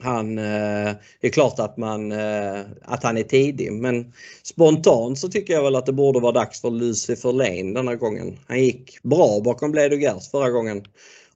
han, 0.00 0.38
eh, 0.38 0.94
det 1.20 1.26
är 1.26 1.30
klart 1.30 1.58
att, 1.58 1.76
man, 1.76 2.12
eh, 2.12 2.60
att 2.82 3.02
han 3.02 3.18
är 3.18 3.22
tidig 3.22 3.72
men 3.72 4.12
spontant 4.42 5.18
så 5.18 5.28
tycker 5.28 5.52
jag 5.54 5.62
väl 5.62 5.76
att 5.76 5.86
det 5.86 5.92
borde 5.92 6.20
vara 6.20 6.32
dags 6.32 6.60
för 6.60 6.70
Lucifer 6.70 7.32
Lane 7.32 7.74
denna 7.74 7.94
gången. 7.94 8.38
Han 8.46 8.60
gick 8.60 9.02
bra 9.02 9.40
bakom 9.44 9.70
Bledugers 9.70 10.30
förra 10.30 10.50
gången 10.50 10.84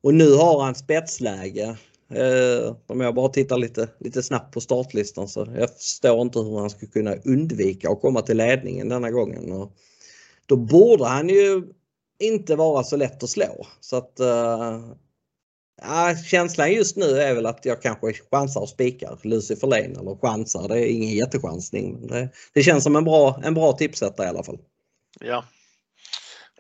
och 0.00 0.14
nu 0.14 0.34
har 0.34 0.62
han 0.62 0.74
spetsläge. 0.74 1.76
Eh, 2.14 2.76
om 2.86 3.00
jag 3.00 3.14
bara 3.14 3.28
tittar 3.28 3.56
lite, 3.56 3.88
lite 3.98 4.22
snabbt 4.22 4.54
på 4.54 4.60
startlistan 4.60 5.28
så 5.28 5.48
jag 5.58 5.70
förstår 5.70 6.20
inte 6.20 6.38
hur 6.38 6.58
han 6.58 6.70
ska 6.70 6.86
kunna 6.86 7.14
undvika 7.24 7.90
att 7.90 8.00
komma 8.00 8.22
till 8.22 8.36
ledningen 8.36 8.88
denna 8.88 9.10
gången. 9.10 9.52
Och 9.52 9.72
då 10.46 10.56
borde 10.56 11.04
han 11.04 11.28
ju 11.28 11.62
inte 12.18 12.56
vara 12.56 12.84
så 12.84 12.96
lätt 12.96 13.22
att 13.22 13.30
slå. 13.30 13.66
Så 13.80 13.96
att 13.96 14.20
eh, 14.20 14.80
Ja, 15.84 16.14
känslan 16.26 16.72
just 16.72 16.96
nu 16.96 17.04
är 17.04 17.34
väl 17.34 17.46
att 17.46 17.64
jag 17.64 17.82
kanske 17.82 18.12
chansar 18.30 18.60
och 18.60 18.68
spikar 18.68 19.18
Lucifer 19.22 19.66
Lane 19.66 19.82
eller 20.00 20.20
chansar. 20.20 20.68
Det 20.68 20.80
är 20.80 20.86
ingen 20.86 21.14
jättechansning. 21.14 22.06
Det, 22.06 22.28
det 22.54 22.62
känns 22.62 22.84
som 22.84 22.96
en 22.96 23.04
bra, 23.04 23.40
en 23.44 23.54
bra 23.54 23.72
tipsetta 23.72 24.24
i 24.24 24.28
alla 24.28 24.42
fall. 24.42 24.58
Ja. 25.20 25.44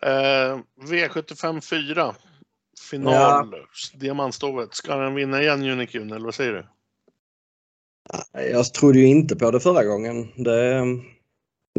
Eh, 0.02 0.58
V75 0.88 1.60
4. 1.60 2.14
Final. 2.90 3.12
Ja. 3.12 3.98
Diamantstovet. 3.98 4.74
Ska 4.74 4.96
den 4.96 5.14
vinna 5.14 5.42
igen 5.42 5.62
Unicune 5.62 6.16
eller 6.16 6.24
vad 6.24 6.34
säger 6.34 6.52
du? 6.52 6.66
Jag 8.32 8.74
trodde 8.74 8.98
ju 8.98 9.06
inte 9.06 9.36
på 9.36 9.50
det 9.50 9.60
förra 9.60 9.84
gången. 9.84 10.28
Det, 10.36 10.84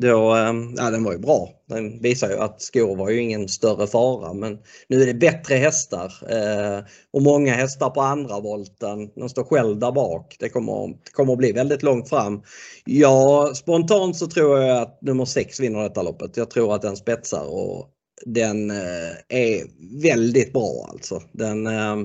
då, 0.01 0.31
ehm, 0.31 0.73
ja, 0.77 0.91
den 0.91 1.03
var 1.03 1.11
ju 1.11 1.17
bra. 1.17 1.49
Den 1.69 2.01
visar 2.01 2.29
ju 2.29 2.37
att 2.37 2.61
skor 2.61 2.95
var 2.95 3.09
ju 3.09 3.21
ingen 3.21 3.47
större 3.47 3.87
fara 3.87 4.33
men 4.33 4.59
nu 4.87 5.01
är 5.01 5.05
det 5.05 5.13
bättre 5.13 5.55
hästar 5.55 6.13
eh, 6.29 6.83
och 7.13 7.21
många 7.21 7.53
hästar 7.53 7.89
på 7.89 8.01
andra 8.01 8.39
volten. 8.39 9.09
De 9.15 9.29
står 9.29 9.43
själv 9.43 9.79
där 9.79 9.91
bak. 9.91 10.35
Det 10.39 10.49
kommer, 10.49 10.87
det 10.87 11.11
kommer 11.11 11.33
att 11.33 11.39
bli 11.39 11.51
väldigt 11.51 11.83
långt 11.83 12.09
fram. 12.09 12.41
Ja, 12.85 13.51
spontant 13.55 14.17
så 14.17 14.27
tror 14.27 14.59
jag 14.59 14.81
att 14.81 15.01
nummer 15.01 15.25
6 15.25 15.59
vinner 15.59 15.83
detta 15.83 16.01
loppet. 16.01 16.37
Jag 16.37 16.49
tror 16.49 16.75
att 16.75 16.81
den 16.81 16.97
spetsar 16.97 17.45
och 17.45 17.89
den 18.25 18.71
eh, 18.71 19.11
är 19.29 19.63
väldigt 20.01 20.53
bra 20.53 20.87
alltså. 20.89 21.21
Den, 21.31 21.67
eh, 21.67 21.95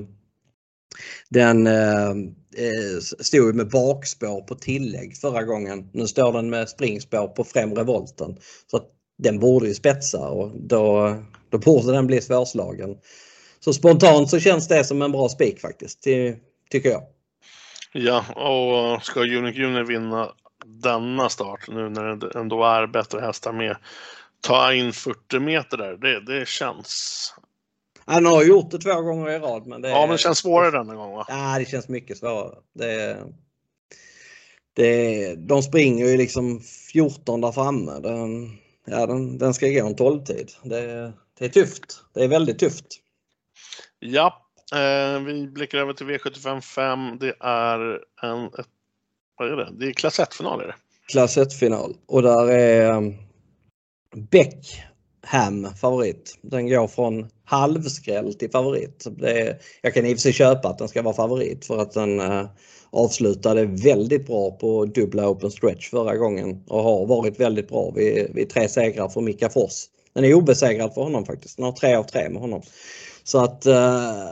den 1.29 1.67
eh, 1.67 2.13
Eh, 2.57 2.99
stod 2.99 3.55
med 3.55 3.69
bakspår 3.69 4.41
på 4.41 4.55
tillägg 4.55 5.17
förra 5.17 5.43
gången. 5.43 5.89
Nu 5.93 6.07
står 6.07 6.33
den 6.33 6.49
med 6.49 6.69
springspår 6.69 7.27
på 7.27 7.43
främre 7.43 7.83
volten. 7.83 8.37
Så 8.71 8.77
att 8.77 8.85
den 9.17 9.39
borde 9.39 9.67
ju 9.67 9.73
spetsa 9.73 10.29
och 10.29 10.51
då, 10.55 11.15
då 11.49 11.57
borde 11.57 11.91
den 11.91 12.07
bli 12.07 12.21
svårslagen. 12.21 12.97
Så 13.59 13.73
spontant 13.73 14.29
så 14.29 14.39
känns 14.39 14.67
det 14.67 14.83
som 14.83 15.01
en 15.01 15.11
bra 15.11 15.29
spik 15.29 15.59
faktiskt, 15.59 16.03
tycker 16.69 16.89
jag. 16.89 17.03
Ja, 17.93 18.25
och 18.35 19.03
ska 19.03 19.19
Unic 19.19 19.55
Junior 19.55 19.83
vinna 19.83 20.31
denna 20.65 21.29
start 21.29 21.59
nu 21.67 21.89
när 21.89 22.15
det 22.15 22.39
ändå 22.39 22.63
är 22.63 22.87
bättre 22.87 23.21
hästar 23.21 23.53
med, 23.53 23.77
ta 24.41 24.73
in 24.73 24.93
40 24.93 25.39
meter 25.39 25.77
där, 25.77 25.97
det, 25.97 26.19
det 26.25 26.47
känns 26.47 27.33
han 28.09 28.25
har 28.25 28.43
gjort 28.43 28.71
det 28.71 28.79
två 28.79 29.01
gånger 29.01 29.29
i 29.29 29.39
rad. 29.39 29.67
Men 29.67 29.81
det, 29.81 29.89
ja, 29.89 30.01
men 30.01 30.09
det 30.09 30.17
känns 30.17 30.37
svårare 30.37 30.71
denna 30.71 30.95
gång 30.95 31.13
va? 31.13 31.25
Ja, 31.27 31.59
det 31.59 31.65
känns 31.65 31.87
mycket 31.87 32.17
svårare. 32.17 32.55
Det, 32.73 33.17
det, 34.73 35.35
de 35.35 35.63
springer 35.63 36.05
ju 36.05 36.17
liksom 36.17 36.59
14 36.93 37.41
där 37.41 37.51
framme. 37.51 37.99
Den, 37.99 38.57
ja, 38.85 39.05
den, 39.05 39.37
den 39.37 39.53
ska 39.53 39.67
gå 39.67 39.87
en 39.87 39.95
12-tid. 39.95 40.51
Det, 40.63 41.13
det 41.39 41.45
är 41.45 41.49
tufft. 41.49 42.03
Det 42.13 42.23
är 42.23 42.27
väldigt 42.27 42.59
tufft. 42.59 42.85
Ja, 43.99 44.45
eh, 44.73 45.19
vi 45.19 45.47
blickar 45.47 45.77
över 45.77 45.93
till 45.93 46.07
V75 46.07 46.61
5. 46.61 47.17
Det 47.19 47.35
är 47.39 47.99
en 48.21 48.45
ett, 48.45 48.67
vad 49.37 49.51
är 49.51 49.55
det? 49.55 49.69
Det 49.71 49.87
är 49.87 49.93
klass 49.93 50.19
1-final 50.19 50.73
Klass 51.11 51.37
1-final 51.37 51.95
och 52.07 52.21
där 52.21 52.51
är 52.51 52.91
um, 52.91 53.15
Beck 54.31 54.83
Ham 55.21 55.67
favorit. 55.81 56.37
Den 56.41 56.69
går 56.69 56.87
från 56.87 57.27
halvskräll 57.45 58.33
till 58.33 58.51
favorit. 58.51 59.07
Det, 59.17 59.59
jag 59.81 59.93
kan 59.93 60.05
i 60.05 60.13
och 60.13 60.17
för 60.17 60.21
sig 60.21 60.33
köpa 60.33 60.69
att 60.69 60.77
den 60.77 60.87
ska 60.87 61.01
vara 61.01 61.15
favorit 61.15 61.65
för 61.65 61.77
att 61.77 61.91
den 61.91 62.19
eh, 62.19 62.45
avslutade 62.89 63.65
väldigt 63.65 64.27
bra 64.27 64.51
på 64.51 64.85
dubbla 64.85 65.29
open 65.29 65.51
stretch 65.51 65.89
förra 65.89 66.17
gången 66.17 66.63
och 66.67 66.83
har 66.83 67.05
varit 67.05 67.39
väldigt 67.39 67.69
bra 67.69 67.91
vid, 67.95 68.27
vid 68.33 68.49
tre 68.49 68.69
segrar 68.69 69.09
för 69.09 69.21
Mika 69.21 69.49
Fors. 69.49 69.85
Den 70.13 70.23
är 70.23 70.33
obesegrad 70.33 70.93
för 70.93 71.01
honom 71.01 71.25
faktiskt. 71.25 71.57
Den 71.57 71.65
har 71.65 71.71
tre 71.71 71.95
av 71.95 72.03
tre 72.03 72.29
med 72.29 72.41
honom. 72.41 72.61
Så 73.23 73.39
att 73.43 73.65
eh, 73.65 74.29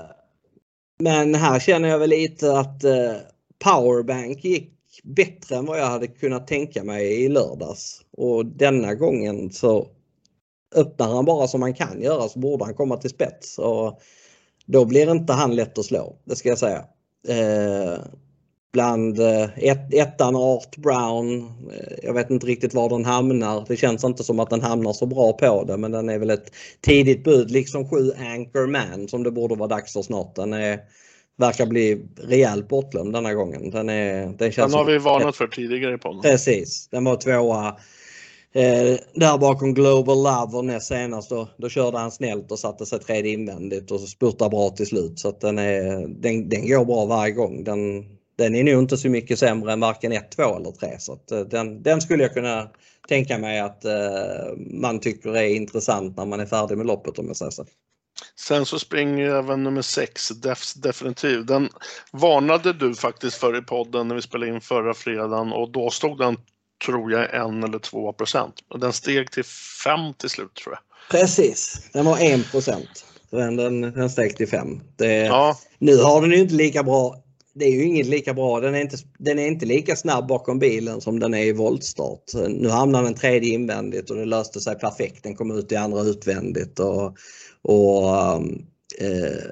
men 0.99 1.35
här 1.35 1.59
känner 1.59 1.89
jag 1.89 1.99
väl 1.99 2.09
lite 2.09 2.59
att 2.59 2.83
eh, 2.83 3.15
Powerbank 3.63 4.43
gick 4.43 4.73
bättre 5.03 5.55
än 5.55 5.65
vad 5.65 5.79
jag 5.79 5.85
hade 5.85 6.07
kunnat 6.07 6.47
tänka 6.47 6.83
mig 6.83 7.23
i 7.23 7.29
lördags. 7.29 8.01
Och 8.17 8.45
denna 8.45 8.95
gången 8.95 9.51
så 9.51 9.87
öppnar 10.75 11.07
han 11.07 11.25
bara 11.25 11.47
som 11.47 11.61
han 11.61 11.73
kan 11.73 12.01
göra 12.01 12.29
så 12.29 12.39
borde 12.39 12.65
han 12.65 12.73
komma 12.73 12.97
till 12.97 13.09
spets. 13.09 13.59
Och 13.59 14.01
då 14.65 14.85
blir 14.85 15.11
inte 15.11 15.33
han 15.33 15.55
lätt 15.55 15.77
att 15.77 15.85
slå, 15.85 16.15
det 16.25 16.35
ska 16.35 16.49
jag 16.49 16.57
säga. 16.57 16.85
Eh, 17.27 17.99
bland 18.73 19.19
eh, 19.19 19.49
ett, 19.57 19.93
ettan 19.93 20.35
Art 20.35 20.77
Brown, 20.77 21.39
eh, 21.73 21.97
jag 22.03 22.13
vet 22.13 22.29
inte 22.29 22.47
riktigt 22.47 22.73
var 22.73 22.89
den 22.89 23.05
hamnar. 23.05 23.65
Det 23.67 23.77
känns 23.77 24.03
inte 24.03 24.23
som 24.23 24.39
att 24.39 24.49
den 24.49 24.61
hamnar 24.61 24.93
så 24.93 25.05
bra 25.05 25.33
på 25.33 25.63
det 25.63 25.77
men 25.77 25.91
den 25.91 26.09
är 26.09 26.19
väl 26.19 26.29
ett 26.29 26.51
tidigt 26.81 27.23
bud 27.23 27.51
liksom 27.51 27.89
sju 27.89 28.11
Anchorman 28.17 29.07
som 29.07 29.23
det 29.23 29.31
borde 29.31 29.55
vara 29.55 29.67
dags 29.67 29.93
för 29.93 30.01
snart. 30.01 30.35
Den 30.35 30.53
är, 30.53 30.79
verkar 31.37 31.65
bli 31.65 32.05
rejält 32.17 32.67
bortglömd 32.67 33.13
denna 33.13 33.33
gången. 33.33 33.69
Den, 33.69 33.89
är, 33.89 34.25
den, 34.37 34.51
känns 34.51 34.71
den 34.71 34.79
har 34.79 34.85
vi 34.85 34.97
varnat 34.97 35.35
för 35.35 35.47
tidigare 35.47 35.97
på. 35.97 36.19
Precis, 36.21 36.87
den 36.91 37.03
var 37.03 37.15
tvåa 37.15 37.77
Eh, 38.53 38.97
där 39.13 39.37
bakom 39.37 39.73
Global 39.73 40.23
Love 40.23 40.61
näst 40.61 40.87
senast 40.87 41.29
då, 41.29 41.47
då 41.57 41.69
körde 41.69 41.97
han 41.97 42.11
snällt 42.11 42.51
och 42.51 42.59
satte 42.59 42.85
sig 42.85 42.99
tredje 42.99 43.31
invändigt 43.31 43.91
och 43.91 43.99
spurtade 44.01 44.49
bra 44.49 44.69
till 44.69 44.87
slut. 44.87 45.19
Så 45.19 45.29
att 45.29 45.41
den, 45.41 45.57
är, 45.59 46.07
den, 46.07 46.49
den 46.49 46.67
går 46.67 46.85
bra 46.85 47.05
varje 47.05 47.33
gång. 47.33 47.63
Den, 47.63 48.05
den 48.37 48.55
är 48.55 48.63
nog 48.63 48.83
inte 48.83 48.97
så 48.97 49.09
mycket 49.09 49.39
sämre 49.39 49.73
än 49.73 49.79
varken 49.79 50.11
1, 50.11 50.31
2 50.31 50.43
eller 50.55 50.71
3. 50.71 50.99
Så 50.99 51.13
att 51.13 51.31
eh, 51.31 51.39
den, 51.39 51.83
den 51.83 52.01
skulle 52.01 52.23
jag 52.23 52.33
kunna 52.33 52.69
tänka 53.07 53.37
mig 53.37 53.59
att 53.59 53.85
eh, 53.85 54.55
man 54.57 54.99
tycker 54.99 55.37
är 55.37 55.55
intressant 55.55 56.17
när 56.17 56.25
man 56.25 56.39
är 56.39 56.45
färdig 56.45 56.77
med 56.77 56.87
loppet 56.87 57.19
om 57.19 57.27
jag 57.27 57.37
säger 57.37 57.51
så. 57.51 57.65
Sen 58.35 58.65
så 58.65 58.79
springer 58.79 59.25
ju 59.25 59.31
även 59.31 59.63
nummer 59.63 59.81
6, 59.81 60.29
Defs 60.29 60.73
Definitiv. 60.73 61.45
Den 61.45 61.69
varnade 62.11 62.73
du 62.73 62.95
faktiskt 62.95 63.37
för 63.37 63.57
i 63.57 63.61
podden 63.61 64.07
när 64.07 64.15
vi 64.15 64.21
spelade 64.21 64.51
in 64.51 64.61
förra 64.61 64.93
fredagen 64.93 65.53
och 65.53 65.71
då 65.71 65.89
stod 65.89 66.17
den 66.17 66.37
tror 66.85 67.11
jag 67.11 67.35
en 67.35 67.63
eller 67.63 67.79
två 67.79 68.13
procent. 68.13 68.55
Den 68.79 68.93
steg 68.93 69.31
till 69.31 69.45
5 69.83 70.13
till 70.17 70.29
slut 70.29 70.55
tror 70.55 70.75
jag. 70.75 70.79
Precis, 71.19 71.89
den 71.93 72.05
var 72.05 72.17
1 72.19 72.51
procent. 72.51 73.05
Den, 73.29 73.55
den, 73.55 73.81
den 73.81 74.09
steg 74.09 74.37
till 74.37 74.47
5. 74.47 74.81
Ja. 74.97 75.57
Nu 75.79 75.97
har 75.97 76.21
den 76.21 76.31
ju 76.31 76.37
inte 76.37 76.55
lika 76.55 76.83
bra 76.83 77.23
det 77.59 77.65
är 77.65 77.71
ju 77.71 77.83
inget 77.83 78.07
lika 78.07 78.33
bra. 78.33 78.59
Den 78.59 78.75
är, 78.75 78.81
inte, 78.81 78.97
den 79.17 79.39
är 79.39 79.47
inte 79.47 79.65
lika 79.65 79.95
snabb 79.95 80.27
bakom 80.27 80.59
bilen 80.59 81.01
som 81.01 81.19
den 81.19 81.33
är 81.33 81.45
i 81.45 81.51
voltstart. 81.51 82.23
Nu 82.49 82.69
hamnar 82.69 83.03
den 83.03 83.13
tredje 83.13 83.53
invändigt 83.53 84.09
och 84.09 84.15
det 84.15 84.25
löste 84.25 84.59
sig 84.59 84.79
perfekt. 84.79 85.23
Den 85.23 85.35
kom 85.35 85.51
ut 85.51 85.71
i 85.71 85.75
andra 85.75 86.01
utvändigt. 86.01 86.79
Och, 86.79 87.17
och 87.61 88.09
eh, 88.99 89.43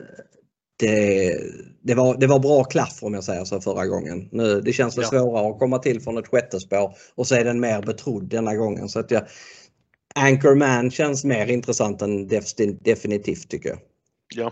det, 0.77 1.33
det, 1.81 1.93
var, 1.95 2.17
det 2.17 2.27
var 2.27 2.39
bra 2.39 2.63
klaff 2.63 3.03
om 3.03 3.13
jag 3.13 3.23
säger 3.23 3.45
så 3.45 3.61
förra 3.61 3.85
gången. 3.85 4.29
Nu, 4.31 4.61
det 4.61 4.73
känns 4.73 4.97
väl 4.97 5.05
ja. 5.11 5.19
svårare 5.19 5.49
att 5.49 5.59
komma 5.59 5.79
till 5.79 6.01
från 6.01 6.17
ett 6.17 6.27
sjätte 6.27 6.59
spår 6.59 6.95
och 7.15 7.27
så 7.27 7.35
är 7.35 7.43
den 7.43 7.59
mer 7.59 7.81
betrodd 7.81 8.29
denna 8.29 8.55
gången. 8.55 8.89
Så 8.89 8.99
att 8.99 9.11
jag, 9.11 9.23
Anchorman 10.15 10.91
känns 10.91 11.23
mer 11.23 11.47
intressant 11.47 12.01
än 12.01 12.27
definitivt 12.81 13.49
tycker 13.49 13.69
jag. 13.69 13.79
Ja. 14.35 14.51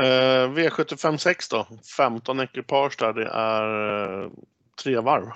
Uh, 0.00 0.52
V75 0.52 1.16
6 1.16 1.48
då, 1.48 1.66
15 1.96 2.40
ekipage 2.40 2.96
där, 2.98 3.12
det 3.12 3.26
är 3.26 4.24
uh, 4.24 4.30
tre 4.82 5.00
varv. 5.00 5.26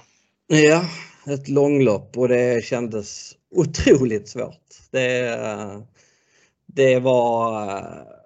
Ja, 0.46 0.84
ett 1.26 1.48
långlopp 1.48 2.16
och 2.16 2.28
det 2.28 2.64
kändes 2.64 3.32
otroligt 3.50 4.28
svårt. 4.28 4.66
Det, 4.90 5.38
det 6.66 6.98
var 6.98 8.17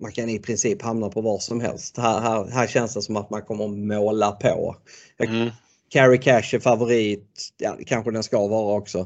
man 0.00 0.12
kan 0.12 0.28
i 0.28 0.38
princip 0.38 0.82
hamna 0.82 1.08
på 1.08 1.20
var 1.20 1.38
som 1.38 1.60
helst. 1.60 1.96
Här, 1.96 2.20
här, 2.20 2.46
här 2.46 2.66
känns 2.66 2.94
det 2.94 3.02
som 3.02 3.16
att 3.16 3.30
man 3.30 3.42
kommer 3.42 3.68
måla 3.68 4.32
på. 4.32 4.76
Mm. 5.18 5.50
Carrie 5.90 6.18
Cash 6.18 6.54
är 6.54 6.60
favorit, 6.60 7.50
ja, 7.58 7.76
kanske 7.86 8.10
den 8.10 8.22
ska 8.22 8.46
vara 8.46 8.76
också. 8.76 8.98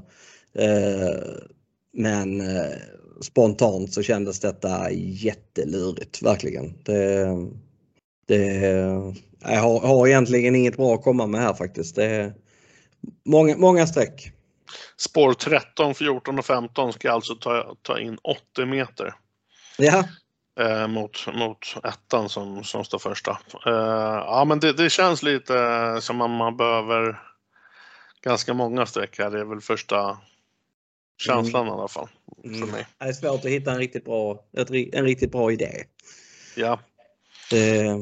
Eh, 0.59 1.19
men 1.93 2.41
eh, 2.41 2.73
spontant 3.23 3.93
så 3.93 4.03
kändes 4.03 4.41
detta 4.41 4.91
jättelurigt, 4.93 6.23
verkligen. 6.23 6.75
Det, 6.83 7.29
det, 8.27 8.45
jag 9.41 9.61
har, 9.61 9.81
har 9.81 10.07
egentligen 10.07 10.55
inget 10.55 10.77
bra 10.77 10.95
att 10.95 11.03
komma 11.03 11.27
med 11.27 11.41
här 11.41 11.55
faktiskt. 11.55 11.97
Det 11.97 12.35
många, 13.25 13.57
många 13.57 13.87
streck. 13.87 14.33
Spår 14.97 15.35
13, 15.35 15.95
14 15.95 16.39
och 16.39 16.45
15 16.45 16.93
ska 16.93 17.13
alltså 17.13 17.35
ta, 17.35 17.77
ta 17.83 18.01
in 18.01 18.19
80 18.23 18.67
meter. 18.67 19.15
Ja 19.79 20.05
eh, 20.61 20.87
mot, 20.87 21.27
mot 21.35 21.77
ettan 21.85 22.29
som, 22.29 22.65
som 22.65 22.85
står 22.85 22.99
första. 22.99 23.31
Eh, 23.67 24.23
ja, 24.27 24.45
men 24.49 24.61
det, 24.61 24.73
det, 24.73 24.91
känns 24.91 25.23
lite 25.23 25.99
som 26.01 26.21
att 26.21 26.31
man 26.31 26.57
behöver 26.57 27.21
ganska 28.23 28.55
många 28.55 28.87
streck 28.87 29.19
här. 29.19 29.31
Det 29.31 29.41
är 29.41 29.45
väl 29.45 29.61
första 29.61 30.19
känslan 31.19 31.63
mm. 31.63 31.75
i 31.75 31.79
alla 31.79 31.89
fall. 31.89 32.09
För 32.43 32.49
mm. 32.49 32.69
mig. 32.69 32.87
Det 32.99 33.05
är 33.05 33.13
svårt 33.13 33.45
att 33.45 33.51
hitta 33.51 33.73
en 33.73 33.79
riktigt 33.79 34.05
bra, 34.05 34.45
en 34.93 35.05
riktigt 35.05 35.33
bra 35.33 35.53
idé. 35.53 35.85
Ja. 36.57 36.81
Det, 37.51 37.97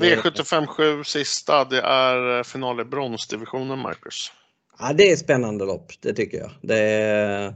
V75 0.00 0.66
7 0.66 1.04
sista, 1.04 1.64
det 1.64 1.80
är 1.80 2.42
final 2.42 2.80
i 2.80 2.84
bronsdivisionen, 2.84 3.78
Marcus. 3.78 4.32
Ja, 4.78 4.92
det 4.92 5.10
är 5.10 5.16
spännande 5.16 5.64
lopp, 5.64 5.92
det 6.00 6.12
tycker 6.12 6.38
jag. 6.38 6.50
Det 6.62 6.78
är, 6.78 7.54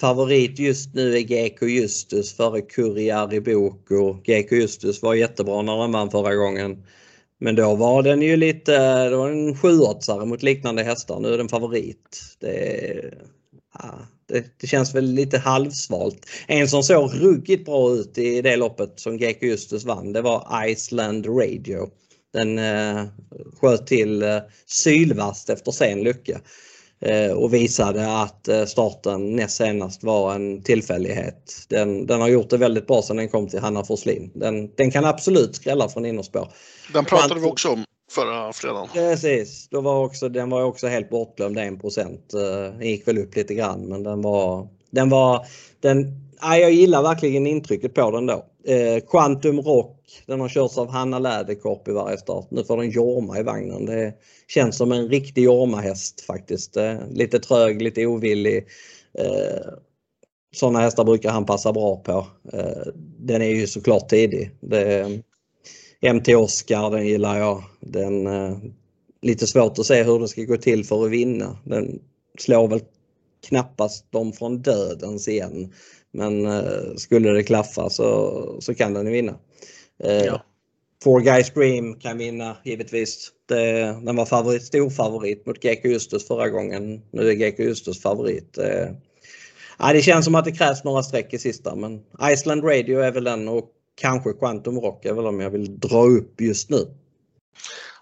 Favorit 0.00 0.58
just 0.58 0.94
nu 0.94 1.16
är 1.16 1.20
GK 1.20 1.62
Justus 1.62 2.36
före 2.36 2.60
Kurriar 2.60 3.34
i 3.34 3.40
Boko. 3.40 4.12
GK 4.12 4.52
Justus 4.52 5.02
var 5.02 5.14
jättebra 5.14 5.62
när 5.62 5.78
den 5.80 5.92
vann 5.92 6.10
förra 6.10 6.34
gången. 6.34 6.86
Men 7.40 7.54
då 7.54 7.74
var 7.74 8.02
den 8.02 8.22
ju 8.22 8.36
lite, 8.36 9.08
då 9.08 9.18
var 9.18 9.30
en 9.30 9.56
sjuåttsare 9.56 10.24
mot 10.26 10.42
liknande 10.42 10.82
hästar. 10.82 11.20
Nu 11.20 11.34
är 11.34 11.38
den 11.38 11.48
favorit. 11.48 12.20
Det, 12.40 13.14
ja, 13.74 13.98
det, 14.26 14.60
det, 14.60 14.66
känns 14.66 14.94
väl 14.94 15.04
lite 15.04 15.38
halvsvalt. 15.38 16.26
En 16.46 16.68
som 16.68 16.82
såg 16.82 17.10
ruggigt 17.14 17.64
bra 17.64 17.90
ut 17.90 18.18
i 18.18 18.42
det 18.42 18.56
loppet 18.56 19.00
som 19.00 19.16
GK 19.16 19.42
Justus 19.42 19.84
vann, 19.84 20.12
det 20.12 20.22
var 20.22 20.66
Iceland 20.66 21.26
Radio. 21.26 21.90
Den 22.32 22.58
eh, 22.58 23.04
sköt 23.60 23.86
till 23.86 24.22
eh, 24.22 24.38
sylvast 24.66 25.50
efter 25.50 25.70
sen 25.70 26.02
lucka. 26.02 26.40
Eh, 27.00 27.32
och 27.32 27.54
visade 27.54 28.22
att 28.22 28.48
eh, 28.48 28.64
starten 28.64 29.36
näst 29.36 29.56
senast 29.56 30.04
var 30.04 30.34
en 30.34 30.62
tillfällighet. 30.62 31.66
Den, 31.68 32.06
den 32.06 32.20
har 32.20 32.28
gjort 32.28 32.50
det 32.50 32.56
väldigt 32.56 32.86
bra 32.86 33.02
sedan 33.02 33.16
den 33.16 33.28
kom 33.28 33.48
till 33.48 33.60
Hanna 33.60 33.84
Forslin. 33.84 34.30
Den, 34.34 34.74
den 34.74 34.90
kan 34.90 35.04
absolut 35.04 35.54
skrälla 35.54 35.88
från 35.88 36.06
innerspår. 36.06 36.48
Den 36.92 37.04
pratade 37.04 37.28
Kvant 37.28 37.42
vi 37.42 37.46
också 37.46 37.68
om 37.68 37.84
förra 38.10 38.52
fredagen. 38.52 38.88
Precis, 38.92 39.68
Då 39.68 39.80
var 39.80 40.04
också, 40.04 40.28
den 40.28 40.50
var 40.50 40.62
också 40.62 40.86
helt 40.86 41.10
bortglömd 41.10 41.58
1 41.58 41.64
Den 42.30 42.86
gick 42.86 43.08
väl 43.08 43.18
upp 43.18 43.36
lite 43.36 43.54
grann 43.54 43.88
men 43.88 44.02
den 44.02 44.22
var, 44.22 44.68
den 44.90 45.08
var, 45.08 45.46
den, 45.80 46.06
ja, 46.40 46.56
jag 46.56 46.72
gillar 46.72 47.02
verkligen 47.02 47.46
intrycket 47.46 47.94
på 47.94 48.10
den 48.10 48.26
då. 48.26 48.44
Eh, 48.68 49.00
Quantum 49.00 49.60
Rock, 49.60 50.22
den 50.26 50.40
har 50.40 50.48
körts 50.48 50.78
av 50.78 50.88
Hanna 50.88 51.18
Läderkorp 51.18 51.88
i 51.88 51.92
varje 51.92 52.18
start. 52.18 52.46
Nu 52.50 52.64
får 52.64 52.76
den 52.76 52.90
Jorma 52.90 53.38
i 53.38 53.42
vagnen. 53.42 53.86
Det 53.86 54.14
känns 54.48 54.76
som 54.76 54.92
en 54.92 55.08
riktig 55.08 55.44
Jorma-häst 55.44 56.20
faktiskt. 56.20 56.76
Eh, 56.76 56.96
lite 57.10 57.38
trög, 57.38 57.82
lite 57.82 58.06
ovillig. 58.06 58.66
Eh, 59.18 59.72
sådana 60.54 60.80
hästar 60.80 61.04
brukar 61.04 61.30
han 61.30 61.46
passa 61.46 61.72
bra 61.72 61.96
på. 61.96 62.26
Eh, 62.52 62.92
den 63.18 63.42
är 63.42 63.48
ju 63.48 63.66
såklart 63.66 64.08
tidig. 64.08 64.50
Det, 64.60 64.98
eh, 64.98 65.08
MT 66.14 66.36
Oscar, 66.36 66.90
den 66.90 67.06
gillar 67.06 67.38
jag. 67.38 67.62
Den, 67.80 68.26
eh, 68.26 68.58
lite 69.22 69.46
svårt 69.46 69.78
att 69.78 69.86
se 69.86 70.02
hur 70.02 70.18
det 70.18 70.28
ska 70.28 70.42
gå 70.42 70.56
till 70.56 70.84
för 70.84 71.04
att 71.04 71.10
vinna. 71.10 71.58
Den 71.64 72.00
slår 72.38 72.68
väl 72.68 72.80
knappast 73.48 74.12
dem 74.12 74.32
från 74.32 74.62
dödens 74.62 75.28
igen. 75.28 75.72
Men 76.12 76.46
eh, 76.46 76.94
skulle 76.96 77.30
det 77.30 77.42
klaffa 77.42 77.90
så, 77.90 78.56
så 78.60 78.74
kan 78.74 78.94
den 78.94 79.12
vinna. 79.12 79.34
Eh, 80.04 80.24
ja. 80.24 80.42
Four 81.04 81.20
Guys 81.20 81.50
Dream 81.50 81.94
kan 81.94 82.18
vinna 82.18 82.56
givetvis. 82.64 83.32
Det, 83.48 83.82
den 84.02 84.16
var 84.16 84.26
favorit, 84.26 84.62
stor 84.62 84.90
favorit 84.90 85.46
mot 85.46 85.62
GK 85.62 85.84
Justus 85.84 86.26
förra 86.26 86.48
gången. 86.48 87.02
Nu 87.10 87.30
är 87.30 87.34
GK 87.34 87.58
Justus 87.58 88.02
favorit. 88.02 88.58
Eh, 88.58 88.88
ja, 89.78 89.92
det 89.92 90.02
känns 90.02 90.24
som 90.24 90.34
att 90.34 90.44
det 90.44 90.52
krävs 90.52 90.84
några 90.84 91.02
streck 91.02 91.34
i 91.34 91.38
sista 91.38 91.74
men 91.74 92.00
Iceland 92.32 92.64
Radio 92.64 93.00
är 93.00 93.12
väl 93.12 93.24
den 93.24 93.48
och 93.48 93.70
kanske 93.94 94.32
Quantum 94.32 94.80
Rock 94.80 95.04
är 95.04 95.12
väl 95.12 95.26
om 95.26 95.40
jag 95.40 95.50
vill 95.50 95.80
dra 95.80 96.02
upp 96.02 96.40
just 96.40 96.70
nu. 96.70 96.78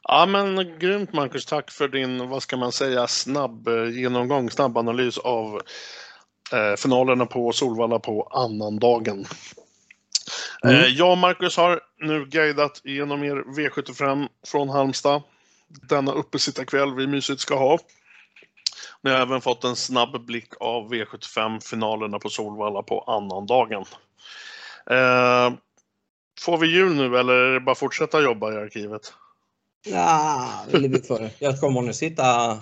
Ja 0.09 0.27
men 0.27 0.79
grymt 0.79 1.13
Marcus, 1.13 1.47
tack 1.47 1.71
för 1.71 1.89
din, 1.89 2.29
vad 2.29 2.43
ska 2.43 2.57
man 2.57 2.73
säga, 2.73 3.07
snabb 3.07 3.69
eh, 3.69 3.89
genomgång, 3.91 4.51
snabb 4.51 4.79
analys 4.79 5.19
av 5.19 5.61
eh, 6.53 6.77
finalerna 6.77 7.27
på 7.27 7.53
Solvalla 7.53 7.99
på 7.99 8.23
annandagen. 8.23 9.27
Mm. 10.65 10.77
Eh, 10.77 10.87
jag 10.87 11.11
och 11.11 11.19
Marcus 11.19 11.57
har 11.57 11.81
nu 12.01 12.25
guidat 12.25 12.81
igenom 12.85 13.25
er 13.25 13.37
V75 13.37 14.29
från 14.47 14.69
Halmstad. 14.69 15.23
Denna 15.69 16.13
uppesittarkväll 16.13 16.95
vi 16.95 17.07
mysigt 17.07 17.41
ska 17.41 17.59
ha. 17.59 17.79
Ni 19.03 19.11
har 19.11 19.19
även 19.19 19.41
fått 19.41 19.65
en 19.65 19.77
snabb 19.77 20.27
blick 20.27 20.53
av 20.61 20.93
V75-finalerna 20.93 22.19
på 22.19 22.29
Solvalla 22.29 22.83
på 22.83 23.01
annandagen. 23.01 23.85
Eh, 24.91 25.53
får 26.41 26.59
vi 26.59 26.67
jul 26.67 26.95
nu 26.95 27.19
eller 27.19 27.33
är 27.33 27.55
det 27.55 27.61
bara 27.61 27.75
fortsätta 27.75 28.23
jobba 28.23 28.53
i 28.53 28.57
arkivet? 28.57 29.13
Ja, 29.85 30.49
jag 31.39 31.61
kommer 31.61 31.83
nu 31.83 31.93
sitta, 31.93 32.59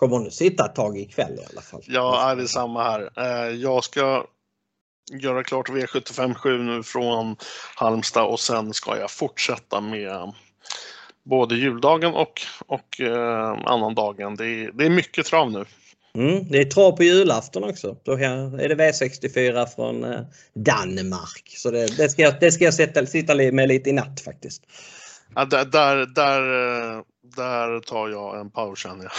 kommer 0.00 0.18
nu 0.18 0.30
sitta 0.30 0.66
ett 0.66 0.74
tag 0.74 0.98
ikväll 0.98 1.32
i 1.32 1.44
alla 1.52 1.60
fall. 1.60 1.82
Ja, 1.86 2.34
det 2.34 2.42
är 2.42 2.46
samma 2.46 2.82
här. 2.82 3.10
Eh, 3.16 3.54
jag 3.54 3.84
ska 3.84 4.24
göra 5.12 5.44
klart 5.44 5.68
V757 5.68 6.58
nu 6.58 6.82
från 6.82 7.36
Halmstad 7.76 8.24
och 8.24 8.40
sen 8.40 8.74
ska 8.74 8.98
jag 8.98 9.10
fortsätta 9.10 9.80
med 9.80 10.32
både 11.24 11.54
juldagen 11.54 12.14
och, 12.14 12.42
och 12.66 13.00
eh, 13.00 13.50
annandagen. 13.64 14.36
Det 14.36 14.46
är, 14.46 14.72
det 14.72 14.86
är 14.86 14.90
mycket 14.90 15.26
trav 15.26 15.52
nu. 15.52 15.64
Mm, 16.14 16.48
det 16.48 16.58
är 16.58 16.64
trav 16.64 16.92
på 16.92 17.02
julafton 17.02 17.64
också. 17.64 17.96
Då 18.04 18.12
är 18.12 18.68
det 18.68 18.74
V64 18.74 19.66
från 19.66 20.04
eh, 20.04 20.20
Danmark. 20.54 21.54
Så 21.56 21.70
det, 21.70 21.96
det, 21.96 22.08
ska, 22.08 22.22
jag, 22.22 22.34
det 22.40 22.52
ska 22.52 22.64
jag 22.64 22.74
sätta, 22.74 23.06
sitta 23.06 23.34
med 23.34 23.68
lite 23.68 23.90
i 23.90 23.92
natt 23.92 24.20
faktiskt. 24.20 24.62
Ja, 25.34 25.44
där, 25.44 25.64
där, 25.64 25.96
där, 25.96 26.42
där 27.36 27.80
tar 27.80 28.08
jag 28.08 28.40
en 28.40 28.50
paus 28.50 28.78
känner 28.78 29.04
jag. 29.04 29.12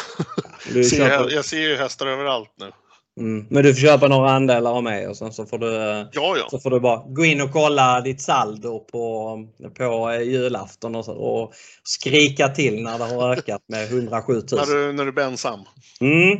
Ja, 0.76 0.84
ser, 0.90 1.10
jag, 1.10 1.32
jag 1.32 1.46
ser 1.46 1.62
ju 1.62 1.76
hästar 1.76 2.08
överallt 2.08 2.54
nu. 2.60 2.72
Mm. 3.20 3.46
Men 3.50 3.64
du 3.64 3.74
får 3.74 3.82
köpa 3.82 4.08
några 4.08 4.32
andelar 4.32 4.72
av 4.72 4.84
mig 4.84 5.08
och 5.08 5.18
sen 5.18 5.34
så 5.34 5.46
får 5.46 5.58
du, 5.58 5.68
ja, 6.12 6.38
ja. 6.38 6.48
Så 6.50 6.60
får 6.60 6.70
du 6.70 6.80
bara 6.80 7.04
gå 7.08 7.26
in 7.26 7.42
och 7.42 7.52
kolla 7.52 8.02
ditt 8.02 8.22
saldo 8.22 8.80
på, 8.80 9.38
på 9.78 10.14
julafton 10.14 10.96
och, 10.96 11.06
så, 11.06 11.14
och 11.14 11.54
skrika 11.84 12.50
till 12.50 12.84
när 12.84 12.98
det 12.98 13.04
har 13.04 13.32
ökat 13.32 13.62
med 13.68 13.84
107 13.92 14.34
000. 14.34 14.44
när, 14.52 14.76
du, 14.76 14.94
när 14.94 15.06
du 15.06 15.12
blir 15.12 15.24
ensam? 15.24 15.60
Mm. 16.02 16.38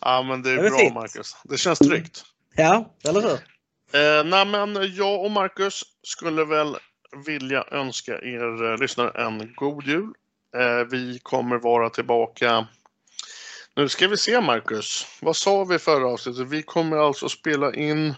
Ja 0.00 0.22
men 0.22 0.42
det 0.42 0.50
är, 0.50 0.56
det 0.56 0.66
är 0.66 0.70
bra 0.70 0.78
fint. 0.78 0.94
Marcus. 0.94 1.36
Det 1.44 1.58
känns 1.58 1.78
tryggt. 1.78 2.22
Ja, 2.56 2.94
eller 3.04 3.20
hur? 3.20 3.38
Eh, 3.92 4.24
nej, 4.24 4.46
men 4.46 4.94
jag 4.94 5.24
och 5.24 5.30
Marcus 5.30 5.82
skulle 6.02 6.44
väl 6.44 6.76
vilja 7.26 7.64
önska 7.70 8.12
er 8.12 8.72
eh, 8.72 8.78
lyssnare 8.78 9.24
en 9.24 9.54
god 9.54 9.86
jul. 9.86 10.12
Eh, 10.56 10.84
vi 10.90 11.18
kommer 11.22 11.58
vara 11.58 11.90
tillbaka 11.90 12.66
nu 13.76 13.88
ska 13.88 14.08
vi 14.08 14.16
se 14.16 14.40
Marcus. 14.40 15.06
Vad 15.20 15.36
sa 15.36 15.64
vi 15.64 15.78
förra 15.78 16.08
avsnittet? 16.08 16.48
Vi 16.48 16.62
kommer 16.62 16.96
alltså 16.96 17.28
spela 17.28 17.74
in 17.74 18.14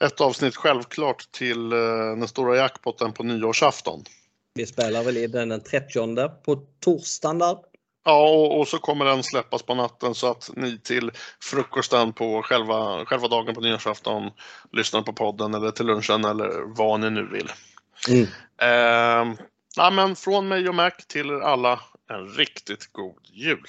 ett 0.00 0.20
avsnitt 0.20 0.56
självklart 0.56 1.32
till 1.32 1.72
eh, 1.72 1.78
den 2.18 2.28
stora 2.28 2.56
jackpotten 2.56 3.12
på 3.12 3.22
nyårsafton. 3.22 4.04
Vi 4.54 4.66
spelar 4.66 5.04
väl 5.04 5.16
in 5.16 5.30
den 5.30 5.48
den 5.48 5.62
30 5.62 6.28
på 6.44 6.66
torsdagen 6.80 7.38
där. 7.38 7.56
Ja, 8.04 8.28
och, 8.28 8.60
och, 8.60 8.68
så 8.68 8.78
kommer 8.78 9.04
den 9.04 9.22
släppas 9.22 9.62
på 9.62 9.74
natten 9.74 10.14
så 10.14 10.30
att 10.30 10.50
ni 10.56 10.78
till 10.78 11.10
frukosten 11.40 12.12
på 12.12 12.42
själva, 12.42 13.04
själva 13.04 13.28
dagen 13.28 13.54
på 13.54 13.60
nyårsafton 13.60 14.30
lyssnar 14.72 15.02
på 15.02 15.12
podden 15.12 15.54
eller 15.54 15.70
till 15.70 15.86
lunchen 15.86 16.24
eller 16.24 16.76
vad 16.76 17.00
ni 17.00 17.10
nu 17.10 17.28
vill. 17.32 17.50
Mm. 18.08 18.26
Eh, 18.62 19.36
ja, 19.76 19.90
men 19.90 20.16
från 20.16 20.48
mig 20.48 20.68
och 20.68 20.74
Mac 20.74 20.90
till 21.08 21.30
er 21.30 21.40
alla 21.40 21.80
en 22.10 22.28
riktigt 22.28 22.92
god 22.92 23.20
jul! 23.24 23.64